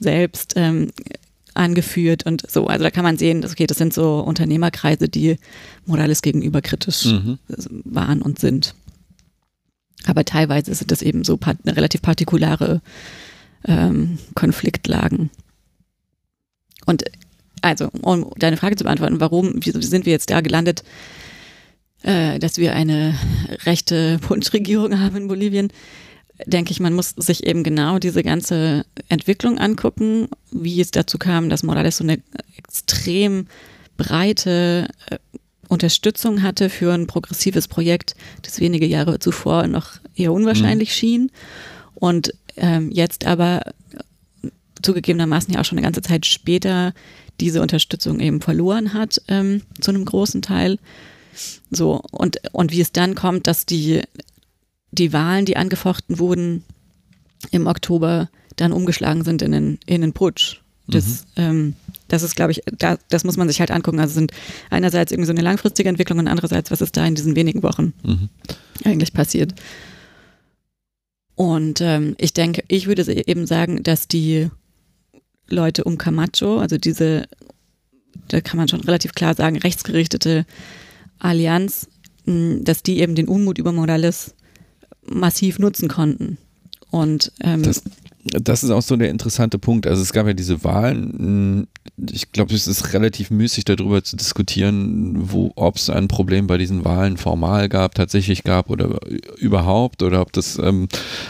selbst 0.00 0.54
ähm, 0.56 0.90
angeführt 1.54 2.26
und 2.26 2.48
so. 2.50 2.66
Also 2.66 2.84
da 2.84 2.90
kann 2.90 3.04
man 3.04 3.16
sehen, 3.16 3.44
okay, 3.44 3.66
das 3.66 3.78
sind 3.78 3.92
so 3.92 4.20
Unternehmerkreise, 4.20 5.08
die 5.08 5.36
Morales 5.86 6.22
gegenüber 6.22 6.62
kritisch 6.62 7.06
mhm. 7.06 7.38
waren 7.84 8.22
und 8.22 8.38
sind. 8.38 8.74
Aber 10.06 10.24
teilweise 10.24 10.74
sind 10.74 10.90
das 10.90 11.02
eben 11.02 11.24
so 11.24 11.38
relativ 11.66 12.02
partikulare 12.02 12.80
ähm, 13.66 14.18
Konfliktlagen. 14.34 15.30
Und 16.86 17.04
also, 17.62 17.88
um 18.00 18.30
deine 18.38 18.56
Frage 18.56 18.76
zu 18.76 18.84
beantworten, 18.84 19.20
warum, 19.20 19.54
wie 19.64 19.70
sind 19.82 20.06
wir 20.06 20.12
jetzt 20.12 20.30
da 20.30 20.40
gelandet, 20.40 20.82
äh, 22.02 22.38
dass 22.38 22.56
wir 22.56 22.74
eine 22.74 23.14
rechte 23.66 24.18
Bundesregierung 24.26 24.98
haben 25.00 25.16
in 25.16 25.28
Bolivien? 25.28 25.68
Denke 26.46 26.72
ich, 26.72 26.80
man 26.80 26.94
muss 26.94 27.10
sich 27.16 27.46
eben 27.46 27.64
genau 27.64 27.98
diese 27.98 28.22
ganze 28.22 28.84
Entwicklung 29.08 29.58
angucken, 29.58 30.28
wie 30.50 30.80
es 30.80 30.90
dazu 30.90 31.18
kam, 31.18 31.48
dass 31.48 31.62
Morales 31.62 31.98
so 31.98 32.04
eine 32.04 32.20
extrem 32.56 33.46
breite 33.96 34.88
äh, 35.10 35.18
Unterstützung 35.68 36.42
hatte 36.42 36.68
für 36.68 36.92
ein 36.92 37.06
progressives 37.06 37.68
Projekt, 37.68 38.16
das 38.42 38.60
wenige 38.60 38.86
Jahre 38.86 39.18
zuvor 39.20 39.66
noch 39.68 39.92
eher 40.16 40.32
unwahrscheinlich 40.32 40.88
mhm. 40.88 40.94
schien 40.94 41.32
und 41.94 42.32
ähm, 42.56 42.90
jetzt 42.90 43.24
aber 43.26 43.62
zugegebenermaßen 44.82 45.54
ja 45.54 45.60
auch 45.60 45.64
schon 45.64 45.78
eine 45.78 45.86
ganze 45.86 46.02
Zeit 46.02 46.26
später 46.26 46.92
diese 47.40 47.62
Unterstützung 47.62 48.20
eben 48.20 48.40
verloren 48.40 48.92
hat, 48.94 49.22
ähm, 49.28 49.62
zu 49.80 49.90
einem 49.90 50.04
großen 50.04 50.42
Teil. 50.42 50.78
So, 51.70 52.02
und, 52.10 52.38
und 52.52 52.72
wie 52.72 52.80
es 52.80 52.92
dann 52.92 53.14
kommt, 53.14 53.46
dass 53.46 53.64
die 53.64 54.02
die 54.92 55.12
Wahlen, 55.12 55.44
die 55.44 55.56
angefochten 55.56 56.18
wurden 56.18 56.64
im 57.50 57.66
Oktober, 57.66 58.28
dann 58.56 58.72
umgeschlagen 58.72 59.24
sind 59.24 59.42
in 59.42 59.52
den, 59.52 59.78
in 59.86 60.00
den 60.00 60.12
Putsch. 60.12 60.60
Das, 60.86 61.24
mhm. 61.36 61.42
ähm, 61.42 61.74
das 62.08 62.22
ist, 62.22 62.34
glaube 62.34 62.52
ich, 62.52 62.62
da, 62.78 62.98
das 63.08 63.24
muss 63.24 63.36
man 63.36 63.48
sich 63.48 63.60
halt 63.60 63.70
angucken. 63.70 64.00
Also 64.00 64.14
sind 64.14 64.32
einerseits 64.70 65.12
irgendwie 65.12 65.26
so 65.26 65.32
eine 65.32 65.42
langfristige 65.42 65.88
Entwicklung 65.88 66.18
und 66.18 66.28
andererseits, 66.28 66.70
was 66.70 66.80
ist 66.80 66.96
da 66.96 67.06
in 67.06 67.14
diesen 67.14 67.36
wenigen 67.36 67.62
Wochen 67.62 67.92
mhm. 68.02 68.28
eigentlich 68.84 69.12
passiert. 69.12 69.54
Und 71.36 71.80
ähm, 71.80 72.16
ich 72.18 72.34
denke, 72.34 72.64
ich 72.68 72.86
würde 72.86 73.10
eben 73.26 73.46
sagen, 73.46 73.82
dass 73.82 74.08
die 74.08 74.50
Leute 75.48 75.84
um 75.84 75.96
Camacho, 75.96 76.58
also 76.58 76.76
diese, 76.76 77.28
da 78.28 78.40
kann 78.40 78.58
man 78.58 78.68
schon 78.68 78.80
relativ 78.80 79.12
klar 79.12 79.34
sagen, 79.34 79.56
rechtsgerichtete 79.56 80.44
Allianz, 81.18 81.88
dass 82.26 82.82
die 82.82 83.00
eben 83.00 83.14
den 83.14 83.28
Unmut 83.28 83.58
über 83.58 83.72
Morales 83.72 84.34
massiv 85.10 85.58
nutzen 85.58 85.88
konnten. 85.88 86.38
Und 86.90 87.32
ähm, 87.40 87.62
das, 87.62 87.82
das 88.24 88.64
ist 88.64 88.70
auch 88.70 88.82
so 88.82 88.96
der 88.96 89.10
interessante 89.10 89.58
Punkt. 89.58 89.86
Also 89.86 90.02
es 90.02 90.12
gab 90.12 90.26
ja 90.26 90.34
diese 90.34 90.62
Wahlen. 90.64 91.68
Ich 92.10 92.32
glaube, 92.32 92.54
es 92.54 92.66
ist 92.66 92.92
relativ 92.92 93.30
müßig 93.30 93.64
darüber 93.64 94.02
zu 94.02 94.16
diskutieren, 94.16 95.30
wo, 95.30 95.52
ob 95.56 95.76
es 95.76 95.88
ein 95.88 96.08
Problem 96.08 96.46
bei 96.46 96.58
diesen 96.58 96.84
Wahlen 96.84 97.16
formal 97.16 97.68
gab, 97.68 97.94
tatsächlich 97.94 98.42
gab 98.42 98.70
oder 98.70 98.98
überhaupt 99.38 100.02
oder 100.02 100.20
ob 100.20 100.32
das 100.32 100.58
ähm, 100.58 100.88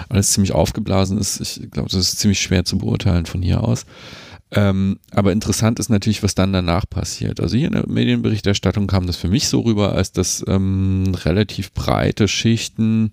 alles 0.09 0.33
ziemlich 0.33 0.53
aufgeblasen 0.53 1.19
ist. 1.19 1.41
Ich 1.41 1.71
glaube, 1.71 1.91
das 1.91 2.01
ist 2.01 2.19
ziemlich 2.19 2.41
schwer 2.41 2.65
zu 2.65 2.79
beurteilen 2.79 3.27
von 3.27 3.43
hier 3.43 3.63
aus. 3.63 3.85
Ähm, 4.53 4.99
aber 5.13 5.31
interessant 5.31 5.79
ist 5.79 5.91
natürlich, 5.91 6.25
was 6.25 6.35
dann 6.35 6.53
danach 6.53 6.85
passiert. 6.89 7.41
Also 7.41 7.57
hier 7.57 7.69
in 7.69 7.75
der 7.75 7.89
Medienberichterstattung 7.89 8.89
kam 8.89 9.07
das 9.07 9.17
für 9.17 9.29
mich 9.29 9.49
so 9.49 9.61
rüber, 9.61 9.93
als 9.93 10.11
dass 10.11 10.45
ähm, 10.49 11.15
relativ 11.25 11.73
breite 11.73 12.27
Schichten 12.27 13.13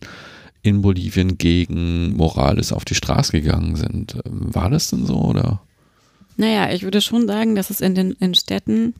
in 0.62 0.82
Bolivien 0.82 1.38
gegen 1.38 2.16
Morales 2.16 2.72
auf 2.72 2.86
die 2.86 2.96
Straße 2.96 3.32
gegangen 3.32 3.76
sind. 3.76 4.18
Ähm, 4.26 4.54
war 4.54 4.70
das 4.70 4.90
denn 4.90 5.06
so 5.06 5.16
oder? 5.16 5.62
Naja, 6.36 6.72
ich 6.72 6.84
würde 6.84 7.02
schon 7.02 7.28
sagen, 7.28 7.56
dass 7.56 7.70
es 7.70 7.82
in 7.82 7.96
den 7.96 8.12
in 8.14 8.36
Städten, 8.36 8.94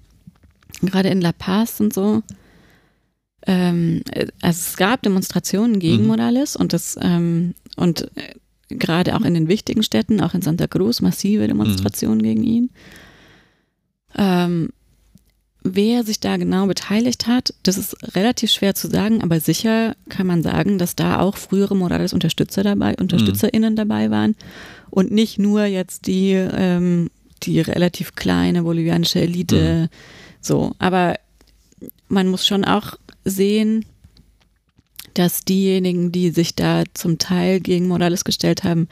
gerade 0.82 1.10
in 1.10 1.22
La 1.22 1.32
Paz 1.34 1.80
und 1.80 1.94
so, 1.94 2.24
ähm, 3.46 4.02
also 4.42 4.60
es 4.60 4.78
gab 4.78 5.02
Demonstrationen 5.04 5.80
gegen 5.80 6.04
mhm. 6.04 6.08
Morales 6.08 6.56
und 6.56 6.74
das 6.74 6.98
ähm, 7.02 7.54
und 7.76 8.12
äh, 8.18 8.34
gerade 8.70 9.16
auch 9.16 9.22
in 9.22 9.34
den 9.34 9.48
wichtigen 9.48 9.84
Städten, 9.84 10.22
auch 10.22 10.34
in 10.34 10.42
Santa 10.42 10.68
Cruz, 10.68 11.02
massive 11.02 11.48
Demonstrationen 11.48 12.18
mhm. 12.18 12.24
gegen 12.24 12.44
ihn. 12.44 12.70
Ähm, 14.18 14.70
Wer 15.64 16.04
sich 16.04 16.20
da 16.20 16.38
genau 16.38 16.68
beteiligt 16.68 17.28
hat, 17.28 17.54
das 17.64 17.78
ist 17.78 18.16
relativ 18.16 18.52
schwer 18.52 18.76
zu 18.76 18.90
sagen, 18.90 19.22
aber 19.22 19.40
sicher 19.40 19.96
kann 20.08 20.28
man 20.28 20.42
sagen, 20.42 20.78
dass 20.78 20.96
da 20.96 21.20
auch 21.20 21.36
frühere 21.36 21.76
Morales 21.76 22.14
Unterstützer 22.14 22.64
dabei, 22.64 22.96
UnterstützerInnen 22.96 23.74
mhm. 23.74 23.78
dabei 23.78 24.10
waren 24.12 24.36
und 24.90 25.12
nicht 25.12 25.40
nur 25.40 25.66
jetzt 25.66 26.08
die, 26.08 26.32
ähm, 26.32 27.10
die 27.44 27.60
relativ 27.60 28.16
kleine 28.16 28.64
bolivianische 28.64 29.20
Elite. 29.20 29.90
Mhm. 29.92 29.98
So, 30.42 30.74
aber 30.80 31.16
man 32.08 32.28
muss 32.28 32.48
schon 32.48 32.64
auch 32.64 32.94
sehen, 33.26 33.86
dass 35.16 35.44
diejenigen, 35.44 36.12
die 36.12 36.30
sich 36.30 36.56
da 36.56 36.84
zum 36.94 37.18
Teil 37.18 37.60
gegen 37.60 37.88
Morales 37.88 38.24
gestellt 38.24 38.64
haben, 38.64 38.88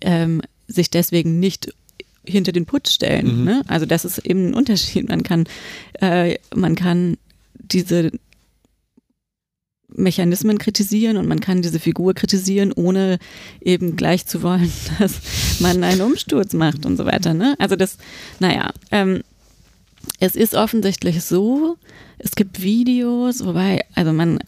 ähm, 0.00 0.42
sich 0.66 0.90
deswegen 0.90 1.38
nicht 1.38 1.72
hinter 2.26 2.52
den 2.52 2.66
Putz 2.66 2.92
stellen. 2.92 3.40
Mhm. 3.40 3.44
Ne? 3.44 3.62
Also 3.66 3.86
das 3.86 4.04
ist 4.04 4.18
eben 4.18 4.48
ein 4.48 4.54
Unterschied. 4.54 5.08
Man 5.08 5.22
kann, 5.22 5.44
äh, 6.00 6.36
man 6.54 6.74
kann 6.74 7.16
diese 7.52 8.10
Mechanismen 9.88 10.58
kritisieren 10.58 11.16
und 11.16 11.28
man 11.28 11.40
kann 11.40 11.62
diese 11.62 11.78
Figur 11.78 12.14
kritisieren, 12.14 12.72
ohne 12.72 13.18
eben 13.60 13.96
gleich 13.96 14.26
zu 14.26 14.42
wollen, 14.42 14.70
dass 14.98 15.60
man 15.60 15.82
einen 15.84 16.00
Umsturz 16.00 16.52
macht 16.52 16.86
und 16.86 16.96
so 16.96 17.06
weiter. 17.06 17.34
Ne? 17.34 17.54
Also 17.58 17.76
das, 17.76 17.98
naja, 18.40 18.72
ähm, 18.90 19.22
es 20.20 20.36
ist 20.36 20.54
offensichtlich 20.54 21.22
so, 21.22 21.76
es 22.18 22.32
gibt 22.32 22.62
Videos, 22.62 23.44
wobei, 23.44 23.84
also 23.94 24.12
man 24.12 24.38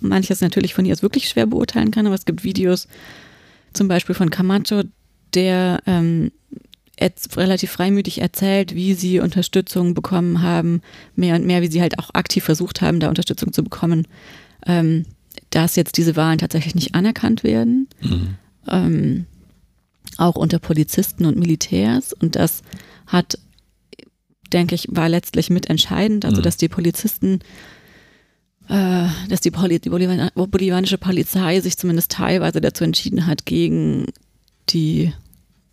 manches 0.00 0.40
natürlich 0.40 0.74
von 0.74 0.84
ihr 0.84 0.92
ist 0.92 1.02
wirklich 1.02 1.28
schwer 1.28 1.46
beurteilen 1.46 1.90
kann, 1.90 2.06
aber 2.06 2.14
es 2.14 2.26
gibt 2.26 2.44
Videos, 2.44 2.86
zum 3.72 3.88
Beispiel 3.88 4.14
von 4.14 4.30
Camacho, 4.30 4.82
der 5.34 5.80
ähm, 5.86 6.32
relativ 7.36 7.70
freimütig 7.70 8.20
erzählt, 8.20 8.74
wie 8.74 8.94
sie 8.94 9.20
Unterstützung 9.20 9.94
bekommen 9.94 10.42
haben, 10.42 10.80
mehr 11.14 11.34
und 11.34 11.44
mehr, 11.44 11.62
wie 11.62 11.70
sie 11.70 11.80
halt 11.80 11.98
auch 11.98 12.10
aktiv 12.14 12.44
versucht 12.44 12.80
haben, 12.80 13.00
da 13.00 13.08
Unterstützung 13.08 13.52
zu 13.52 13.62
bekommen, 13.62 14.06
ähm, 14.66 15.04
dass 15.50 15.76
jetzt 15.76 15.98
diese 15.98 16.16
Wahlen 16.16 16.38
tatsächlich 16.38 16.74
nicht 16.74 16.94
anerkannt 16.94 17.44
werden, 17.44 17.88
mhm. 18.00 18.36
ähm, 18.68 19.26
auch 20.16 20.36
unter 20.36 20.58
Polizisten 20.58 21.26
und 21.26 21.36
Militärs. 21.36 22.12
Und 22.14 22.36
das 22.36 22.62
hat, 23.06 23.38
denke 24.52 24.74
ich, 24.74 24.88
war 24.90 25.08
letztlich 25.08 25.50
mitentscheidend, 25.50 26.24
also 26.24 26.38
mhm. 26.38 26.44
dass 26.44 26.56
die 26.56 26.68
Polizisten 26.68 27.40
äh, 28.68 29.06
dass 29.28 29.40
die, 29.40 29.50
Poli 29.50 29.78
die 29.78 29.90
bolivianische 29.90 30.98
Polizei 30.98 31.60
sich 31.60 31.76
zumindest 31.76 32.10
teilweise 32.10 32.60
dazu 32.60 32.82
entschieden 32.82 33.26
hat, 33.26 33.46
gegen 33.46 34.06
die 34.70 35.12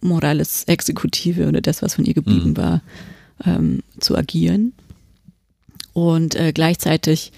Morales-Exekutive 0.04 1.48
oder 1.48 1.62
das, 1.62 1.82
was 1.82 1.96
von 1.96 2.06
ihr 2.06 2.14
geblieben 2.14 2.52
mhm. 2.52 2.58
war, 2.58 2.82
ähm, 3.46 3.84
zu 4.00 4.16
agieren. 4.16 4.74
Und 5.94 6.36
äh, 6.36 6.52
gleichzeitig 6.54 7.32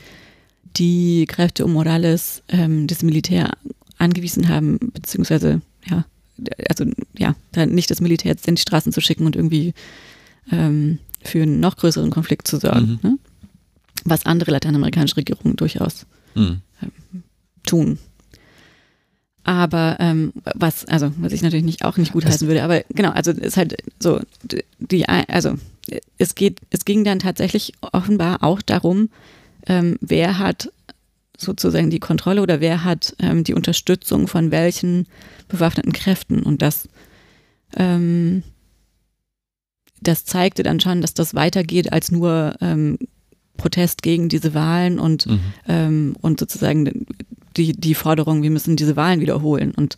die 0.78 1.26
Kräfte 1.26 1.66
um 1.66 1.74
Morales 1.74 2.42
ähm, 2.50 2.88
das 2.88 3.04
Militär 3.04 3.52
angewiesen 3.98 4.50
haben, 4.50 4.80
beziehungsweise, 4.94 5.62
ja, 5.86 6.06
also 6.70 6.86
ja, 7.18 7.36
nicht 7.66 7.90
das 7.92 8.02
Militär 8.02 8.32
jetzt 8.32 8.48
in 8.48 8.56
die 8.56 8.62
Straßen 8.62 8.92
zu 8.92 9.02
schicken 9.02 9.26
und 9.26 9.36
irgendwie 9.36 9.74
ähm, 10.52 11.00
für 11.24 11.42
einen 11.42 11.60
noch 11.60 11.78
größeren 11.78 12.12
Konflikt 12.12 12.48
zu 12.48 12.58
sorgen. 12.58 13.00
Mhm. 13.02 13.10
Ne? 13.10 13.20
Was 14.04 14.26
andere 14.26 14.52
lateinamerikanische 14.52 15.18
Regierungen 15.18 15.56
durchaus 15.56 16.06
mhm. 16.36 16.62
ähm, 16.82 17.24
tun. 17.66 18.00
Aber 19.46 19.98
ähm, 20.00 20.34
was, 20.56 20.86
also 20.86 21.12
was 21.18 21.32
ich 21.32 21.44
natürlich 21.44 21.64
nicht 21.64 21.86
auch 21.86 21.98
nicht 21.98 22.14
gut 22.14 22.26
heißen 22.26 22.48
würde, 22.48 22.64
aber 22.64 22.84
genau, 22.90 23.12
also 23.12 23.32
es 23.32 23.38
ist 23.38 23.58
halt 23.58 23.78
so, 24.00 24.20
die, 24.80 25.08
also 25.08 25.54
es 26.18 26.34
geht, 26.34 26.60
es 26.72 26.84
ging 26.84 27.04
dann 27.04 27.20
tatsächlich 27.20 27.74
offenbar 27.80 28.44
auch 28.44 28.64
darum, 28.64 29.10
ähm, 29.68 29.98
wer 30.02 30.40
hat 30.40 30.72
sozusagen 31.38 31.92
die 31.92 32.00
Kontrolle 32.00 32.42
oder 32.42 32.60
wer 32.60 32.84
hat 32.84 33.16
ähm, 33.20 33.44
die 33.44 33.54
Unterstützung 33.54 34.28
von 34.28 34.50
welchen 34.50 35.06
bewaffneten 35.48 35.94
Kräften 35.94 36.42
und 36.42 36.64
das 36.64 36.90
ähm, 37.78 38.42
das 40.02 40.26
zeigte 40.26 40.64
dann 40.64 40.80
schon, 40.80 41.02
dass 41.02 41.14
das 41.14 41.36
weitergeht 41.36 41.94
als 41.94 42.12
nur 42.12 42.56
ähm, 42.62 42.98
Protest 43.58 44.02
gegen 44.02 44.30
diese 44.30 44.54
Wahlen 44.54 45.00
und, 45.00 45.28
mhm. 45.28 45.40
ähm, 45.68 46.16
und 46.22 46.40
sozusagen 46.40 47.06
die, 47.58 47.74
die 47.74 47.96
Forderung, 47.96 48.44
wir 48.44 48.52
müssen 48.52 48.76
diese 48.76 48.96
Wahlen 48.96 49.22
wiederholen 49.22 49.72
und, 49.72 49.98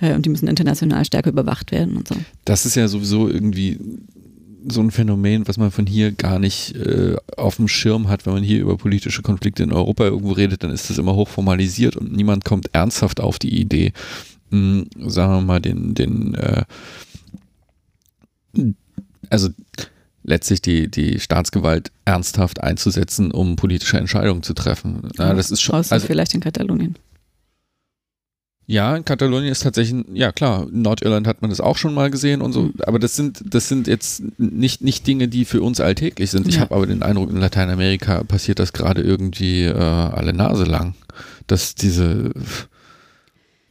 äh, 0.00 0.14
und 0.14 0.26
die 0.26 0.30
müssen 0.30 0.48
international 0.48 1.04
stärker 1.04 1.30
überwacht 1.30 1.72
werden 1.72 1.96
und 1.96 2.08
so. 2.08 2.16
Das 2.44 2.66
ist 2.66 2.74
ja 2.74 2.88
sowieso 2.88 3.28
irgendwie 3.28 3.78
so 4.66 4.80
ein 4.80 4.90
Phänomen, 4.90 5.46
was 5.46 5.56
man 5.56 5.70
von 5.70 5.86
hier 5.86 6.12
gar 6.12 6.38
nicht 6.38 6.74
äh, 6.76 7.16
auf 7.36 7.56
dem 7.56 7.68
Schirm 7.68 8.08
hat. 8.08 8.26
Wenn 8.26 8.34
man 8.34 8.42
hier 8.42 8.60
über 8.60 8.76
politische 8.76 9.22
Konflikte 9.22 9.62
in 9.62 9.72
Europa 9.72 10.04
irgendwo 10.04 10.32
redet, 10.32 10.62
dann 10.62 10.70
ist 10.70 10.90
das 10.90 10.98
immer 10.98 11.14
hochformalisiert 11.14 11.96
und 11.96 12.12
niemand 12.12 12.44
kommt 12.44 12.74
ernsthaft 12.74 13.20
auf 13.20 13.38
die 13.38 13.60
Idee, 13.60 13.92
mh, 14.50 14.84
hm, 14.96 15.10
sagen 15.10 15.32
wir 15.32 15.40
mal, 15.42 15.60
den, 15.60 15.94
den 15.94 16.34
äh, 16.34 16.64
also 19.30 19.48
letztlich 20.28 20.62
die, 20.62 20.88
die 20.88 21.18
Staatsgewalt 21.18 21.90
ernsthaft 22.04 22.62
einzusetzen, 22.62 23.32
um 23.32 23.56
politische 23.56 23.98
Entscheidungen 23.98 24.42
zu 24.42 24.54
treffen. 24.54 25.08
Ja, 25.18 25.34
das 25.34 25.50
ist 25.50 25.62
schon. 25.62 25.74
Außer 25.74 25.94
also, 25.94 26.06
vielleicht 26.06 26.34
in 26.34 26.40
Katalonien. 26.40 26.96
Ja, 28.66 28.94
in 28.94 29.04
Katalonien 29.06 29.50
ist 29.50 29.62
tatsächlich, 29.62 30.04
ja 30.12 30.30
klar, 30.30 30.68
in 30.70 30.82
Nordirland 30.82 31.26
hat 31.26 31.40
man 31.40 31.48
das 31.48 31.58
auch 31.58 31.78
schon 31.78 31.94
mal 31.94 32.10
gesehen 32.10 32.42
und 32.42 32.52
so, 32.52 32.64
mhm. 32.64 32.74
aber 32.86 32.98
das 32.98 33.16
sind, 33.16 33.42
das 33.46 33.66
sind 33.66 33.86
jetzt 33.86 34.22
nicht, 34.36 34.82
nicht 34.82 35.06
Dinge, 35.06 35.26
die 35.26 35.46
für 35.46 35.62
uns 35.62 35.80
alltäglich 35.80 36.30
sind. 36.30 36.46
Ich 36.46 36.56
ja. 36.56 36.60
habe 36.60 36.74
aber 36.74 36.86
den 36.86 37.02
Eindruck, 37.02 37.30
in 37.30 37.38
Lateinamerika 37.38 38.22
passiert 38.24 38.58
das 38.58 38.74
gerade 38.74 39.00
irgendwie 39.00 39.64
äh, 39.64 39.72
alle 39.72 40.34
Nase 40.34 40.64
lang, 40.64 40.94
dass 41.46 41.76
diese, 41.76 42.30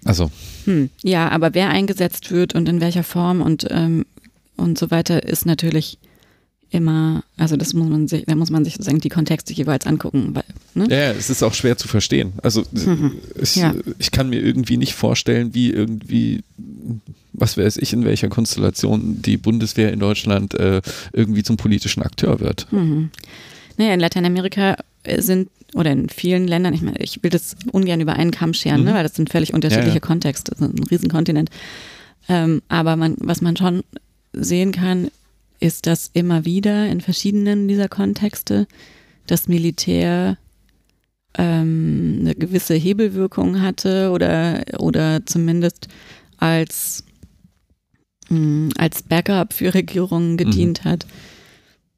also. 0.03 0.31
Hm. 0.65 0.89
Ja, 1.03 1.29
aber 1.29 1.53
wer 1.53 1.69
eingesetzt 1.69 2.31
wird 2.31 2.55
und 2.55 2.67
in 2.67 2.81
welcher 2.81 3.03
Form 3.03 3.43
und, 3.43 3.67
ähm, 3.69 4.03
und 4.55 4.79
so 4.79 4.89
weiter, 4.89 5.21
ist 5.21 5.45
natürlich 5.45 5.99
immer, 6.69 7.23
also 7.37 7.55
das 7.55 7.73
muss 7.73 7.87
man 7.87 8.07
sich, 8.07 8.25
da 8.25 8.35
muss 8.35 8.49
man 8.49 8.65
sich 8.65 8.73
sozusagen 8.73 8.99
die 8.99 9.09
Kontexte 9.09 9.53
jeweils 9.53 9.85
angucken. 9.85 10.35
Weil, 10.35 10.43
ne? 10.73 10.87
Ja, 10.89 11.11
es 11.11 11.29
ist 11.29 11.43
auch 11.43 11.53
schwer 11.53 11.77
zu 11.77 11.87
verstehen. 11.87 12.33
Also 12.43 12.63
mhm. 12.71 13.13
ich, 13.41 13.55
ja. 13.55 13.73
ich 13.99 14.11
kann 14.11 14.29
mir 14.29 14.41
irgendwie 14.41 14.77
nicht 14.77 14.93
vorstellen, 14.93 15.53
wie 15.53 15.69
irgendwie, 15.69 16.43
was 17.33 17.57
weiß 17.57 17.77
ich, 17.77 17.93
in 17.93 18.03
welcher 18.03 18.27
Konstellation 18.27 19.21
die 19.21 19.37
Bundeswehr 19.37 19.93
in 19.93 19.99
Deutschland 19.99 20.53
äh, 20.55 20.81
irgendwie 21.13 21.43
zum 21.43 21.57
politischen 21.57 22.03
Akteur 22.03 22.39
wird. 22.39 22.71
Mhm. 22.71 23.11
Naja, 23.77 23.93
in 23.93 23.99
Lateinamerika 23.99 24.77
sind 25.19 25.49
oder 25.73 25.91
in 25.91 26.09
vielen 26.09 26.47
Ländern, 26.47 26.73
ich 26.73 26.81
meine, 26.81 26.99
ich 26.99 27.21
will 27.23 27.29
das 27.29 27.55
ungern 27.71 28.01
über 28.01 28.13
einen 28.13 28.31
Kamm 28.31 28.53
scheren, 28.53 28.77
ne, 28.77 28.81
mhm. 28.81 28.87
ne, 28.87 28.95
weil 28.95 29.03
das 29.03 29.15
sind 29.15 29.29
völlig 29.29 29.53
unterschiedliche 29.53 29.89
ja, 29.89 29.95
ja. 29.95 29.99
Kontexte, 29.99 30.51
das 30.51 30.61
ist 30.61 30.79
ein 30.79 30.83
Riesenkontinent. 30.83 31.49
Ähm, 32.29 32.61
aber 32.67 32.95
man, 32.95 33.15
was 33.19 33.41
man 33.41 33.55
schon 33.55 33.83
sehen 34.33 34.71
kann, 34.71 35.09
ist 35.59 35.87
das 35.87 36.09
immer 36.13 36.45
wieder 36.45 36.87
in 36.87 37.01
verschiedenen 37.01 37.67
dieser 37.67 37.89
Kontexte 37.89 38.67
das 39.25 39.47
Militär 39.47 40.37
ähm, 41.37 42.17
eine 42.21 42.35
gewisse 42.35 42.75
Hebelwirkung 42.75 43.61
hatte 43.61 44.11
oder, 44.11 44.63
oder 44.79 45.25
zumindest 45.25 45.87
als, 46.37 47.03
mh, 48.29 48.39
mm, 48.39 48.69
als 48.77 49.03
Backup 49.03 49.53
für 49.53 49.73
Regierungen 49.73 50.37
gedient 50.37 50.83
mhm. 50.83 50.89
hat. 50.89 51.05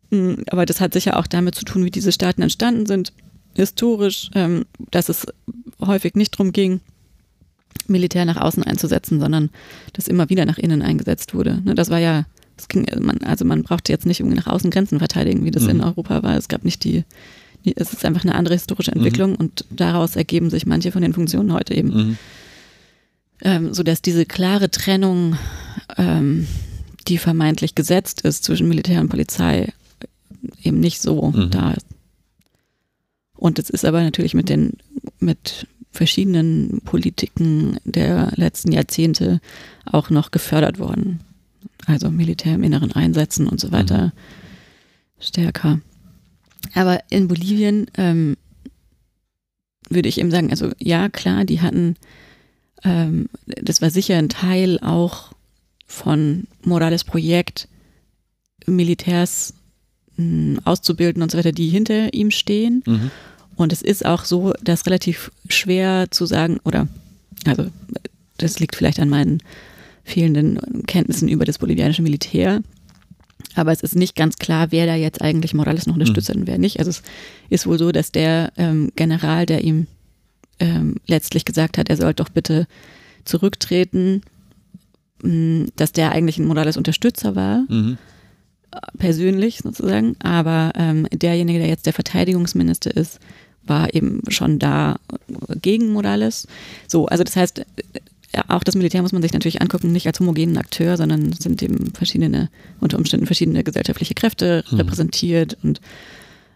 Mm, 0.10 0.34
aber 0.50 0.66
das 0.66 0.82
hat 0.82 0.94
sicher 0.94 1.18
auch 1.18 1.28
damit 1.28 1.56
zu 1.56 1.66
tun, 1.66 1.86
wie 1.86 1.92
diese 1.92 2.12
Staaten 2.12 2.42
entstanden 2.42 2.86
sind, 2.86 3.14
historisch, 3.56 4.30
ähm, 4.36 4.66
dass 4.92 5.10
es 5.10 5.28
häufig 5.82 6.16
nicht 6.16 6.34
darum 6.34 6.52
ging, 6.52 6.82
Militär 7.88 8.26
nach 8.26 8.38
außen 8.38 8.64
einzusetzen, 8.64 9.20
sondern 9.20 9.50
dass 9.94 10.08
immer 10.08 10.30
wieder 10.30 10.46
nach 10.46 10.58
innen 10.58 10.82
eingesetzt 10.82 11.34
wurde. 11.34 11.62
Ne, 11.64 11.76
das 11.76 11.90
war 11.90 12.00
ja 12.00 12.26
ging, 12.68 12.88
man, 13.00 13.20
also 13.20 13.46
man 13.46 13.64
brauchte 13.64 13.92
jetzt 13.92 14.06
nicht 14.06 14.20
irgendwie 14.20 14.38
nach 14.38 14.48
außen 14.48 14.72
Grenzen 14.72 15.00
verteidigen, 15.00 15.46
wie 15.46 15.52
das 15.52 15.64
mhm. 15.64 15.70
in 15.70 15.82
Europa 15.82 16.24
war. 16.24 16.38
Es 16.38 16.48
gab 16.48 16.66
nicht 16.66 16.84
die, 16.84 17.04
die, 17.66 17.76
es 17.76 17.94
ist 17.94 18.06
einfach 18.06 18.24
eine 18.24 18.36
andere 18.36 18.56
historische 18.56 18.92
Entwicklung 18.92 19.32
mhm. 19.32 19.38
und 19.38 19.66
daraus 19.70 20.16
ergeben 20.16 20.50
sich 20.50 20.66
manche 20.66 20.92
von 20.92 21.02
den 21.02 21.14
Funktionen 21.14 21.54
heute 21.54 21.74
eben. 21.74 21.90
Mhm. 21.90 22.18
Ähm, 23.42 23.74
so 23.74 23.84
dass 23.84 24.02
diese 24.02 24.26
klare 24.26 24.70
Trennung, 24.70 25.38
ähm, 25.98 26.48
die 27.08 27.18
vermeintlich 27.18 27.74
gesetzt 27.74 28.22
ist 28.22 28.44
zwischen 28.44 28.68
Militär 28.68 29.00
und 29.00 29.10
Polizei, 29.10 29.72
eben 30.62 30.80
nicht 30.80 31.02
so 31.02 31.32
mhm. 31.32 31.50
da 31.50 31.72
ist. 31.72 31.86
Und 33.36 33.58
es 33.58 33.70
ist 33.70 33.86
aber 33.86 34.04
natürlich 34.04 34.34
mit 34.34 34.50
den, 34.50 34.74
mit 35.20 35.68
verschiedenen 35.92 36.82
Politiken 36.84 37.78
der 37.86 38.34
letzten 38.36 38.72
Jahrzehnte 38.72 39.40
auch 39.86 40.10
noch 40.10 40.32
gefördert 40.32 40.78
worden 40.78 41.22
also 41.86 42.10
Militär 42.10 42.56
im 42.56 42.64
Inneren 42.64 42.92
einsetzen 42.92 43.48
und 43.48 43.60
so 43.60 43.72
weiter, 43.72 44.08
mhm. 44.08 44.12
stärker. 45.20 45.80
Aber 46.74 47.00
in 47.10 47.28
Bolivien 47.28 47.88
ähm, 47.98 48.38
würde 49.90 50.10
ich 50.10 50.20
eben 50.20 50.32
sagen, 50.32 50.52
also 50.52 50.72
ja, 50.78 51.10
klar, 51.10 51.46
die 51.46 51.62
hatten, 51.62 51.96
ähm, 52.84 53.30
das 53.46 53.82
war 53.82 53.90
sicher 53.90 54.18
ein 54.18 54.30
Teil 54.30 54.80
auch 54.80 55.34
von 55.86 56.48
Morales 56.64 57.04
Projekt, 57.04 57.68
Militärs 58.66 59.54
mh, 60.18 60.24
hm, 60.24 60.60
auszubilden 60.66 61.24
und 61.24 61.32
so 61.32 61.38
weiter, 61.38 61.52
die 61.52 61.70
hinter 61.70 62.14
ihm 62.14 62.32
stehen. 62.32 62.84
Mhm. 62.86 63.12
Und 63.56 63.74
es 63.74 63.82
ist 63.82 64.06
auch 64.06 64.24
so, 64.24 64.54
dass 64.64 64.86
relativ 64.86 65.32
schwer 65.50 66.12
zu 66.12 66.26
sagen, 66.26 66.60
oder 66.64 66.88
also 67.46 67.68
das 68.38 68.60
liegt 68.60 68.76
vielleicht 68.76 69.00
an 69.00 69.10
meinen 69.10 69.44
fehlenden 70.10 70.84
Kenntnissen 70.88 71.30
über 71.30 71.46
das 71.46 71.58
bolivianische 71.58 72.02
Militär. 72.02 72.62
Aber 73.56 73.72
es 73.72 73.82
ist 73.82 73.96
nicht 73.96 74.16
ganz 74.16 74.38
klar, 74.38 74.72
wer 74.72 74.86
da 74.86 74.96
jetzt 74.96 75.22
eigentlich 75.22 75.54
Morales 75.54 75.88
noch 75.88 75.96
unterstützt 75.96 76.34
mhm. 76.34 76.42
und 76.42 76.48
wer 76.48 76.58
nicht. 76.58 76.80
Also 76.80 76.90
es 76.90 77.04
ist 77.50 77.68
wohl 77.68 77.80
so, 77.80 77.92
dass 77.92 78.12
der 78.12 78.52
ähm, 78.58 78.92
General, 78.96 79.46
der 79.46 79.64
ihm 79.64 79.88
ähm, 80.60 80.96
letztlich 81.08 81.46
gesagt 81.46 81.78
hat, 81.78 81.90
er 81.90 81.98
soll 81.98 82.14
doch 82.14 82.30
bitte 82.30 82.68
zurücktreten, 83.26 84.22
mh, 85.24 85.32
mm, 85.32 85.68
dass 85.76 85.92
der 85.92 86.12
eigentlich 86.12 86.38
ein 86.38 86.46
Morales 86.46 86.78
Unterstützer 86.78 87.36
war, 87.36 87.66
mhm. 87.70 87.98
persönlich 88.98 89.60
sozusagen. 89.60 90.16
Aber 90.20 90.74
ähm, 90.76 91.08
derjenige, 91.12 91.60
der 91.60 91.70
jetzt 91.70 91.86
der 91.86 91.94
Verteidigungsminister 91.94 92.96
ist, 92.96 93.20
war 93.66 93.94
eben 93.94 94.22
schon 94.30 94.60
da 94.60 94.98
gegen 95.62 95.94
Morales. 95.94 96.48
So, 96.88 97.06
also 97.06 97.24
das 97.24 97.36
heißt, 97.36 97.66
auch 98.48 98.64
das 98.64 98.76
Militär 98.76 99.02
muss 99.02 99.12
man 99.12 99.22
sich 99.22 99.34
natürlich 99.34 99.62
angucken, 99.62 99.92
nicht 99.92 100.08
als 100.08 100.20
homogenen 100.20 100.58
Akteur, 100.58 100.98
sondern 100.98 101.34
sind 101.34 101.62
eben 101.62 101.94
verschiedene, 101.94 102.50
unter 102.80 102.98
Umständen 102.98 103.26
verschiedene 103.26 103.64
gesellschaftliche 103.64 104.14
Kräfte 104.14 104.64
mhm. 104.70 104.78
repräsentiert 104.78 105.58
und, 105.64 105.82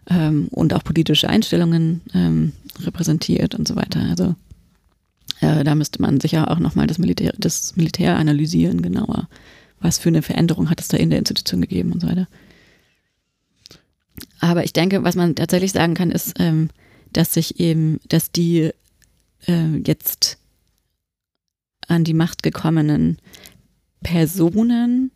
ähm, 0.08 0.48
und 0.50 0.72
auch 0.72 0.84
politische 0.84 1.28
Einstellungen 1.28 2.00
ähm, 2.14 2.52
repräsentiert 2.80 3.54
und 3.54 3.68
so 3.68 3.76
weiter. 3.76 4.00
Also 4.00 4.34
äh, 5.40 5.64
da 5.64 5.74
müsste 5.74 6.00
man 6.00 6.20
sicher 6.20 6.50
auch 6.50 6.58
nochmal 6.58 6.86
das 6.86 6.98
Militär, 6.98 7.32
das 7.38 7.76
Militär 7.76 8.16
analysieren, 8.16 8.82
genauer. 8.82 9.28
Was 9.80 9.98
für 9.98 10.08
eine 10.08 10.22
Veränderung 10.22 10.70
hat 10.70 10.80
es 10.80 10.88
da 10.88 10.96
in 10.96 11.10
der 11.10 11.18
Institution 11.18 11.60
gegeben 11.60 11.92
und 11.92 12.00
so 12.00 12.08
weiter. 12.08 12.28
Aber 14.40 14.64
ich 14.64 14.72
denke, 14.72 15.02
was 15.04 15.16
man 15.16 15.34
tatsächlich 15.34 15.72
sagen 15.72 15.94
kann, 15.94 16.10
ist, 16.10 16.34
ähm, 16.38 16.70
dass 17.12 17.34
sich 17.34 17.60
eben, 17.60 18.00
dass 18.08 18.30
die 18.30 18.70
äh, 19.46 19.76
jetzt 19.84 20.38
an 21.88 22.04
die 22.04 22.14
Macht 22.14 22.42
gekommenen 22.42 23.18
Personen 24.02 25.10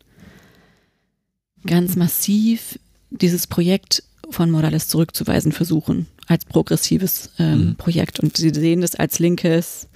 ganz 1.65 1.95
massiv 1.95 2.79
dieses 3.09 3.47
Projekt 3.47 4.03
von 4.29 4.51
Morales 4.51 4.87
zurückzuweisen 4.87 5.51
versuchen, 5.51 6.07
als 6.27 6.45
progressives 6.45 7.31
ähm, 7.39 7.69
mhm. 7.69 7.75
Projekt. 7.75 8.19
Und 8.19 8.37
sie 8.37 8.49
sehen 8.49 8.81
das 8.81 8.95
als 8.95 9.19
linkes, 9.19 9.87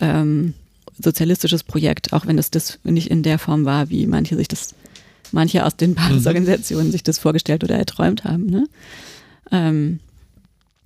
ähm, 0.00 0.54
sozialistisches 1.02 1.64
Projekt, 1.64 2.12
auch 2.12 2.26
wenn 2.26 2.38
es 2.38 2.50
das 2.50 2.78
nicht 2.84 3.10
in 3.10 3.22
der 3.22 3.38
Form 3.38 3.64
war, 3.64 3.90
wie 3.90 4.06
manche 4.06 4.36
sich 4.36 4.48
das, 4.48 4.74
manche 5.32 5.64
aus 5.64 5.76
den 5.76 5.94
Basisorganisationen 5.94 6.88
mhm. 6.88 6.92
sich 6.92 7.02
das 7.02 7.18
vorgestellt 7.18 7.64
oder 7.64 7.76
erträumt 7.76 8.24
haben. 8.24 8.46
Ne? 8.46 8.66
Ähm, 9.50 10.00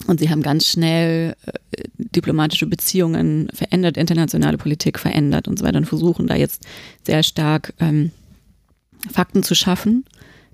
und 0.06 0.20
sie 0.20 0.30
haben 0.30 0.42
ganz 0.42 0.66
schnell 0.66 1.34
äh, 1.46 1.82
diplomatische 1.96 2.66
Beziehungen 2.66 3.48
verändert, 3.52 3.96
internationale 3.96 4.58
Politik 4.58 4.98
verändert 4.98 5.48
und 5.48 5.58
so 5.58 5.64
weiter 5.64 5.78
und 5.78 5.86
versuchen 5.86 6.26
da 6.26 6.36
jetzt 6.36 6.64
sehr 7.04 7.22
stark 7.22 7.74
ähm, 7.80 8.10
Fakten 9.10 9.42
zu 9.42 9.54
schaffen, 9.54 10.04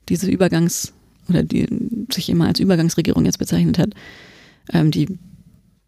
diese 0.09 0.31
Übergangs- 0.31 0.93
oder 1.29 1.43
die 1.43 1.67
sich 2.13 2.29
immer 2.29 2.47
als 2.47 2.61
Übergangsregierung 2.61 3.25
jetzt 3.25 3.39
bezeichnet 3.39 3.79
hat. 3.79 3.91
Ähm, 4.73 4.91
die, 4.91 5.19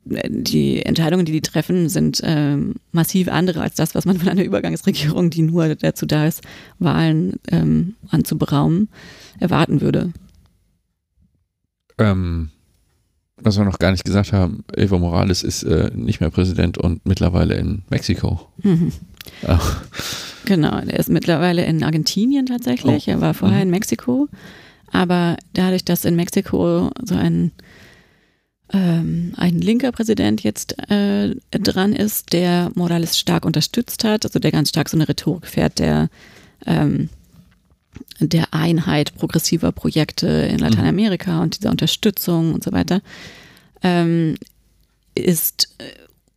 die 0.05 0.85
Entscheidungen, 0.85 1.25
die 1.25 1.33
die 1.33 1.41
treffen, 1.41 1.89
sind 1.89 2.21
ähm, 2.25 2.75
massiv 2.93 3.29
andere 3.29 3.61
als 3.61 3.75
das, 3.75 3.95
was 3.95 4.05
man 4.05 4.19
von 4.19 4.29
einer 4.29 4.45
Übergangsregierung, 4.45 5.31
die 5.31 5.43
nur 5.43 5.75
dazu 5.75 6.07
da 6.07 6.27
ist, 6.27 6.43
Wahlen 6.79 7.35
ähm, 7.51 7.95
anzuberaumen, 8.09 8.89
erwarten 9.39 9.81
würde. 9.81 10.13
Ähm, 11.99 12.51
was 13.43 13.59
wir 13.59 13.65
noch 13.65 13.79
gar 13.79 13.93
nicht 13.93 14.05
gesagt 14.05 14.33
haben, 14.33 14.65
Evo 14.77 14.99
Morales 14.99 15.43
ist 15.43 15.63
äh, 15.63 15.91
nicht 15.95 16.21
mehr 16.21 16.31
Präsident 16.31 16.79
und 16.79 17.05
mittlerweile 17.07 17.55
in 17.55 17.83
Mexiko. 17.91 18.41
Mhm. 18.63 18.93
Genau, 20.45 20.77
er 20.77 20.99
ist 20.99 21.09
mittlerweile 21.09 21.65
in 21.65 21.85
Argentinien 21.85 22.47
tatsächlich. 22.47 23.07
Oh. 23.07 23.11
Er 23.13 23.21
war 23.21 23.35
vorher 23.35 23.59
mhm. 23.59 23.63
in 23.63 23.71
Mexiko. 23.71 24.29
Aber 24.91 25.37
dadurch, 25.55 25.85
dass 25.85 26.05
in 26.05 26.17
Mexiko 26.17 26.91
so 27.03 27.15
ein, 27.15 27.53
ähm, 28.73 29.33
ein 29.37 29.59
linker 29.61 29.93
Präsident 29.93 30.43
jetzt 30.43 30.77
äh, 30.91 31.35
dran 31.51 31.93
ist, 31.93 32.33
der 32.33 32.71
Morales 32.75 33.19
stark 33.19 33.47
unterstützt 33.47 34.05
hat, 34.05 34.25
also 34.25 34.39
der 34.39 34.51
ganz 34.51 34.71
stark 34.71 34.89
so 34.89 34.97
eine 34.97 35.09
Rhetorik 35.09 35.47
fährt, 35.47 35.79
der 35.79 36.09
ähm, 36.67 37.09
der 38.21 38.55
Einheit 38.55 39.15
progressiver 39.15 39.73
Projekte 39.73 40.27
in 40.27 40.59
Lateinamerika 40.59 41.37
mhm. 41.37 41.43
und 41.43 41.59
dieser 41.59 41.71
Unterstützung 41.71 42.55
und 42.55 42.65
so 42.65 42.73
weiter, 42.73 43.03
ähm, 43.83 44.37
ist 45.15 45.75
äh, 45.79 45.85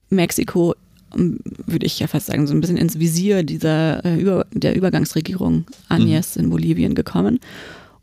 Mexiko, 0.09 0.75
ähm, 1.15 1.39
würde 1.65 1.85
ich 1.85 1.99
ja 1.99 2.07
fast 2.07 2.27
sagen, 2.27 2.47
so 2.47 2.53
ein 2.53 2.61
bisschen 2.61 2.77
ins 2.77 2.99
Visier 2.99 3.43
dieser 3.43 4.03
äh, 4.03 4.19
Über 4.19 4.45
der 4.51 4.75
Übergangsregierung 4.75 5.65
Agnes 5.89 6.35
mhm. 6.35 6.43
in 6.43 6.49
Bolivien 6.49 6.95
gekommen. 6.95 7.39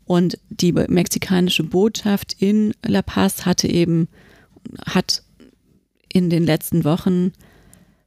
Und 0.05 0.37
die 0.49 0.73
mexikanische 0.73 1.63
Botschaft 1.63 2.35
in 2.39 2.73
La 2.85 3.01
Paz 3.01 3.45
hatte 3.45 3.67
eben, 3.69 4.09
hat 4.85 5.23
in 6.11 6.29
den 6.29 6.43
letzten 6.43 6.83
Wochen 6.83 7.31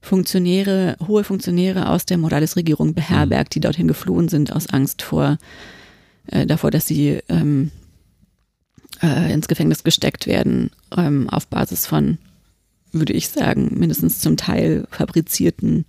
Funktionäre, 0.07 0.97
hohe 1.09 1.25
Funktionäre 1.25 1.90
aus 1.90 2.07
der 2.07 2.16
Morales-Regierung 2.16 2.95
beherbergt, 2.95 3.57
die 3.57 3.61
dorthin 3.61 3.88
geflohen 3.88 4.29
sind 4.29 4.55
aus 4.55 4.69
Angst 4.69 5.03
vor, 5.03 5.37
äh, 6.29 6.47
davor, 6.47 6.71
dass 6.71 6.87
sie 6.87 7.19
ähm, 7.29 7.73
äh, 9.03 9.33
ins 9.33 9.49
Gefängnis 9.49 9.83
gesteckt 9.83 10.29
werden, 10.29 10.71
ähm, 10.97 11.29
auf 11.29 11.49
Basis 11.49 11.87
von, 11.87 12.19
würde 12.92 13.14
ich 13.14 13.29
sagen, 13.29 13.73
mindestens 13.77 14.21
zum 14.21 14.37
Teil 14.37 14.87
fabrizierten 14.92 15.87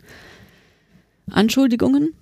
Anschuldigungen. 1.29 2.13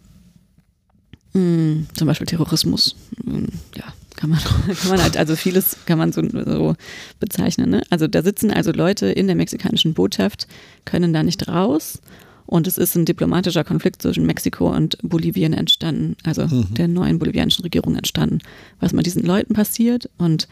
Hm, 1.32 1.88
zum 1.94 2.08
Beispiel 2.08 2.28
Terrorismus. 2.28 2.98
Hm, 3.24 3.48
ja, 3.76 3.86
kann 4.16 4.30
man, 4.30 4.40
kann 4.68 4.90
man 4.90 5.02
halt, 5.02 5.18
also 5.18 5.36
vieles 5.36 5.78
kann 5.86 5.98
man 5.98 6.12
so, 6.12 6.22
so 6.30 6.76
bezeichnen. 7.20 7.70
Ne? 7.70 7.84
Also 7.90 8.08
da 8.08 8.24
sitzen 8.24 8.52
also 8.52 8.72
Leute 8.72 9.08
in 9.08 9.28
der 9.28 9.36
mexikanischen 9.36 9.94
Botschaft, 9.94 10.48
können 10.86 11.14
da 11.14 11.24
nicht 11.24 11.48
raus. 11.48 12.02
Und 12.48 12.68
es 12.68 12.78
ist 12.78 12.96
ein 12.96 13.06
diplomatischer 13.06 13.64
Konflikt 13.64 14.02
zwischen 14.04 14.26
Mexiko 14.26 14.72
und 14.72 14.98
Bolivien 15.02 15.54
entstanden, 15.54 16.16
also 16.24 16.46
mhm. 16.46 16.74
der 16.76 16.88
neuen 16.88 17.18
bolivianischen 17.18 17.64
Regierung 17.64 17.96
entstanden, 17.96 18.40
was 18.80 18.94
mit 18.94 19.08
diesen 19.08 19.24
Leuten 19.24 19.56
passiert. 19.56 20.10
Und 20.18 20.48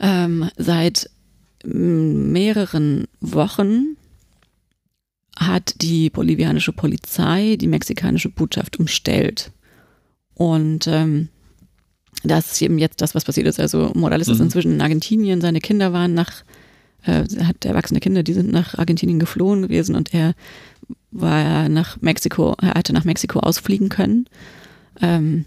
ähm, 0.00 0.48
seit 0.56 1.10
mehreren 1.62 3.06
Wochen 3.20 3.96
hat 5.36 5.82
die 5.82 6.08
bolivianische 6.08 6.72
Polizei 6.72 7.56
die 7.60 7.66
mexikanische 7.66 8.30
Botschaft 8.30 8.78
umstellt. 8.78 9.52
Und 10.34 10.86
ähm, 10.86 11.28
das 12.28 12.52
ist 12.52 12.62
eben 12.62 12.78
jetzt 12.78 13.00
das, 13.00 13.14
was 13.14 13.24
passiert 13.24 13.46
ist. 13.46 13.60
Also 13.60 13.90
Morales 13.94 14.28
mhm. 14.28 14.34
ist 14.34 14.40
inzwischen 14.40 14.72
in 14.72 14.80
Argentinien, 14.80 15.40
seine 15.40 15.60
Kinder 15.60 15.92
waren 15.92 16.14
nach, 16.14 16.44
äh, 17.04 17.24
er 17.36 17.48
hat 17.48 17.64
erwachsene 17.64 18.00
Kinder, 18.00 18.22
die 18.22 18.32
sind 18.32 18.50
nach 18.50 18.78
Argentinien 18.78 19.18
geflohen 19.18 19.62
gewesen 19.62 19.94
und 19.94 20.14
er 20.14 20.34
war 21.10 21.68
nach 21.68 22.00
Mexiko, 22.00 22.54
er 22.60 22.74
hatte 22.74 22.92
nach 22.92 23.04
Mexiko 23.04 23.40
ausfliegen 23.40 23.88
können. 23.88 24.26
Ähm, 25.00 25.44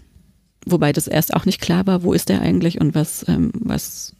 wobei 0.66 0.92
das 0.92 1.08
erst 1.08 1.34
auch 1.34 1.44
nicht 1.44 1.60
klar 1.60 1.86
war, 1.86 2.02
wo 2.02 2.12
ist 2.12 2.30
er 2.30 2.42
eigentlich 2.42 2.80
und 2.80 2.94
was, 2.94 3.26
ähm, 3.28 3.50
was 3.54 4.14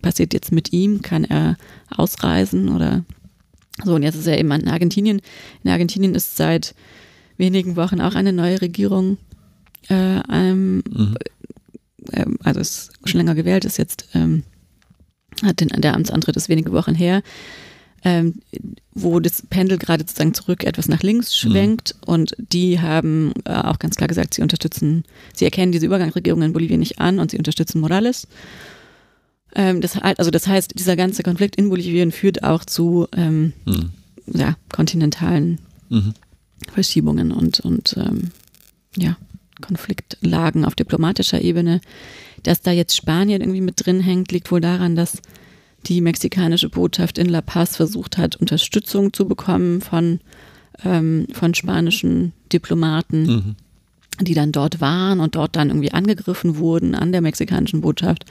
passiert 0.00 0.32
jetzt 0.32 0.52
mit 0.52 0.72
ihm? 0.72 1.02
Kann 1.02 1.24
er 1.24 1.56
ausreisen 1.90 2.68
oder 2.68 3.04
so? 3.84 3.94
Und 3.94 4.02
jetzt 4.02 4.16
ist 4.16 4.26
er 4.26 4.38
eben 4.38 4.50
in 4.52 4.68
Argentinien. 4.68 5.20
In 5.62 5.70
Argentinien 5.70 6.14
ist 6.14 6.36
seit 6.36 6.74
wenigen 7.36 7.76
Wochen 7.76 8.00
auch 8.00 8.14
eine 8.14 8.32
neue 8.32 8.60
Regierung 8.60 9.18
äh, 9.88 10.20
ähm, 10.30 10.82
mhm 10.88 11.16
ähm, 12.12 12.38
also 12.42 12.60
ist 12.60 12.92
schon 13.04 13.18
länger 13.18 13.34
gewählt, 13.34 13.64
ist 13.64 13.78
jetzt, 13.78 14.08
ähm, 14.14 14.44
hat 15.42 15.60
den, 15.60 15.68
der 15.68 15.94
Amtsantritt 15.94 16.36
ist 16.36 16.48
wenige 16.48 16.72
Wochen 16.72 16.94
her, 16.94 17.22
ähm, 18.04 18.40
wo 18.92 19.20
das 19.20 19.42
Pendel 19.48 19.78
gerade 19.78 20.02
sozusagen 20.02 20.34
zurück 20.34 20.64
etwas 20.64 20.88
nach 20.88 21.02
links 21.02 21.28
mhm. 21.44 21.50
schwenkt 21.50 21.94
mhm. 21.94 22.12
und 22.12 22.36
die 22.38 22.80
haben 22.80 23.32
äh, 23.44 23.54
auch 23.54 23.78
ganz 23.78 23.96
klar 23.96 24.08
gesagt, 24.08 24.34
sie 24.34 24.42
unterstützen, 24.42 25.04
sie 25.34 25.44
erkennen 25.44 25.72
diese 25.72 25.86
Übergangsregierung 25.86 26.42
in 26.42 26.52
Bolivien 26.52 26.80
nicht 26.80 26.98
an 26.98 27.18
und 27.18 27.30
sie 27.30 27.38
unterstützen 27.38 27.80
Morales. 27.80 28.26
Ähm, 29.54 29.80
das, 29.80 29.96
also 29.98 30.30
das 30.30 30.46
heißt, 30.46 30.78
dieser 30.78 30.96
ganze 30.96 31.22
Konflikt 31.22 31.56
in 31.56 31.68
Bolivien 31.68 32.10
führt 32.10 32.42
auch 32.42 32.64
zu 32.64 33.06
ähm, 33.16 33.52
mhm. 33.66 33.90
ja, 34.26 34.56
kontinentalen 34.72 35.60
mhm. 35.88 36.14
Verschiebungen 36.72 37.32
und, 37.32 37.60
und 37.60 37.96
ähm, 37.98 38.30
ja, 38.96 39.16
Konfliktlagen 39.62 40.66
auf 40.66 40.74
diplomatischer 40.74 41.40
Ebene. 41.40 41.80
Dass 42.42 42.60
da 42.60 42.70
jetzt 42.70 42.94
Spanien 42.94 43.40
irgendwie 43.40 43.62
mit 43.62 43.86
drin 43.86 44.00
hängt, 44.00 44.30
liegt 44.32 44.50
wohl 44.50 44.60
daran, 44.60 44.94
dass 44.96 45.22
die 45.86 46.00
mexikanische 46.00 46.68
Botschaft 46.68 47.18
in 47.18 47.28
La 47.28 47.40
Paz 47.40 47.76
versucht 47.76 48.18
hat, 48.18 48.36
Unterstützung 48.36 49.12
zu 49.12 49.26
bekommen 49.26 49.80
von, 49.80 50.20
ähm, 50.84 51.26
von 51.32 51.54
spanischen 51.54 52.32
Diplomaten, 52.52 53.22
mhm. 53.26 53.56
die 54.20 54.34
dann 54.34 54.52
dort 54.52 54.80
waren 54.80 55.20
und 55.20 55.34
dort 55.34 55.56
dann 55.56 55.68
irgendwie 55.68 55.92
angegriffen 55.92 56.58
wurden 56.58 56.94
an 56.94 57.12
der 57.12 57.20
mexikanischen 57.20 57.80
Botschaft 57.80 58.26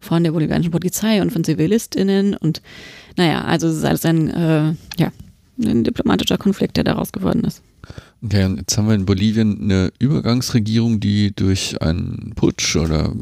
von 0.00 0.22
der 0.22 0.32
bolivianischen 0.32 0.72
Polizei 0.72 1.20
und 1.20 1.32
von 1.32 1.44
ZivilistInnen. 1.44 2.34
Und 2.34 2.62
naja, 3.16 3.42
also 3.42 3.66
es 3.68 3.76
ist 3.76 3.84
alles 3.84 4.04
ein, 4.06 4.30
äh, 4.30 4.74
ja, 4.98 5.12
ein 5.62 5.84
diplomatischer 5.84 6.38
Konflikt, 6.38 6.76
der 6.76 6.84
daraus 6.84 7.12
geworden 7.12 7.44
ist. 7.44 7.62
Okay, 8.22 8.44
und 8.44 8.56
jetzt 8.56 8.76
haben 8.76 8.88
wir 8.88 8.94
in 8.94 9.06
Bolivien 9.06 9.60
eine 9.62 9.92
Übergangsregierung, 9.98 11.00
die 11.00 11.34
durch 11.34 11.80
einen 11.82 12.32
Putsch 12.34 12.76
oder 12.76 13.12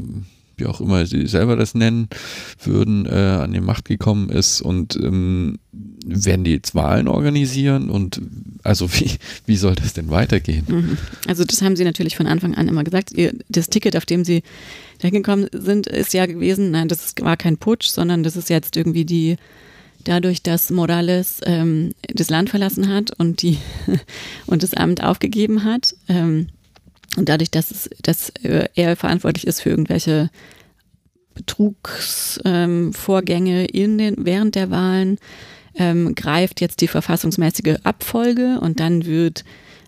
wie 0.57 0.67
auch 0.67 0.81
immer 0.81 1.05
sie 1.07 1.27
selber 1.27 1.57
das 1.57 1.75
nennen 1.75 2.09
würden, 2.63 3.07
äh, 3.07 3.11
an 3.11 3.53
die 3.53 3.61
Macht 3.61 3.87
gekommen 3.87 4.29
ist 4.29 4.61
und 4.61 4.97
ähm, 4.97 5.59
werden 6.07 6.45
die 6.45 6.53
jetzt 6.53 6.75
Wahlen 6.75 7.09
organisieren 7.09 7.91
und 7.91 8.21
also 8.63 8.93
wie, 8.93 9.11
wie 9.47 9.57
soll 9.57 9.75
das 9.75 9.95
denn 9.95 10.11
weitergehen? 10.11 10.65
Mhm. 10.69 10.99
Also 11.27 11.45
das 11.45 11.63
haben 11.63 11.77
sie 11.77 11.85
natürlich 11.85 12.17
von 12.17 12.27
Anfang 12.27 12.55
an 12.55 12.69
immer 12.69 12.85
gesagt. 12.85 13.11
Das 13.49 13.69
Ticket, 13.69 13.97
auf 13.97 14.07
dem 14.07 14.25
sie 14.25 14.43
da 14.99 15.09
hingekommen 15.09 15.49
sind, 15.53 15.87
ist 15.87 16.15
ja 16.15 16.27
gewesen, 16.27 16.71
nein, 16.71 16.89
das 16.89 17.15
war 17.21 17.37
kein 17.37 17.57
Putsch, 17.57 17.89
sondern 17.89 18.23
das 18.23 18.37
ist 18.37 18.49
jetzt 18.49 18.77
irgendwie 18.77 19.05
die 19.05 19.37
dadurch, 20.05 20.43
dass 20.43 20.71
Morales 20.71 21.41
ähm, 21.45 21.93
das 22.13 22.31
Land 22.31 22.51
verlassen 22.51 22.89
hat 22.89 23.19
und, 23.19 23.43
die, 23.43 23.59
und 24.47 24.63
das 24.63 24.75
Amt 24.75 25.03
aufgegeben 25.03 25.65
hat. 25.65 25.95
Ähm, 26.09 26.49
und 27.17 27.29
dadurch, 27.29 27.51
dass, 27.51 27.71
es, 27.71 27.91
dass 28.03 28.31
äh, 28.43 28.69
er 28.75 28.97
verantwortlich 28.97 29.47
ist 29.47 29.61
für 29.61 29.71
irgendwelche 29.71 30.31
Betrugsvorgänge 31.35 33.67
ähm, 33.73 34.15
während 34.19 34.55
der 34.55 34.71
Wahlen, 34.71 35.19
ähm, 35.77 36.15
greift 36.15 36.61
jetzt 36.61 36.81
die 36.81 36.89
verfassungsmäßige 36.89 37.77
Abfolge 37.83 38.61
und 38.61 38.81
dann 38.81 39.07
wird, 39.07 39.45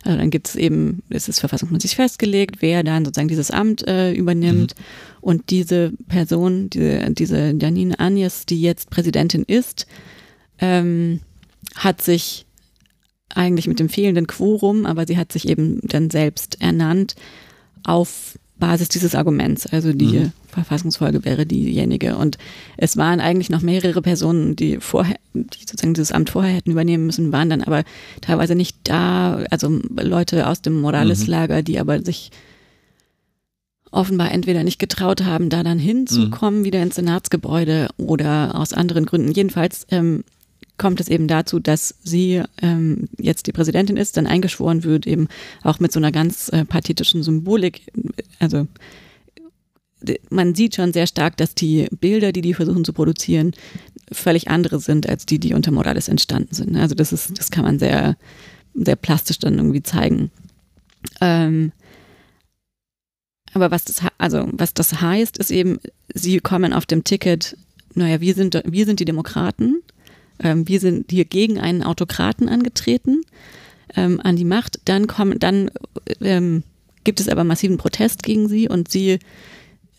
also 0.06 0.18
dann 0.18 0.30
gibt 0.30 0.48
es 0.48 0.56
eben, 0.56 1.02
es 1.08 1.28
ist 1.28 1.40
verfassungsmäßig 1.40 1.96
festgelegt, 1.96 2.56
wer 2.60 2.82
dann 2.82 3.04
sozusagen 3.04 3.28
dieses 3.28 3.50
Amt 3.50 3.86
äh, 3.86 4.12
übernimmt. 4.12 4.74
Mhm. 4.76 4.84
Und 5.20 5.50
diese 5.50 5.92
Person, 6.08 6.70
diese, 6.70 7.10
diese 7.10 7.54
Janine 7.58 7.98
Agnes, 7.98 8.46
die 8.46 8.60
jetzt 8.60 8.90
Präsidentin 8.90 9.42
ist, 9.42 9.86
ähm, 10.58 11.20
hat 11.74 12.02
sich 12.02 12.46
eigentlich 13.34 13.66
mit 13.66 13.80
dem 13.80 13.88
fehlenden 13.88 14.26
Quorum, 14.26 14.86
aber 14.86 15.06
sie 15.06 15.16
hat 15.16 15.32
sich 15.32 15.48
eben 15.48 15.80
dann 15.82 16.10
selbst 16.10 16.60
ernannt 16.60 17.16
auf 17.84 18.38
Basis 18.58 18.88
dieses 18.88 19.14
Arguments. 19.14 19.66
Also 19.66 19.92
die 19.92 20.18
mhm. 20.18 20.32
Verfassungsfolge 20.48 21.24
wäre 21.24 21.46
diejenige. 21.46 22.16
Und 22.16 22.38
es 22.76 22.96
waren 22.96 23.20
eigentlich 23.20 23.50
noch 23.50 23.62
mehrere 23.62 24.02
Personen, 24.02 24.56
die 24.56 24.78
vorher, 24.80 25.16
die 25.34 25.60
sozusagen 25.60 25.94
dieses 25.94 26.12
Amt 26.12 26.30
vorher 26.30 26.54
hätten 26.54 26.70
übernehmen 26.70 27.06
müssen, 27.06 27.32
waren 27.32 27.50
dann 27.50 27.62
aber 27.62 27.84
teilweise 28.20 28.54
nicht 28.54 28.76
da. 28.84 29.44
Also 29.50 29.80
Leute 30.00 30.46
aus 30.46 30.62
dem 30.62 30.80
Morales-Lager, 30.80 31.62
die 31.62 31.78
aber 31.78 32.02
sich 32.02 32.30
offenbar 33.90 34.30
entweder 34.32 34.64
nicht 34.64 34.78
getraut 34.78 35.24
haben, 35.24 35.48
da 35.48 35.62
dann 35.62 35.78
hinzukommen, 35.78 36.60
mhm. 36.60 36.64
wieder 36.64 36.82
ins 36.82 36.96
Senatsgebäude 36.96 37.88
oder 37.96 38.54
aus 38.54 38.72
anderen 38.72 39.06
Gründen. 39.06 39.32
Jedenfalls 39.32 39.86
ähm, 39.90 40.24
kommt 40.78 41.00
es 41.00 41.08
eben 41.08 41.28
dazu, 41.28 41.58
dass 41.58 41.94
sie 42.02 42.42
ähm, 42.60 43.08
jetzt 43.18 43.46
die 43.46 43.52
Präsidentin 43.52 43.96
ist, 43.96 44.16
dann 44.16 44.26
eingeschworen 44.26 44.84
wird, 44.84 45.06
eben 45.06 45.28
auch 45.62 45.80
mit 45.80 45.92
so 45.92 45.98
einer 45.98 46.12
ganz 46.12 46.48
äh, 46.50 46.64
pathetischen 46.64 47.22
Symbolik. 47.22 47.82
Also 48.38 48.66
man 50.30 50.54
sieht 50.54 50.76
schon 50.76 50.92
sehr 50.92 51.06
stark, 51.06 51.36
dass 51.36 51.54
die 51.54 51.88
Bilder, 51.90 52.32
die 52.32 52.42
die 52.42 52.54
versuchen 52.54 52.84
zu 52.84 52.92
produzieren, 52.92 53.52
völlig 54.12 54.48
andere 54.48 54.78
sind 54.78 55.08
als 55.08 55.26
die, 55.26 55.38
die 55.38 55.54
unter 55.54 55.72
Morales 55.72 56.08
entstanden 56.08 56.54
sind. 56.54 56.76
Also 56.76 56.94
das 56.94 57.12
ist, 57.12 57.38
das 57.38 57.50
kann 57.50 57.64
man 57.64 57.78
sehr, 57.78 58.16
sehr 58.74 58.96
plastisch 58.96 59.38
dann 59.38 59.56
irgendwie 59.56 59.82
zeigen. 59.82 60.30
Ähm, 61.20 61.72
aber 63.52 63.70
was 63.70 63.84
das, 63.84 64.02
also 64.18 64.48
was 64.52 64.74
das 64.74 65.00
heißt, 65.00 65.38
ist 65.38 65.50
eben, 65.50 65.78
sie 66.14 66.38
kommen 66.40 66.72
auf 66.72 66.84
dem 66.86 67.04
Ticket, 67.04 67.56
naja, 67.94 68.20
wir 68.20 68.34
sind, 68.34 68.60
wir 68.66 68.84
sind 68.84 69.00
die 69.00 69.06
Demokraten 69.06 69.82
ähm, 70.38 70.68
wir 70.68 70.80
sind 70.80 71.10
hier 71.10 71.24
gegen 71.24 71.58
einen 71.58 71.82
Autokraten 71.82 72.48
angetreten 72.48 73.22
ähm, 73.94 74.20
an 74.22 74.36
die 74.36 74.44
Macht. 74.44 74.80
Dann 74.84 75.06
kommen, 75.06 75.38
dann 75.38 75.70
ähm, 76.20 76.62
gibt 77.06 77.20
es 77.20 77.28
aber 77.28 77.44
massiven 77.44 77.78
Protest 77.78 78.24
gegen 78.24 78.48
sie 78.48 78.68
und 78.68 78.90
sie 78.90 79.20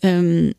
ähm, 0.02 0.54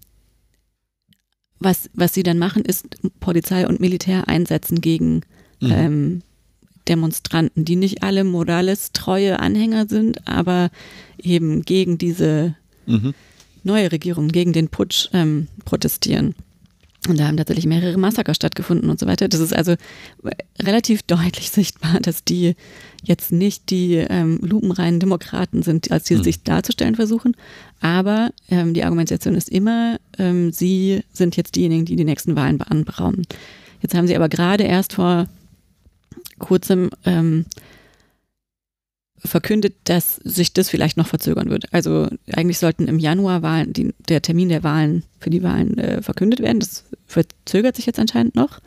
was, 1.60 1.90
was 1.94 2.14
sie 2.14 2.24
dann 2.24 2.40
machen, 2.40 2.64
ist 2.66 2.88
Polizei 3.20 3.68
und 3.68 3.80
Militär 3.80 4.28
einsetzen 4.28 4.82
gegen 4.82 5.22
mhm. 5.60 5.72
ähm, 5.72 6.22
Demonstranten, 6.88 7.66
die 7.66 7.76
nicht 7.76 8.02
alle 8.02 8.24
Morales 8.24 8.92
treue 8.94 9.40
Anhänger 9.40 9.88
sind, 9.88 10.28
aber 10.28 10.72
eben 11.22 11.62
gegen 11.62 11.98
diese 11.98 12.56
mhm. 12.88 13.14
neue 13.64 13.92
Regierung, 13.92 14.30
gegen 14.30 14.52
den 14.52 14.70
Putsch 14.70 15.10
ähm, 15.14 15.48
protestieren. 15.66 16.34
Und 17.08 17.18
da 17.20 17.28
haben 17.28 17.38
tatsächlich 17.38 17.66
mehrere 17.66 17.98
Massaker 17.98 18.34
stattgefunden 18.34 18.90
und 18.90 19.00
so 19.00 19.08
weiter. 19.08 19.30
Das 19.30 19.40
ist 19.40 19.56
also 19.56 19.76
relativ 20.62 21.02
deutlich 21.04 21.50
sichtbar, 21.52 22.00
dass 22.02 22.24
die 22.24 22.56
jetzt 23.04 23.32
nicht 23.32 23.70
die 23.70 23.96
ähm, 23.96 24.40
lupenreinen 24.42 25.00
Demokraten 25.00 25.64
sind, 25.64 25.92
als 25.92 26.08
sie 26.08 26.16
mhm. 26.16 26.24
sich 26.24 26.44
darzustellen 26.44 26.96
versuchen. 26.96 27.38
Aber 27.80 28.32
ähm, 28.50 28.74
die 28.74 28.84
Argumentation 28.84 29.36
ist 29.36 29.50
immer, 29.50 29.98
ähm, 30.18 30.52
sie 30.52 31.04
sind 31.14 31.38
jetzt 31.38 31.56
diejenigen, 31.56 31.86
die 31.86 31.96
die 31.96 32.04
nächsten 32.04 32.36
Wahlen 32.36 32.58
beanberaumen. 32.58 33.26
Jetzt 33.82 33.96
haben 33.96 34.08
sie 34.08 34.16
aber 34.16 34.28
gerade 34.28 34.66
erst 34.66 34.94
vor 34.94 35.28
kurzem 36.38 36.90
ähm, 37.06 37.46
verkündet, 39.24 39.76
dass 39.84 40.16
sich 40.18 40.54
das 40.54 40.70
vielleicht 40.70 40.98
noch 40.98 41.08
verzögern 41.08 41.50
wird. 41.50 41.74
Also 41.74 42.08
eigentlich 42.34 42.60
sollten 42.60 42.88
im 42.88 43.00
Januar 43.00 43.42
Wahlen, 43.42 43.74
die, 43.74 43.94
der 44.08 44.22
Termin 44.22 44.50
der 44.50 44.64
Wahlen 44.64 45.04
für 45.20 45.30
die 45.30 45.44
Wahlen 45.44 45.78
äh, 45.78 46.02
verkündet 46.02 46.40
werden. 46.40 46.60
Das 46.60 46.86
verzögert 47.06 47.76
sich 47.76 47.86
jetzt 47.86 48.00
anscheinend 48.00 48.36
noch. 48.36 48.60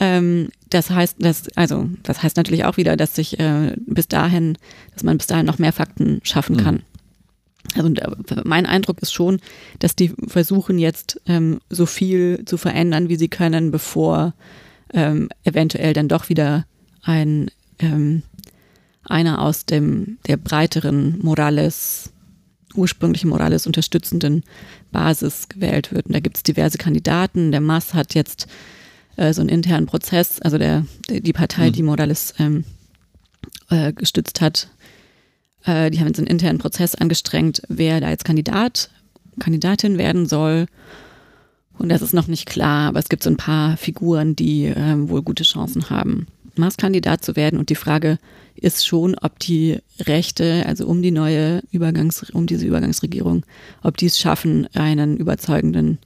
Ähm, 0.00 0.48
das 0.70 0.90
heißt, 0.90 1.16
dass, 1.18 1.48
also 1.56 1.88
das 2.02 2.22
heißt 2.22 2.36
natürlich 2.36 2.64
auch 2.64 2.76
wieder, 2.76 2.96
dass 2.96 3.14
sich 3.14 3.38
äh, 3.38 3.74
bis 3.86 4.08
dahin, 4.08 4.58
dass 4.92 5.02
man 5.02 5.18
bis 5.18 5.26
dahin 5.26 5.46
noch 5.46 5.58
mehr 5.58 5.72
Fakten 5.72 6.20
schaffen 6.24 6.56
kann. 6.56 6.76
Mhm. 6.76 6.82
Also 7.74 7.88
äh, 7.94 8.42
mein 8.44 8.66
Eindruck 8.66 9.00
ist 9.00 9.12
schon, 9.12 9.40
dass 9.78 9.96
die 9.96 10.12
versuchen 10.26 10.78
jetzt 10.78 11.20
ähm, 11.26 11.60
so 11.70 11.86
viel 11.86 12.44
zu 12.44 12.56
verändern, 12.56 13.08
wie 13.08 13.16
sie 13.16 13.28
können, 13.28 13.70
bevor 13.70 14.34
ähm, 14.92 15.28
eventuell 15.44 15.92
dann 15.92 16.08
doch 16.08 16.28
wieder 16.28 16.66
ein 17.02 17.50
ähm, 17.78 18.22
einer 19.04 19.42
aus 19.42 19.66
dem 19.66 20.18
der 20.26 20.36
breiteren 20.36 21.18
Morales, 21.20 22.12
ursprünglichen 22.74 23.30
Morales 23.30 23.66
unterstützenden 23.66 24.42
Basis 24.90 25.48
gewählt 25.48 25.92
wird. 25.92 26.06
Und 26.06 26.14
da 26.14 26.20
gibt 26.20 26.36
es 26.36 26.42
diverse 26.42 26.78
Kandidaten. 26.78 27.52
Der 27.52 27.60
Mass 27.60 27.94
hat 27.94 28.14
jetzt 28.14 28.46
äh, 29.16 29.32
so 29.32 29.40
einen 29.40 29.50
internen 29.50 29.86
Prozess, 29.86 30.40
also 30.40 30.58
der, 30.58 30.86
der 31.08 31.20
die 31.20 31.32
Partei, 31.32 31.68
mhm. 31.68 31.72
die 31.72 31.82
Morales 31.82 32.34
ähm, 32.38 32.64
äh, 33.70 33.92
gestützt 33.92 34.40
hat, 34.40 34.68
äh, 35.64 35.90
die 35.90 36.00
haben 36.00 36.06
jetzt 36.06 36.18
einen 36.18 36.26
internen 36.26 36.58
Prozess 36.58 36.94
angestrengt, 36.94 37.62
wer 37.68 38.00
da 38.00 38.10
jetzt 38.10 38.24
Kandidat, 38.24 38.90
Kandidatin 39.38 39.98
werden 39.98 40.26
soll. 40.26 40.66
Und 41.76 41.88
das 41.88 42.02
ist 42.02 42.14
noch 42.14 42.28
nicht 42.28 42.46
klar, 42.46 42.88
aber 42.88 43.00
es 43.00 43.08
gibt 43.08 43.22
so 43.22 43.30
ein 43.30 43.36
paar 43.36 43.76
Figuren, 43.76 44.36
die 44.36 44.66
ähm, 44.66 45.08
wohl 45.08 45.22
gute 45.22 45.42
Chancen 45.42 45.90
haben, 45.90 46.28
Maßkandidat 46.58 47.24
zu 47.24 47.36
werden. 47.36 47.58
Und 47.58 47.70
die 47.70 47.74
Frage 47.74 48.18
ist 48.54 48.86
schon, 48.86 49.16
ob 49.20 49.38
die 49.38 49.78
Rechte, 50.00 50.64
also 50.66 50.86
um 50.86 51.02
die 51.02 51.10
neue 51.10 51.62
Übergangs, 51.70 52.30
um 52.30 52.46
diese 52.46 52.66
Übergangsregierung, 52.66 53.44
ob 53.82 53.96
die 53.96 54.06
es 54.06 54.18
schaffen, 54.18 54.68
einen 54.74 55.16
überzeugenden 55.16 55.98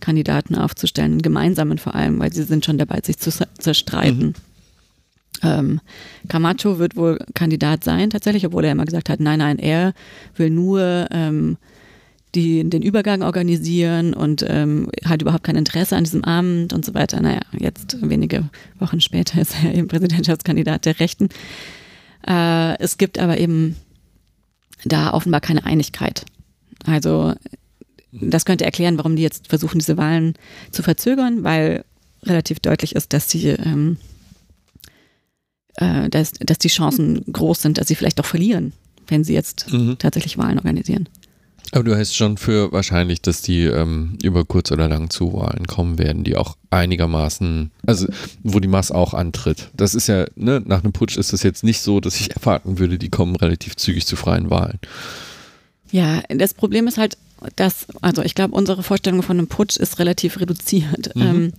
Kandidaten 0.00 0.54
aufzustellen, 0.54 1.12
einen 1.12 1.22
gemeinsamen 1.22 1.78
vor 1.78 1.94
allem, 1.94 2.18
weil 2.18 2.32
sie 2.32 2.42
sind 2.42 2.64
schon 2.64 2.78
dabei, 2.78 3.00
sich 3.02 3.18
zu 3.18 3.30
zerstreiten. 3.58 4.26
Mhm. 4.26 4.34
Ähm, 5.42 5.80
Camacho 6.28 6.78
wird 6.78 6.96
wohl 6.96 7.18
Kandidat 7.34 7.84
sein, 7.84 8.10
tatsächlich, 8.10 8.46
obwohl 8.46 8.64
er 8.64 8.72
immer 8.72 8.84
gesagt 8.84 9.08
hat, 9.08 9.20
nein, 9.20 9.38
nein, 9.38 9.58
er 9.58 9.92
will 10.34 10.50
nur 10.50 11.08
ähm, 11.10 11.58
die, 12.36 12.68
den 12.68 12.82
Übergang 12.82 13.22
organisieren 13.22 14.14
und 14.14 14.44
ähm, 14.46 14.90
hat 15.04 15.22
überhaupt 15.22 15.44
kein 15.44 15.56
Interesse 15.56 15.96
an 15.96 16.04
diesem 16.04 16.22
Amt 16.22 16.72
und 16.72 16.84
so 16.84 16.94
weiter. 16.94 17.20
Naja, 17.20 17.40
jetzt 17.58 17.96
wenige 18.02 18.48
Wochen 18.78 19.00
später 19.00 19.40
ist 19.40 19.54
er 19.62 19.74
eben 19.74 19.88
Präsidentschaftskandidat 19.88 20.84
der 20.84 21.00
Rechten. 21.00 21.30
Äh, 22.26 22.78
es 22.78 22.98
gibt 22.98 23.18
aber 23.18 23.38
eben 23.38 23.76
da 24.84 25.12
offenbar 25.12 25.40
keine 25.40 25.64
Einigkeit. 25.64 26.24
Also 26.84 27.34
das 28.12 28.44
könnte 28.44 28.64
erklären, 28.64 28.98
warum 28.98 29.16
die 29.16 29.22
jetzt 29.22 29.48
versuchen, 29.48 29.78
diese 29.78 29.96
Wahlen 29.96 30.34
zu 30.70 30.82
verzögern, 30.82 31.42
weil 31.42 31.84
relativ 32.22 32.60
deutlich 32.60 32.94
ist, 32.94 33.12
dass 33.12 33.30
sie 33.30 33.48
ähm, 33.48 33.96
äh, 35.76 36.08
dass, 36.10 36.32
dass 36.32 36.58
die 36.58 36.68
Chancen 36.68 37.24
groß 37.32 37.62
sind, 37.62 37.78
dass 37.78 37.88
sie 37.88 37.94
vielleicht 37.94 38.20
auch 38.20 38.26
verlieren, 38.26 38.72
wenn 39.06 39.24
sie 39.24 39.34
jetzt 39.34 39.72
mhm. 39.72 39.96
tatsächlich 39.98 40.38
Wahlen 40.38 40.58
organisieren. 40.58 41.08
Aber 41.76 41.84
du 41.84 41.94
hältst 41.94 42.16
schon 42.16 42.38
für 42.38 42.72
wahrscheinlich, 42.72 43.20
dass 43.20 43.42
die 43.42 43.64
ähm, 43.64 44.16
über 44.22 44.46
kurz 44.46 44.72
oder 44.72 44.88
lang 44.88 45.10
zu 45.10 45.34
Wahlen 45.34 45.66
kommen 45.66 45.98
werden, 45.98 46.24
die 46.24 46.34
auch 46.34 46.56
einigermaßen, 46.70 47.70
also 47.84 48.06
wo 48.42 48.60
die 48.60 48.68
Maß 48.68 48.92
auch 48.92 49.12
antritt. 49.12 49.68
Das 49.74 49.94
ist 49.94 50.06
ja, 50.06 50.24
ne, 50.36 50.62
nach 50.64 50.82
einem 50.82 50.94
Putsch 50.94 51.18
ist 51.18 51.34
das 51.34 51.42
jetzt 51.42 51.64
nicht 51.64 51.82
so, 51.82 52.00
dass 52.00 52.18
ich 52.18 52.34
erwarten 52.34 52.78
würde, 52.78 52.96
die 52.96 53.10
kommen 53.10 53.36
relativ 53.36 53.76
zügig 53.76 54.06
zu 54.06 54.16
freien 54.16 54.48
Wahlen. 54.48 54.78
Ja, 55.92 56.22
das 56.28 56.54
Problem 56.54 56.86
ist 56.86 56.96
halt, 56.96 57.18
dass, 57.56 57.86
also 58.00 58.22
ich 58.22 58.34
glaube, 58.34 58.54
unsere 58.54 58.82
Vorstellung 58.82 59.22
von 59.22 59.36
einem 59.36 59.48
Putsch 59.48 59.76
ist 59.76 59.98
relativ 59.98 60.40
reduziert. 60.40 61.14
Mhm. 61.14 61.22
Ähm, 61.22 61.52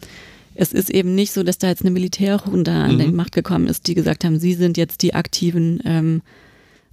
es 0.55 0.74
ist 0.74 0.89
eben 0.89 1.13
nicht 1.13 1.32
so, 1.32 1.43
dass 1.43 1.59
da 1.59 1.68
jetzt 1.68 1.84
eine 1.84 1.91
Militärrunde 1.91 2.72
an 2.72 2.95
mhm. 2.95 2.99
die 2.99 3.11
Macht 3.11 3.34
gekommen 3.34 3.68
ist, 3.68 3.86
die 3.86 3.93
gesagt 3.93 4.24
haben, 4.24 4.39
sie 4.39 4.55
sind 4.55 4.78
jetzt 4.78 5.03
die 5.03 5.13
aktiven 5.13 5.80
ähm, 5.86 6.22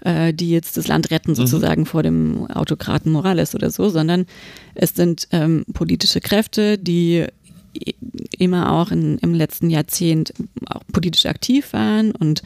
äh, 0.04 0.32
die 0.32 0.50
jetzt 0.50 0.76
das 0.76 0.86
Land 0.86 1.10
retten, 1.10 1.32
mhm. 1.32 1.36
sozusagen 1.36 1.82
mhm. 1.82 1.86
vor 1.86 2.02
dem 2.02 2.46
Autokraten 2.46 3.10
Morales 3.10 3.54
oder 3.54 3.70
so, 3.70 3.88
sondern 3.88 4.26
es 4.74 4.94
sind 4.94 5.28
ähm, 5.32 5.64
politische 5.72 6.20
Kräfte, 6.20 6.78
die 6.78 7.26
immer 8.38 8.72
auch 8.72 8.90
in, 8.90 9.18
im 9.18 9.34
letzten 9.34 9.70
Jahrzehnt 9.70 10.32
auch 10.66 10.82
politisch 10.92 11.26
aktiv 11.26 11.72
waren 11.72 12.12
und, 12.12 12.42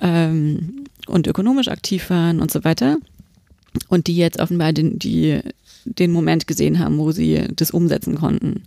ähm, 0.00 0.84
und 1.06 1.26
ökonomisch 1.26 1.68
aktiv 1.68 2.10
waren 2.10 2.40
und 2.40 2.50
so 2.50 2.64
weiter. 2.64 2.98
Und 3.88 4.06
die 4.06 4.16
jetzt 4.16 4.38
offenbar 4.38 4.74
den, 4.74 4.98
die, 4.98 5.40
den 5.86 6.12
Moment 6.12 6.46
gesehen 6.46 6.78
haben, 6.78 6.98
wo 6.98 7.12
sie 7.12 7.48
das 7.56 7.70
umsetzen 7.70 8.16
konnten. 8.16 8.64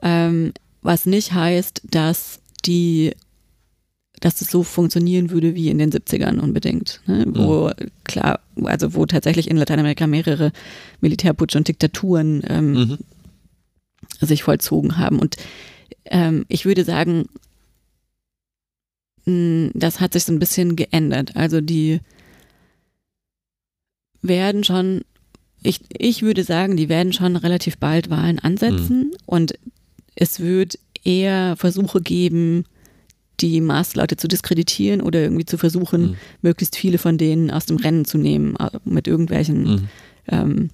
Ähm, 0.00 0.52
was 0.80 1.04
nicht 1.04 1.34
heißt, 1.34 1.82
dass 1.90 2.40
die 2.64 3.12
dass 4.22 4.40
es 4.40 4.50
so 4.50 4.62
funktionieren 4.62 5.30
würde 5.30 5.56
wie 5.56 5.68
in 5.68 5.78
den 5.78 5.90
70ern 5.90 6.38
unbedingt. 6.38 7.00
Ne? 7.06 7.24
Wo 7.26 7.66
mhm. 7.66 7.90
klar, 8.04 8.38
also 8.62 8.94
wo 8.94 9.04
tatsächlich 9.04 9.50
in 9.50 9.56
Lateinamerika 9.56 10.06
mehrere 10.06 10.52
Militärputsche 11.00 11.58
und 11.58 11.66
Diktaturen 11.66 12.42
ähm, 12.46 12.72
mhm. 12.72 12.98
sich 14.20 14.44
vollzogen 14.44 14.96
haben. 14.96 15.18
Und 15.18 15.36
ähm, 16.04 16.44
ich 16.46 16.64
würde 16.64 16.84
sagen, 16.84 17.26
mh, 19.24 19.72
das 19.74 19.98
hat 19.98 20.12
sich 20.12 20.22
so 20.22 20.32
ein 20.32 20.38
bisschen 20.38 20.76
geändert. 20.76 21.34
Also 21.34 21.60
die 21.60 21.98
werden 24.22 24.62
schon, 24.62 25.02
ich, 25.64 25.80
ich 25.98 26.22
würde 26.22 26.44
sagen, 26.44 26.76
die 26.76 26.88
werden 26.88 27.12
schon 27.12 27.34
relativ 27.34 27.76
bald 27.76 28.08
Wahlen 28.08 28.38
ansetzen 28.38 28.98
mhm. 28.98 29.16
und 29.26 29.58
es 30.14 30.38
wird 30.38 30.78
eher 31.02 31.56
Versuche 31.56 32.00
geben, 32.00 32.66
die 33.42 33.60
Maßleute 33.60 34.16
zu 34.16 34.28
diskreditieren 34.28 35.00
oder 35.00 35.20
irgendwie 35.20 35.44
zu 35.44 35.58
versuchen, 35.58 36.02
mhm. 36.02 36.16
möglichst 36.40 36.76
viele 36.76 36.98
von 36.98 37.18
denen 37.18 37.50
aus 37.50 37.66
dem 37.66 37.76
Rennen 37.76 38.04
zu 38.04 38.18
nehmen, 38.18 38.56
äh, 38.56 38.70
mit 38.84 39.08
irgendwelchen, 39.08 39.62
mhm. 39.62 39.88
ähm, 40.28 40.70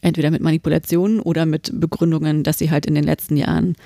entweder 0.00 0.30
mit 0.30 0.42
Manipulationen 0.42 1.20
oder 1.20 1.46
mit 1.46 1.70
Begründungen, 1.78 2.42
dass 2.42 2.58
sie 2.58 2.70
halt 2.70 2.86
in 2.86 2.94
den 2.94 3.04
letzten 3.04 3.36
Jahren 3.36 3.76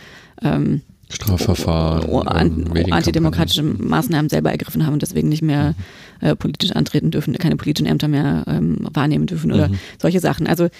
ähm, 0.43 0.83
Strafverfahren, 1.09 2.09
oh, 2.09 2.19
oh, 2.19 2.21
an, 2.23 2.69
oh, 2.69 2.91
antidemokratische 2.91 3.63
Maßnahmen 3.63 4.29
selber 4.29 4.51
ergriffen 4.51 4.85
haben 4.85 4.95
und 4.95 5.03
deswegen 5.03 5.29
nicht 5.29 5.43
mehr 5.43 5.75
mhm. 6.21 6.29
äh, 6.29 6.37
politisch 6.37 6.73
antreten 6.73 7.11
dürfen, 7.11 7.35
keine 7.35 7.57
politischen 7.57 7.87
Ämter 7.87 8.09
mehr 8.09 8.45
ähm, 8.49 8.89
wahrnehmen 8.93 9.27
dürfen 9.27 9.53
oder 9.53 9.69
mhm. 9.69 9.79
solche 10.01 10.19
Sachen. 10.19 10.47
Also 10.49 10.65
äh, 10.65 10.71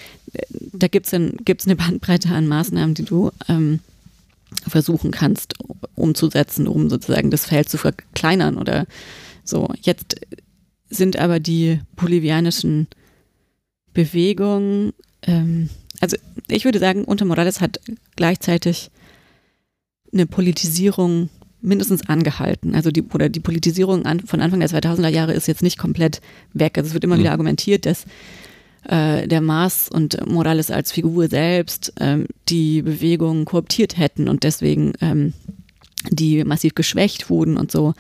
da 0.73 0.89
gibt 0.89 1.13
es 1.13 1.21
gibt's 1.45 1.67
eine 1.67 1.77
Bandbreite 1.77 2.31
an 2.31 2.49
Maßnahmen, 2.49 2.95
die 2.95 3.05
du 3.05 3.31
ähm, 3.49 3.81
versuchen 4.67 5.11
kannst 5.11 5.55
umzusetzen, 5.95 6.69
um 6.69 6.89
sozusagen 6.89 7.31
das 7.31 7.47
Feld 7.47 7.69
zu 7.69 7.79
verkleinern 7.79 8.59
oder 8.59 8.87
so. 9.45 9.69
Jetzt 9.81 10.17
sind 10.89 11.19
aber 11.19 11.41
die 11.41 11.81
bolivianischen 11.97 12.87
Bewegungen, 13.93 14.93
ähm, 15.23 15.69
also 16.01 16.17
ich 16.49 16.65
würde 16.65 16.79
sagen, 16.79 17.05
unter 17.05 17.25
Morales 17.25 17.61
hat 17.61 17.81
gleichzeitig 18.15 18.91
eine 20.13 20.27
Politisierung 20.27 21.29
mindestens 21.61 22.09
angehalten. 22.09 22.75
Also 22.75 22.91
die, 22.91 23.03
oder 23.03 23.29
die 23.29 23.41
Politisierung 23.41 24.07
an, 24.07 24.21
von 24.21 24.41
Anfang 24.41 24.61
der 24.61 24.69
2000er 24.69 25.09
Jahre 25.09 25.33
ist 25.33 25.49
jetzt 25.49 25.63
nicht 25.63 25.79
komplett 25.79 26.21
weg. 26.53 26.79
Also 26.79 26.89
es 26.89 26.95
wird 26.95 27.05
immer 27.05 27.17
mhm. 27.17 27.21
wieder 27.21 27.33
argumentiert, 27.33 27.87
dass 27.87 28.05
äh, 28.89 29.27
der 29.27 29.41
Mars 29.41 29.89
und 29.89 30.27
Morales 30.27 30.71
als 30.71 30.93
Figur 30.93 31.29
selbst 31.29 31.93
ähm, 32.01 32.27
die 32.49 32.83
Bewegung 32.83 33.45
kooptiert 33.45 33.97
hätten 33.99 34.29
und 34.29 34.45
deswegen 34.45 34.93
ähm, 35.01 35.33
die 36.11 36.45
massiv 36.45 36.75
geschwächt 36.75 37.31
wurden 37.31 37.57
und 37.57 37.71
so. 37.73 37.95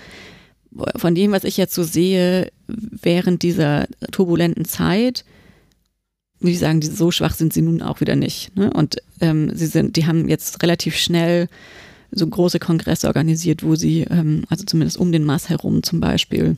Von 0.97 1.15
dem, 1.15 1.33
was 1.33 1.45
ich 1.45 1.57
jetzt 1.57 1.75
so 1.75 1.83
sehe, 1.83 2.53
während 2.67 3.43
dieser 3.43 3.87
turbulenten 4.13 4.65
Zeit, 4.65 5.25
würde 6.39 6.53
ich 6.53 6.59
sagen, 6.59 6.83
so 6.83 7.11
schwach 7.11 7.35
sind 7.35 7.53
sie 7.53 7.63
nun 7.63 7.81
auch 7.81 8.01
wieder 8.01 8.15
nicht. 8.15 8.55
Ne? 8.57 8.71
Und 8.71 8.97
ähm, 9.21 9.51
sie 9.55 9.67
sind, 9.67 9.97
die 9.97 10.07
haben 10.07 10.29
jetzt 10.29 10.63
relativ 10.63 10.97
schnell 10.97 11.49
so 12.11 12.27
große 12.27 12.59
Kongresse 12.59 13.07
organisiert, 13.07 13.63
wo 13.63 13.75
sie, 13.75 14.03
ähm, 14.03 14.45
also 14.49 14.65
zumindest 14.65 14.99
um 14.99 15.13
den 15.13 15.25
Mars 15.25 15.49
herum 15.49 15.83
zum 15.83 16.01
Beispiel, 16.01 16.57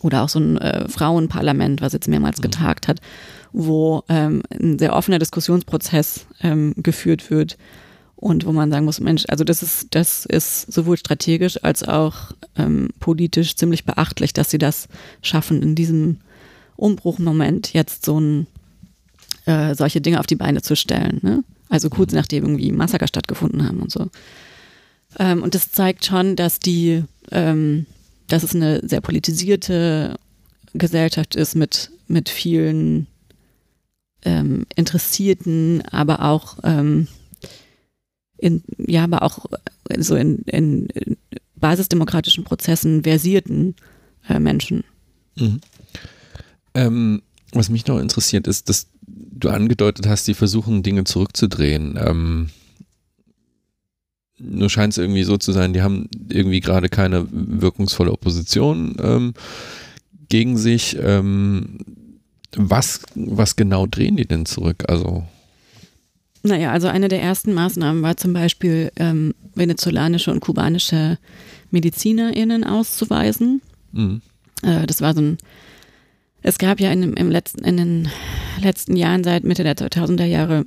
oder 0.00 0.22
auch 0.22 0.28
so 0.28 0.40
ein 0.40 0.58
äh, 0.58 0.88
Frauenparlament, 0.88 1.80
was 1.80 1.92
jetzt 1.92 2.08
mehrmals 2.08 2.38
mhm. 2.38 2.42
getagt 2.42 2.88
hat, 2.88 3.00
wo 3.52 4.02
ähm, 4.08 4.42
ein 4.50 4.78
sehr 4.78 4.94
offener 4.94 5.18
Diskussionsprozess 5.18 6.26
ähm, 6.42 6.74
geführt 6.76 7.30
wird 7.30 7.56
und 8.16 8.44
wo 8.46 8.52
man 8.52 8.70
sagen 8.70 8.84
muss, 8.84 8.98
Mensch, 8.98 9.24
also 9.28 9.44
das 9.44 9.62
ist, 9.62 9.94
das 9.94 10.26
ist 10.26 10.72
sowohl 10.72 10.96
strategisch 10.96 11.62
als 11.62 11.86
auch 11.86 12.32
ähm, 12.56 12.88
politisch 12.98 13.54
ziemlich 13.54 13.84
beachtlich, 13.84 14.32
dass 14.32 14.50
sie 14.50 14.58
das 14.58 14.88
schaffen, 15.22 15.62
in 15.62 15.76
diesem 15.76 16.18
Umbruchmoment 16.76 17.72
jetzt 17.74 18.04
so 18.04 18.18
ein 18.18 18.46
äh, 19.46 19.74
solche 19.76 20.00
Dinge 20.00 20.18
auf 20.18 20.26
die 20.26 20.36
Beine 20.36 20.62
zu 20.62 20.74
stellen. 20.74 21.20
Ne? 21.22 21.44
Also 21.68 21.90
kurz 21.90 22.12
mhm. 22.12 22.18
nachdem 22.18 22.44
irgendwie 22.44 22.72
Massaker 22.72 23.06
stattgefunden 23.06 23.66
haben 23.66 23.80
und 23.80 23.92
so. 23.92 24.08
Ähm, 25.18 25.42
und 25.42 25.54
das 25.54 25.70
zeigt 25.70 26.04
schon, 26.04 26.36
dass 26.36 26.58
die, 26.58 27.04
ähm, 27.30 27.86
dass 28.26 28.42
es 28.42 28.54
eine 28.54 28.86
sehr 28.86 29.00
politisierte 29.00 30.16
Gesellschaft 30.74 31.36
ist 31.36 31.54
mit, 31.54 31.90
mit 32.08 32.28
vielen 32.28 33.06
ähm, 34.24 34.66
Interessierten, 34.74 35.82
aber 35.90 36.24
auch 36.24 36.58
ähm, 36.64 37.08
in, 38.38 38.62
ja, 38.78 39.04
aber 39.04 39.22
auch 39.22 39.46
so 39.98 40.14
in, 40.14 40.38
in 40.46 40.88
basisdemokratischen 41.56 42.44
Prozessen 42.44 43.02
versierten 43.02 43.74
äh, 44.28 44.38
Menschen. 44.38 44.84
Mhm. 45.36 45.60
Ähm, 46.74 47.22
was 47.52 47.70
mich 47.70 47.86
noch 47.86 47.98
interessiert 47.98 48.46
ist, 48.46 48.68
dass 48.68 48.88
du 49.06 49.48
angedeutet 49.48 50.06
hast, 50.06 50.28
die 50.28 50.34
versuchen 50.34 50.82
Dinge 50.82 51.04
zurückzudrehen. 51.04 51.98
Ähm, 52.00 52.50
nur 54.38 54.70
scheint 54.70 54.92
es 54.92 54.98
irgendwie 54.98 55.24
so 55.24 55.36
zu 55.36 55.52
sein, 55.52 55.72
die 55.72 55.82
haben 55.82 56.08
irgendwie 56.28 56.60
gerade 56.60 56.88
keine 56.88 57.26
wirkungsvolle 57.30 58.12
Opposition 58.12 58.96
ähm, 59.00 59.34
gegen 60.28 60.56
sich. 60.56 60.96
Ähm, 61.00 61.78
was, 62.56 63.02
was 63.14 63.56
genau 63.56 63.86
drehen 63.86 64.16
die 64.16 64.26
denn 64.26 64.46
zurück? 64.46 64.84
Also 64.88 65.24
naja, 66.42 66.72
also 66.72 66.88
eine 66.88 67.08
der 67.08 67.20
ersten 67.20 67.52
Maßnahmen 67.52 68.02
war 68.02 68.16
zum 68.16 68.32
Beispiel, 68.32 68.92
ähm, 68.96 69.34
venezolanische 69.54 70.30
und 70.30 70.40
kubanische 70.40 71.18
MedizinerInnen 71.70 72.64
auszuweisen. 72.64 73.60
Mhm. 73.92 74.22
Äh, 74.62 74.86
das 74.86 75.00
war 75.00 75.14
so 75.14 75.20
ein, 75.20 75.38
es 76.42 76.58
gab 76.58 76.80
ja 76.80 76.92
in, 76.92 77.12
im 77.14 77.30
letzten, 77.30 77.64
in 77.64 77.76
den 77.76 78.08
letzten 78.62 78.96
Jahren 78.96 79.24
seit 79.24 79.44
Mitte 79.44 79.64
der 79.64 79.76
2000er 79.76 80.24
Jahre 80.24 80.64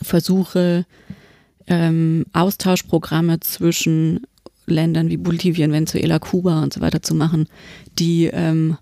Versuche, 0.00 0.86
ähm, 1.66 2.24
Austauschprogramme 2.32 3.40
zwischen 3.40 4.20
Ländern 4.66 5.08
wie 5.08 5.16
Bolivien, 5.16 5.72
Venezuela, 5.72 6.18
Kuba 6.18 6.62
und 6.62 6.72
so 6.72 6.80
weiter 6.80 7.02
zu 7.02 7.14
machen, 7.14 7.46
die 7.98 8.26
ähm, 8.26 8.78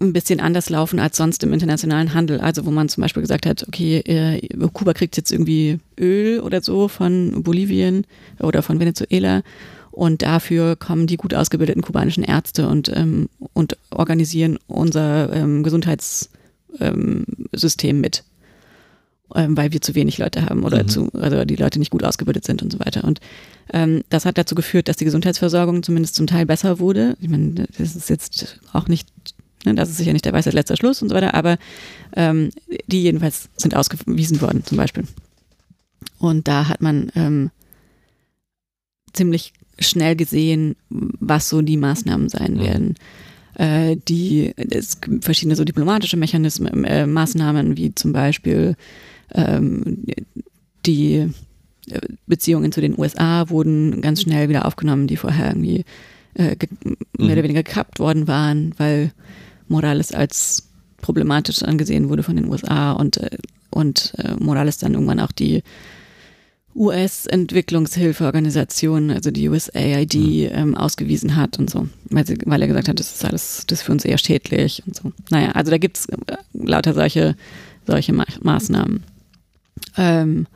ein 0.00 0.12
bisschen 0.12 0.40
anders 0.40 0.70
laufen 0.70 0.98
als 1.00 1.16
sonst 1.16 1.42
im 1.42 1.52
internationalen 1.52 2.14
Handel. 2.14 2.40
Also 2.40 2.64
wo 2.66 2.70
man 2.70 2.88
zum 2.88 3.02
Beispiel 3.02 3.22
gesagt 3.22 3.46
hat, 3.46 3.66
okay, 3.66 3.98
äh, 3.98 4.40
Kuba 4.72 4.94
kriegt 4.94 5.16
jetzt 5.16 5.32
irgendwie 5.32 5.80
Öl 5.98 6.40
oder 6.40 6.62
so 6.62 6.88
von 6.88 7.42
Bolivien 7.42 8.06
oder 8.40 8.62
von 8.62 8.78
Venezuela 8.78 9.42
und 9.90 10.22
dafür 10.22 10.76
kommen 10.76 11.08
die 11.08 11.16
gut 11.16 11.34
ausgebildeten 11.34 11.82
kubanischen 11.82 12.22
Ärzte 12.22 12.68
und, 12.68 12.88
ähm, 12.94 13.28
und 13.52 13.76
organisieren 13.90 14.58
unser 14.68 15.32
ähm, 15.32 15.64
Gesundheitssystem 15.64 16.30
ähm, 16.80 18.00
mit 18.00 18.22
ähm, 19.34 19.56
weil 19.56 19.72
wir 19.72 19.80
zu 19.80 19.94
wenig 19.94 20.18
Leute 20.18 20.46
haben 20.46 20.64
oder 20.64 20.82
mhm. 20.84 20.88
zu, 20.88 21.08
also 21.12 21.44
die 21.44 21.56
Leute 21.56 21.78
nicht 21.78 21.90
gut 21.90 22.04
ausgebildet 22.04 22.44
sind 22.44 22.62
und 22.62 22.72
so 22.72 22.80
weiter. 22.80 23.04
Und 23.04 23.20
ähm, 23.72 24.02
das 24.08 24.24
hat 24.24 24.38
dazu 24.38 24.54
geführt, 24.54 24.88
dass 24.88 24.96
die 24.96 25.04
Gesundheitsversorgung 25.04 25.82
zumindest 25.82 26.14
zum 26.14 26.26
Teil 26.26 26.46
besser 26.46 26.78
wurde. 26.78 27.16
Ich 27.20 27.28
meine, 27.28 27.66
das 27.76 27.94
ist 27.94 28.08
jetzt 28.08 28.60
auch 28.72 28.88
nicht, 28.88 29.08
das 29.64 29.90
ist 29.90 29.98
sicher 29.98 30.12
nicht 30.12 30.24
der 30.24 30.32
weiße 30.32 30.50
letzter 30.50 30.76
Schluss 30.76 31.02
und 31.02 31.08
so 31.08 31.14
weiter, 31.14 31.34
aber 31.34 31.58
ähm, 32.14 32.50
die 32.86 33.02
jedenfalls 33.02 33.48
sind 33.56 33.74
ausgewiesen 33.74 34.40
worden 34.40 34.64
zum 34.64 34.78
Beispiel. 34.78 35.04
Und 36.18 36.48
da 36.48 36.68
hat 36.68 36.80
man 36.80 37.10
ähm, 37.14 37.50
ziemlich 39.12 39.52
schnell 39.78 40.16
gesehen, 40.16 40.76
was 40.88 41.48
so 41.48 41.62
die 41.62 41.76
Maßnahmen 41.76 42.28
sein 42.28 42.54
mhm. 42.54 42.60
werden 42.60 42.94
äh, 43.58 43.96
die 44.08 44.54
es 44.56 44.98
verschiedene 45.20 45.56
so 45.56 45.64
diplomatische 45.64 46.16
Mechanismen, 46.16 46.84
äh, 46.84 47.06
Maßnahmen 47.06 47.76
wie 47.76 47.94
zum 47.94 48.12
Beispiel 48.12 48.76
ähm, 49.34 50.04
die 50.86 51.28
äh, 51.90 52.00
Beziehungen 52.26 52.72
zu 52.72 52.80
den 52.80 52.98
USA 52.98 53.50
wurden 53.50 54.00
ganz 54.00 54.22
schnell 54.22 54.48
wieder 54.48 54.64
aufgenommen, 54.64 55.08
die 55.08 55.16
vorher 55.16 55.48
irgendwie 55.48 55.84
äh, 56.34 56.56
mehr 57.18 57.32
oder 57.32 57.36
mhm. 57.36 57.42
weniger 57.42 57.62
gekappt 57.64 57.98
worden 57.98 58.28
waren, 58.28 58.74
weil 58.78 59.12
Morales 59.68 60.12
als 60.12 60.68
problematisch 61.00 61.62
angesehen 61.62 62.08
wurde 62.08 62.22
von 62.22 62.36
den 62.36 62.48
USA 62.48 62.92
und, 62.92 63.18
äh, 63.18 63.36
und 63.70 64.14
äh, 64.18 64.34
Morales 64.38 64.78
dann 64.78 64.94
irgendwann 64.94 65.20
auch 65.20 65.32
die 65.32 65.62
US-Entwicklungshilfeorganisation, 66.74 69.10
also 69.10 69.30
die 69.30 69.48
USAID, 69.48 70.14
mhm. 70.14 70.48
ähm, 70.52 70.74
ausgewiesen 70.76 71.36
hat 71.36 71.58
und 71.58 71.70
so, 71.70 71.88
weil, 72.10 72.26
sie, 72.26 72.36
weil 72.44 72.60
er 72.62 72.68
gesagt 72.68 72.88
hat, 72.88 73.00
das 73.00 73.14
ist 73.14 73.24
alles, 73.24 73.64
das 73.66 73.80
ist 73.80 73.84
für 73.84 73.92
uns 73.92 74.04
eher 74.04 74.18
schädlich 74.18 74.82
und 74.86 74.94
so. 74.94 75.12
Naja, 75.30 75.52
also 75.52 75.70
da 75.70 75.78
gibt 75.78 75.96
es 75.98 76.06
äh, 76.06 76.16
lauter 76.52 76.94
solche, 76.94 77.36
solche 77.86 78.12
Ma 78.12 78.24
Maßnahmen. 78.42 79.02
Ähm, 79.96 80.46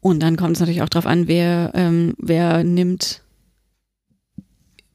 und 0.00 0.22
dann 0.22 0.36
kommt 0.36 0.56
es 0.56 0.60
natürlich 0.60 0.82
auch 0.82 0.88
darauf 0.88 1.06
an, 1.06 1.26
wer, 1.26 1.72
ähm, 1.74 2.14
wer 2.18 2.62
nimmt 2.62 3.22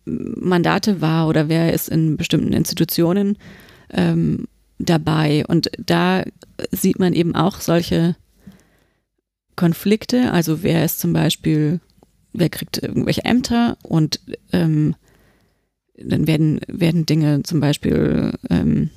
Mandate 0.06 1.02
wahr 1.02 1.28
oder 1.28 1.49
wer 1.49 1.74
ist 1.74 1.89
in 1.89 2.18
bestimmten 2.18 2.54
Institutionen 2.54 3.38
ähm, 3.91 4.47
dabei. 4.80 5.45
Und 5.47 5.72
da 5.78 6.24
sieht 6.72 6.99
man 6.99 7.14
eben 7.14 7.36
auch 7.36 7.60
solche 7.60 8.16
Konflikte, 9.56 10.32
also 10.32 10.64
wer 10.64 10.84
ist 10.86 10.99
zum 10.99 11.14
Beispiel, 11.14 11.82
wer 12.34 12.49
kriegt 12.49 12.82
irgendwelche 12.82 13.26
Ämter 13.26 13.78
und 13.84 14.20
ähm, 14.52 14.95
dann 15.95 16.26
werden, 16.26 16.62
werden 16.68 17.06
Dinge 17.06 17.43
zum 17.43 17.60
Beispiel 17.60 18.34
ähm, 18.49 18.89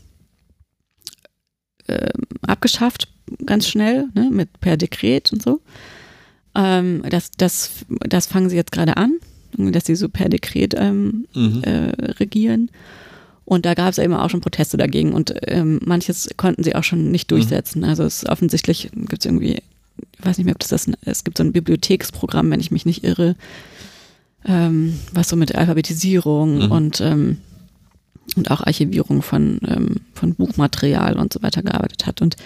äh, 1.87 2.09
abgeschafft, 2.43 3.09
ganz 3.45 3.69
schnell, 3.69 4.09
ne, 4.15 4.31
mit 4.31 4.61
per 4.61 4.77
Dekret 4.77 5.33
und 5.33 5.43
so. 5.43 5.61
Ähm, 6.55 7.03
das, 7.11 7.31
das, 7.33 7.85
das 7.89 8.27
fangen 8.27 8.49
sie 8.49 8.57
jetzt 8.57 8.73
gerade 8.73 8.97
an, 8.97 9.19
dass 9.57 9.87
sie 9.87 9.95
so 9.95 10.09
per 10.09 10.29
Dekret 10.29 10.75
ähm, 10.77 11.27
mhm. 11.35 11.63
äh, 11.63 11.91
regieren. 12.13 12.71
Und 13.45 13.67
da 13.67 13.75
gab 13.75 13.91
es 13.91 13.99
eben 13.99 14.15
auch 14.15 14.31
schon 14.31 14.41
Proteste 14.41 14.77
dagegen 14.77 15.13
und 15.13 15.35
ähm, 15.47 15.79
manches 15.85 16.31
konnten 16.37 16.65
sie 16.65 16.75
auch 16.75 16.85
schon 16.85 17.11
nicht 17.11 17.31
mhm. 17.31 17.37
durchsetzen. 17.37 17.81
Mhm. 17.81 17.89
Also 17.89 18.05
es 18.05 18.23
ist 18.23 18.29
offensichtlich 18.29 18.91
gibt 18.93 19.21
es 19.21 19.27
irgendwie, 19.27 19.63
ich 20.19 20.27
weiß 20.27 20.39
nicht 20.39 20.47
mehr, 20.47 20.55
ob 20.55 20.61
das 20.61 20.71
das, 20.71 20.91
es 21.03 21.25
gibt 21.25 21.37
so 21.39 21.45
ein 21.45 21.53
Bibliotheksprogramm, 21.53 22.51
wenn 22.51 22.61
ich 22.61 22.71
mich 22.71 22.87
nicht 22.87 23.05
irre, 23.05 23.37
ähm, 24.47 24.99
was 25.13 25.29
so 25.29 25.37
mit 25.37 25.55
Alphabetisierung 25.55 26.65
mhm. 26.67 26.71
und 26.71 27.01
ähm, 27.01 27.39
und 28.37 28.51
auch 28.51 28.63
Archivierung 28.63 29.23
von, 29.23 29.61
ähm, 29.67 29.97
von 30.15 30.35
Buchmaterial 30.35 31.19
und 31.19 31.33
so 31.33 31.43
weiter 31.43 31.63
gearbeitet 31.63 32.07
hat. 32.07 32.23
Und 32.23 32.37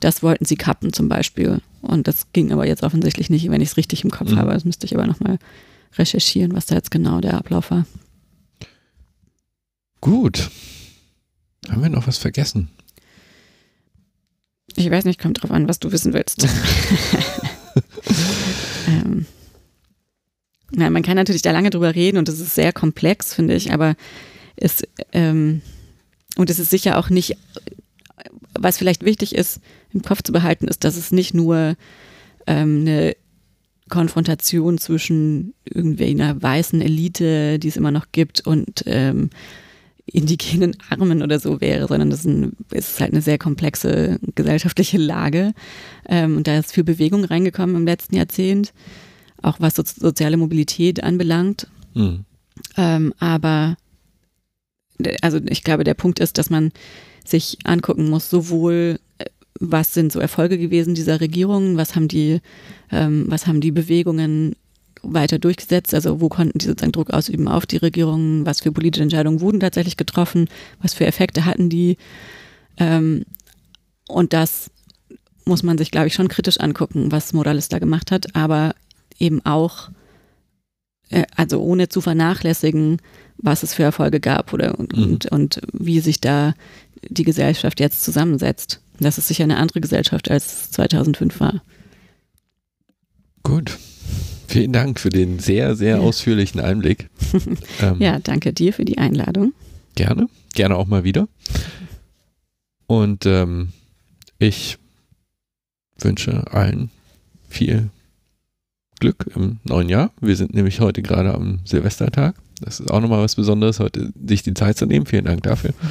das 0.00 0.22
wollten 0.22 0.44
sie 0.44 0.56
kappen 0.56 0.92
zum 0.92 1.08
Beispiel. 1.08 1.60
Und 1.80 2.08
das 2.08 2.32
ging 2.32 2.52
aber 2.52 2.66
jetzt 2.66 2.82
offensichtlich 2.82 3.30
nicht, 3.30 3.50
wenn 3.50 3.60
ich 3.60 3.70
es 3.70 3.76
richtig 3.76 4.04
im 4.04 4.10
Kopf 4.10 4.32
mhm. 4.32 4.38
habe. 4.38 4.52
Das 4.52 4.64
müsste 4.64 4.86
ich 4.86 4.94
aber 4.94 5.06
nochmal 5.06 5.38
recherchieren, 5.94 6.54
was 6.54 6.66
da 6.66 6.74
jetzt 6.74 6.90
genau 6.90 7.20
der 7.20 7.34
Ablauf 7.34 7.70
war. 7.70 7.86
Gut. 10.00 10.50
Haben 11.68 11.82
wir 11.82 11.88
noch 11.88 12.06
was 12.06 12.18
vergessen? 12.18 12.70
Ich 14.76 14.90
weiß 14.90 15.04
nicht, 15.04 15.20
kommt 15.20 15.42
drauf 15.42 15.50
an, 15.50 15.68
was 15.68 15.80
du 15.80 15.90
wissen 15.90 16.12
willst. 16.12 16.46
ähm, 18.86 19.26
na, 20.70 20.90
man 20.90 21.02
kann 21.02 21.16
natürlich 21.16 21.42
da 21.42 21.50
lange 21.50 21.70
drüber 21.70 21.94
reden 21.94 22.18
und 22.18 22.28
es 22.28 22.40
ist 22.40 22.54
sehr 22.54 22.72
komplex, 22.72 23.34
finde 23.34 23.54
ich, 23.54 23.72
aber 23.72 23.96
es, 24.56 24.82
ähm, 25.12 25.62
und 26.36 26.50
es 26.50 26.58
ist 26.58 26.70
sicher 26.70 26.98
auch 26.98 27.10
nicht, 27.10 27.36
was 28.54 28.78
vielleicht 28.78 29.04
wichtig 29.04 29.34
ist, 29.34 29.60
im 29.92 30.02
Kopf 30.02 30.22
zu 30.22 30.32
behalten, 30.32 30.68
ist, 30.68 30.84
dass 30.84 30.96
es 30.96 31.10
nicht 31.10 31.34
nur 31.34 31.76
ähm, 32.46 32.80
eine 32.82 33.16
Konfrontation 33.88 34.78
zwischen 34.78 35.54
irgendwie 35.64 36.06
einer 36.06 36.40
weißen 36.40 36.80
Elite, 36.80 37.58
die 37.58 37.68
es 37.68 37.76
immer 37.76 37.90
noch 37.90 38.06
gibt, 38.12 38.46
und 38.46 38.84
ähm, 38.86 39.30
indigenen 40.06 40.76
Armen 40.88 41.22
oder 41.22 41.38
so 41.38 41.60
wäre, 41.60 41.86
sondern 41.86 42.10
das 42.10 42.20
ist, 42.20 42.26
ein, 42.26 42.56
ist 42.70 43.00
halt 43.00 43.12
eine 43.12 43.22
sehr 43.22 43.38
komplexe 43.38 44.18
gesellschaftliche 44.34 44.98
Lage. 44.98 45.52
Ähm, 46.08 46.38
und 46.38 46.46
da 46.46 46.58
ist 46.58 46.72
viel 46.72 46.84
Bewegung 46.84 47.24
reingekommen 47.24 47.76
im 47.76 47.84
letzten 47.84 48.16
Jahrzehnt, 48.16 48.72
auch 49.42 49.60
was 49.60 49.74
so, 49.76 49.82
soziale 49.84 50.36
Mobilität 50.36 51.02
anbelangt. 51.02 51.68
Mhm. 51.94 52.24
Ähm, 52.76 53.14
aber 53.18 53.76
also 55.22 55.38
ich 55.48 55.62
glaube, 55.62 55.84
der 55.84 55.94
Punkt 55.94 56.18
ist, 56.20 56.38
dass 56.38 56.50
man 56.50 56.72
sich 57.24 57.58
angucken 57.64 58.08
muss, 58.08 58.30
sowohl 58.30 58.98
äh, 59.18 59.26
was 59.60 59.94
sind 59.94 60.12
so 60.12 60.20
Erfolge 60.20 60.58
gewesen 60.58 60.94
dieser 60.94 61.20
Regierung, 61.20 61.76
was 61.76 61.96
haben 61.96 62.08
die, 62.08 62.40
ähm, 62.90 63.26
was 63.28 63.46
haben 63.46 63.60
die 63.60 63.72
Bewegungen 63.72 64.54
weiter 65.02 65.38
durchgesetzt, 65.38 65.94
also 65.94 66.20
wo 66.20 66.28
konnten 66.28 66.58
die 66.58 66.66
sozusagen 66.66 66.92
Druck 66.92 67.10
ausüben 67.10 67.48
auf 67.48 67.66
die 67.66 67.76
Regierung, 67.76 68.46
was 68.46 68.60
für 68.60 68.72
politische 68.72 69.02
Entscheidungen 69.02 69.40
wurden 69.40 69.60
tatsächlich 69.60 69.96
getroffen, 69.96 70.48
was 70.80 70.94
für 70.94 71.06
Effekte 71.06 71.44
hatten 71.44 71.68
die. 71.68 71.96
Ähm, 72.76 73.24
und 74.08 74.32
das 74.32 74.70
muss 75.44 75.62
man 75.62 75.78
sich, 75.78 75.90
glaube 75.90 76.08
ich, 76.08 76.14
schon 76.14 76.28
kritisch 76.28 76.60
angucken, 76.60 77.10
was 77.10 77.32
Morales 77.32 77.68
da 77.68 77.78
gemacht 77.78 78.10
hat, 78.10 78.36
aber 78.36 78.74
eben 79.18 79.44
auch, 79.44 79.90
äh, 81.10 81.24
also 81.36 81.60
ohne 81.60 81.88
zu 81.88 82.00
vernachlässigen, 82.00 82.98
was 83.38 83.62
es 83.62 83.74
für 83.74 83.84
Erfolge 83.84 84.20
gab 84.20 84.52
oder 84.52 84.78
und, 84.78 84.96
mhm. 84.96 85.02
und, 85.04 85.26
und 85.26 85.60
wie 85.72 86.00
sich 86.00 86.20
da 86.20 86.54
die 87.08 87.24
Gesellschaft 87.24 87.80
jetzt 87.80 88.04
zusammensetzt. 88.04 88.80
Das 89.00 89.18
ist 89.18 89.28
sicher 89.28 89.44
eine 89.44 89.58
andere 89.58 89.80
Gesellschaft, 89.80 90.30
als 90.30 90.46
es 90.46 90.70
2005 90.72 91.40
war. 91.40 91.62
Gut. 93.42 93.78
Vielen 94.48 94.72
Dank 94.72 94.98
für 94.98 95.10
den 95.10 95.38
sehr, 95.38 95.76
sehr 95.76 95.96
ja. 95.96 96.02
ausführlichen 96.02 96.60
Einblick. 96.60 97.10
ähm, 97.82 97.96
ja, 97.98 98.18
danke 98.18 98.52
dir 98.52 98.72
für 98.72 98.84
die 98.84 98.98
Einladung. 98.98 99.52
Gerne, 99.94 100.28
gerne 100.54 100.76
auch 100.76 100.86
mal 100.86 101.04
wieder. 101.04 101.28
Und 102.86 103.26
ähm, 103.26 103.68
ich 104.38 104.78
wünsche 105.98 106.50
allen 106.50 106.90
viel 107.48 107.90
Glück 109.00 109.30
im 109.34 109.58
neuen 109.64 109.88
Jahr. 109.88 110.12
Wir 110.20 110.36
sind 110.36 110.54
nämlich 110.54 110.80
heute 110.80 111.02
gerade 111.02 111.34
am 111.34 111.60
Silvestertag. 111.64 112.34
Das 112.60 112.80
ist 112.80 112.90
auch 112.90 113.00
nochmal 113.00 113.22
was 113.22 113.36
Besonderes, 113.36 113.80
heute 113.80 114.12
sich 114.26 114.42
die 114.42 114.54
Zeit 114.54 114.78
zu 114.78 114.86
nehmen. 114.86 115.06
Vielen 115.06 115.26
Dank 115.26 115.42
dafür. 115.42 115.74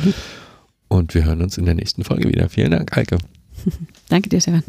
Und 0.87 1.13
wir 1.13 1.25
hören 1.25 1.41
uns 1.41 1.57
in 1.57 1.65
der 1.65 1.75
nächsten 1.75 2.03
Folge 2.03 2.29
wieder. 2.29 2.49
Vielen 2.49 2.71
Dank, 2.71 2.95
Eike. 2.97 3.17
Danke 4.09 4.29
dir, 4.29 4.41
Stefan. 4.41 4.63